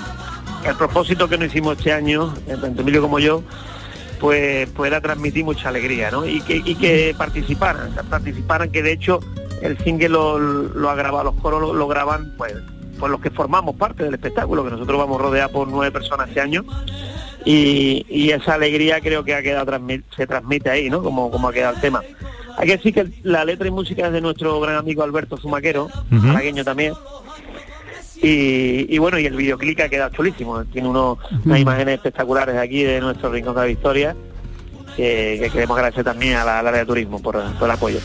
el 0.64 0.77
propósito 0.77 1.29
que 1.29 1.39
nos 1.39 1.49
hicimos 1.49 1.77
este 1.77 1.93
año, 1.93 2.35
eh, 2.47 2.57
tanto 2.61 2.83
Emilio 2.83 3.03
como 3.03 3.18
yo, 3.18 3.43
pues, 4.21 4.68
era 4.85 5.01
transmitir 5.01 5.45
mucha 5.45 5.68
alegría, 5.68 6.11
¿no? 6.11 6.27
Y 6.27 6.41
que, 6.43 6.57
y 6.57 6.75
que 6.75 7.14
participaran, 7.16 7.93
participaran, 8.09 8.71
que 8.71 8.83
de 8.83 8.93
hecho 8.93 9.21
el 9.62 9.79
single 9.79 10.11
lo, 10.11 10.39
lo 10.39 10.91
ha 10.91 10.95
grabado, 10.95 11.25
los 11.25 11.35
coros 11.37 11.61
lo, 11.61 11.73
lo 11.73 11.89
graban, 11.89 12.35
pues, 12.37 12.55
pues 12.99 13.11
los 13.11 13.21
que 13.21 13.31
formamos 13.31 13.77
parte 13.77 14.05
del 14.05 14.14
espectáculo, 14.14 14.64
que 14.64 14.71
nosotros 14.71 14.99
vamos 14.99 15.21
rodeados 15.21 15.53
por 15.53 15.68
nueve 15.68 15.91
personas 15.91 16.29
este 16.29 16.41
año. 16.41 16.64
Y, 17.45 18.05
y 18.11 18.31
esa 18.31 18.55
alegría 18.55 19.01
creo 19.01 19.25
que 19.25 19.35
ha 19.35 19.43
quedado 19.43 19.79
se 20.14 20.27
transmite 20.27 20.68
ahí, 20.68 20.91
¿no? 20.91 21.03
Como, 21.03 21.31
como 21.31 21.49
ha 21.49 21.53
quedado 21.53 21.75
el 21.75 21.81
tema. 21.81 22.03
Hay 22.59 22.66
que 22.66 22.77
decir 22.77 22.93
que 22.93 23.09
la 23.23 23.45
letra 23.47 23.66
y 23.66 23.71
música 23.71 24.07
es 24.07 24.12
de 24.12 24.21
nuestro 24.21 24.61
gran 24.61 24.77
amigo 24.77 25.03
Alberto 25.03 25.39
Zumaquero, 25.39 25.89
malagueño 26.11 26.64
también. 26.64 26.93
Y, 28.23 28.87
y 28.95 28.99
bueno, 28.99 29.18
y 29.18 29.27
el 29.27 29.35
videoclip 29.35 29.81
ha 29.81 29.89
quedado 29.89 30.11
chulísimo. 30.11 30.62
Tiene 30.64 30.89
unos, 30.89 31.18
unas 31.45 31.59
imágenes 31.61 31.95
espectaculares 31.97 32.57
aquí 32.57 32.83
de 32.83 33.01
nuestro 33.01 33.31
Rincón 33.31 33.55
de 33.55 33.61
la 33.62 33.66
Victoria, 33.66 34.14
que, 34.97 35.39
que 35.43 35.51
queremos 35.51 35.77
agradecer 35.77 36.05
también 36.05 36.37
a 36.37 36.45
la- 36.45 36.59
al 36.59 36.66
área 36.68 36.81
de 36.81 36.87
turismo 36.87 37.21
por, 37.23 37.43
por 37.55 37.64
el 37.68 37.71
apoyo. 37.71 37.99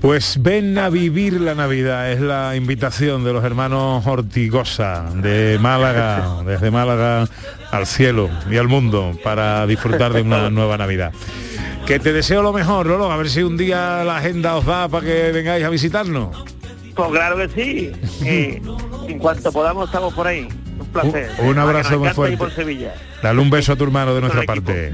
Pues 0.00 0.42
ven 0.42 0.76
a 0.78 0.88
vivir 0.88 1.40
la 1.40 1.54
Navidad, 1.54 2.10
es 2.10 2.20
la 2.20 2.56
invitación 2.56 3.22
de 3.22 3.32
los 3.32 3.44
hermanos 3.44 4.04
Ortigosa 4.04 5.04
de 5.14 5.58
Málaga, 5.60 6.42
desde 6.44 6.72
Málaga 6.72 7.28
al 7.70 7.86
cielo 7.86 8.28
y 8.50 8.56
al 8.56 8.66
mundo 8.66 9.12
para 9.22 9.64
disfrutar 9.68 10.12
de 10.12 10.22
una 10.22 10.50
nueva 10.50 10.76
Navidad. 10.76 11.12
Que 11.86 12.00
te 12.00 12.12
deseo 12.12 12.42
lo 12.42 12.52
mejor, 12.52 12.86
Lolo, 12.86 13.12
a 13.12 13.16
ver 13.16 13.28
si 13.30 13.42
un 13.44 13.56
día 13.56 14.02
la 14.02 14.16
agenda 14.18 14.56
os 14.56 14.66
da 14.66 14.88
para 14.88 15.06
que 15.06 15.30
vengáis 15.30 15.64
a 15.64 15.68
visitarnos. 15.70 16.36
Pues 16.94 17.10
claro 17.10 17.36
que 17.36 17.48
sí. 17.48 17.92
Eh, 18.24 18.62
en 19.08 19.18
cuanto 19.18 19.50
podamos 19.52 19.86
estamos 19.86 20.14
por 20.14 20.26
ahí. 20.26 20.48
Un 20.78 20.86
placer. 20.86 21.30
Un, 21.38 21.48
un 21.48 21.58
abrazo 21.58 21.98
muy 21.98 22.08
fuerte. 22.10 22.36
por 22.36 22.52
Sevilla. 22.52 22.94
Dale 23.22 23.40
un 23.40 23.50
beso 23.50 23.72
a 23.72 23.76
tu 23.76 23.84
hermano 23.84 24.14
de 24.14 24.20
nuestra 24.20 24.42
parte. 24.44 24.92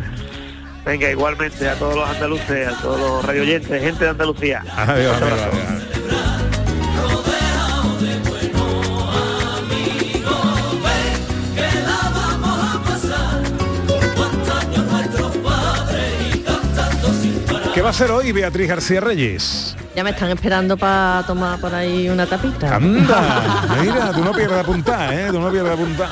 Venga, 0.85 1.11
igualmente 1.11 1.69
a 1.69 1.75
todos 1.75 1.97
los 1.97 2.09
andaluces, 2.09 2.69
a 2.69 2.81
todos 2.81 2.99
los 2.99 3.25
radioyentes, 3.25 3.83
gente 3.83 4.05
de 4.05 4.11
Andalucía. 4.11 4.65
Adiós, 4.77 5.17
adiós. 5.21 5.98
Va 17.89 17.93
a 17.93 17.95
hacer 17.95 18.11
hoy 18.11 18.33
Beatriz 18.33 18.69
García 18.69 19.01
Reyes? 19.01 19.75
Ya 19.97 20.05
me 20.05 20.11
están 20.11 20.29
esperando 20.29 20.77
para 20.77 21.25
tomar 21.27 21.59
por 21.59 21.75
ahí 21.75 22.11
una 22.11 22.27
tapita. 22.27 22.77
Anda, 22.77 23.77
mira, 23.81 24.13
tú 24.13 24.23
no 24.23 24.33
pierdes 24.33 24.59
apuntar, 24.59 25.15
¿eh? 25.15 25.29
Tú 25.31 25.41
no 25.41 25.51
pierdes 25.51 25.73
apuntar. 25.73 26.11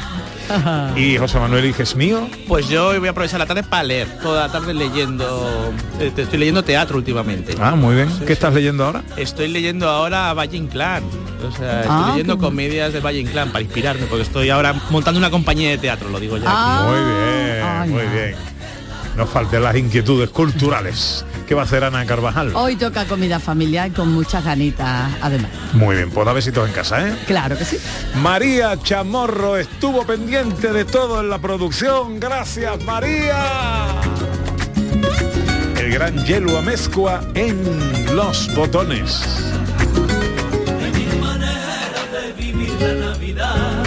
Y 0.97 1.19
José 1.19 1.39
Manuel 1.39 1.67
Hijes 1.67 1.95
mío. 1.95 2.31
Pues 2.49 2.67
yo 2.71 2.89
hoy 2.89 2.99
voy 2.99 3.09
a 3.09 3.11
aprovechar 3.11 3.41
la 3.41 3.45
tarde 3.47 3.63
para 3.63 3.83
leer, 3.83 4.09
toda 4.23 4.47
la 4.47 4.53
tarde 4.53 4.73
leyendo, 4.73 5.71
eh, 6.01 6.11
te 6.17 6.23
estoy 6.23 6.39
leyendo 6.39 6.65
teatro 6.65 6.97
últimamente. 6.97 7.55
Ah, 7.61 7.75
muy 7.75 7.95
bien. 7.95 8.09
¿Qué 8.27 8.33
estás 8.33 8.55
leyendo 8.55 8.87
ahora? 8.87 9.03
Estoy 9.19 9.49
leyendo 9.49 9.87
ahora 9.91 10.31
a 10.31 10.35
Valle 10.35 10.57
Inclán. 10.57 11.03
O 11.47 11.55
sea, 11.55 11.81
estoy 11.83 11.95
Ah, 11.95 12.09
leyendo 12.13 12.39
comedias 12.39 12.95
de 12.95 13.01
Valle 13.01 13.19
Inclán 13.21 13.51
para 13.51 13.61
inspirarme, 13.61 14.07
porque 14.07 14.23
estoy 14.23 14.49
ahora 14.49 14.75
montando 14.89 15.19
una 15.19 15.31
compañía 15.31 15.69
de 15.69 15.77
teatro, 15.79 16.09
lo 16.09 16.19
digo 16.21 16.39
ya. 16.39 16.45
Ah. 16.49 17.87
Muy 17.87 17.93
bien, 17.93 18.07
muy 18.09 18.19
bien. 18.19 18.35
No 19.15 19.27
falten 19.27 19.63
las 19.63 19.77
inquietudes 19.77 20.31
culturales. 20.31 21.25
¿Qué 21.47 21.55
va 21.55 21.63
a 21.63 21.65
hacer 21.65 21.85
Ana 21.85 22.05
Carvajal? 22.05 22.57
Hoy 22.57 22.75
toca 22.75 23.05
comida 23.05 23.39
familiar 23.39 23.93
con 23.93 24.13
muchas 24.13 24.45
ganitas, 24.45 25.13
además. 25.23 25.51
Muy 25.75 25.95
bien, 25.95 26.11
pues 26.11 26.27
da 26.27 26.33
besitos 26.33 26.69
en 26.69 26.75
casa, 26.75 27.07
¿eh? 27.09 27.15
Claro 27.27 27.57
que 27.57 27.65
sí. 27.65 27.79
María 28.17 28.77
Chamorro 28.83 29.57
estuvo 29.57 30.05
pendiente 30.05 30.73
de 30.73 30.85
todo 30.85 31.21
en 31.21 31.31
la 31.31 31.39
producción. 31.39 32.19
Gracias, 32.19 32.83
María. 32.85 33.45
El 35.79 35.93
gran 35.93 36.25
hielo 36.25 36.59
amezcua 36.59 37.21
en 37.35 38.17
los 38.17 38.53
botones. 38.57 39.23
Hay 40.83 40.91
mil 40.91 41.21
maneras 41.21 42.13
de 42.13 42.43
vivir 42.43 42.73
la 42.81 43.11
Navidad. 43.11 43.86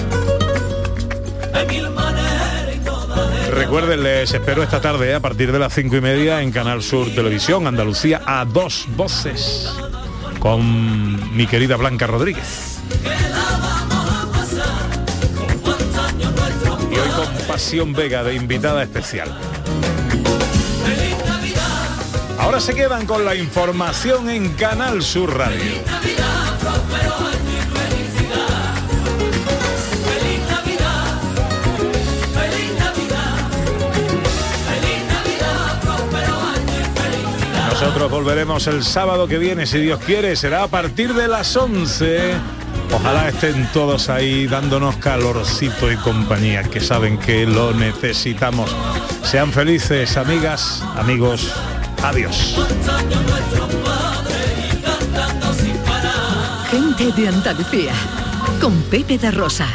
Recuerden, 3.59 4.03
les 4.03 4.33
espero 4.33 4.63
esta 4.63 4.79
tarde 4.79 5.09
¿eh? 5.09 5.15
a 5.15 5.19
partir 5.19 5.51
de 5.51 5.59
las 5.59 5.73
cinco 5.73 5.97
y 5.97 6.01
media 6.01 6.41
en 6.41 6.49
Canal 6.49 6.81
Sur 6.81 7.13
Televisión, 7.13 7.67
Andalucía, 7.67 8.21
a 8.25 8.45
dos 8.45 8.85
voces 8.95 9.69
con 10.39 11.35
mi 11.35 11.45
querida 11.45 11.75
Blanca 11.75 12.07
Rodríguez. 12.07 12.79
Y 16.89 16.95
hoy 16.95 17.09
con 17.09 17.47
Pasión 17.47 17.91
Vega 17.91 18.23
de 18.23 18.35
invitada 18.35 18.81
especial. 18.81 19.37
Ahora 22.39 22.61
se 22.61 22.73
quedan 22.73 23.05
con 23.05 23.25
la 23.25 23.35
información 23.35 24.29
en 24.29 24.53
Canal 24.53 25.03
Sur 25.03 25.37
Radio. 25.37 25.59
Nosotros 37.79 38.11
volveremos 38.11 38.67
el 38.67 38.83
sábado 38.83 39.25
que 39.25 39.37
viene, 39.37 39.65
si 39.65 39.79
Dios 39.79 40.01
quiere, 40.05 40.35
será 40.35 40.63
a 40.63 40.67
partir 40.67 41.13
de 41.13 41.29
las 41.29 41.55
11. 41.55 42.33
Ojalá 42.93 43.29
estén 43.29 43.69
todos 43.71 44.09
ahí 44.09 44.47
dándonos 44.47 44.97
calorcito 44.97 45.89
y 45.89 45.95
compañía, 45.95 46.63
que 46.63 46.81
saben 46.81 47.17
que 47.17 47.45
lo 47.45 47.73
necesitamos. 47.73 48.75
Sean 49.23 49.53
felices, 49.53 50.17
amigas, 50.17 50.83
amigos. 50.97 51.53
Adiós. 52.03 52.57
Gente 56.69 57.11
de 57.13 57.27
Andalucía, 57.29 57.93
con 58.59 58.75
Pepe 58.83 59.17
da 59.17 59.31
Rosa. 59.31 59.67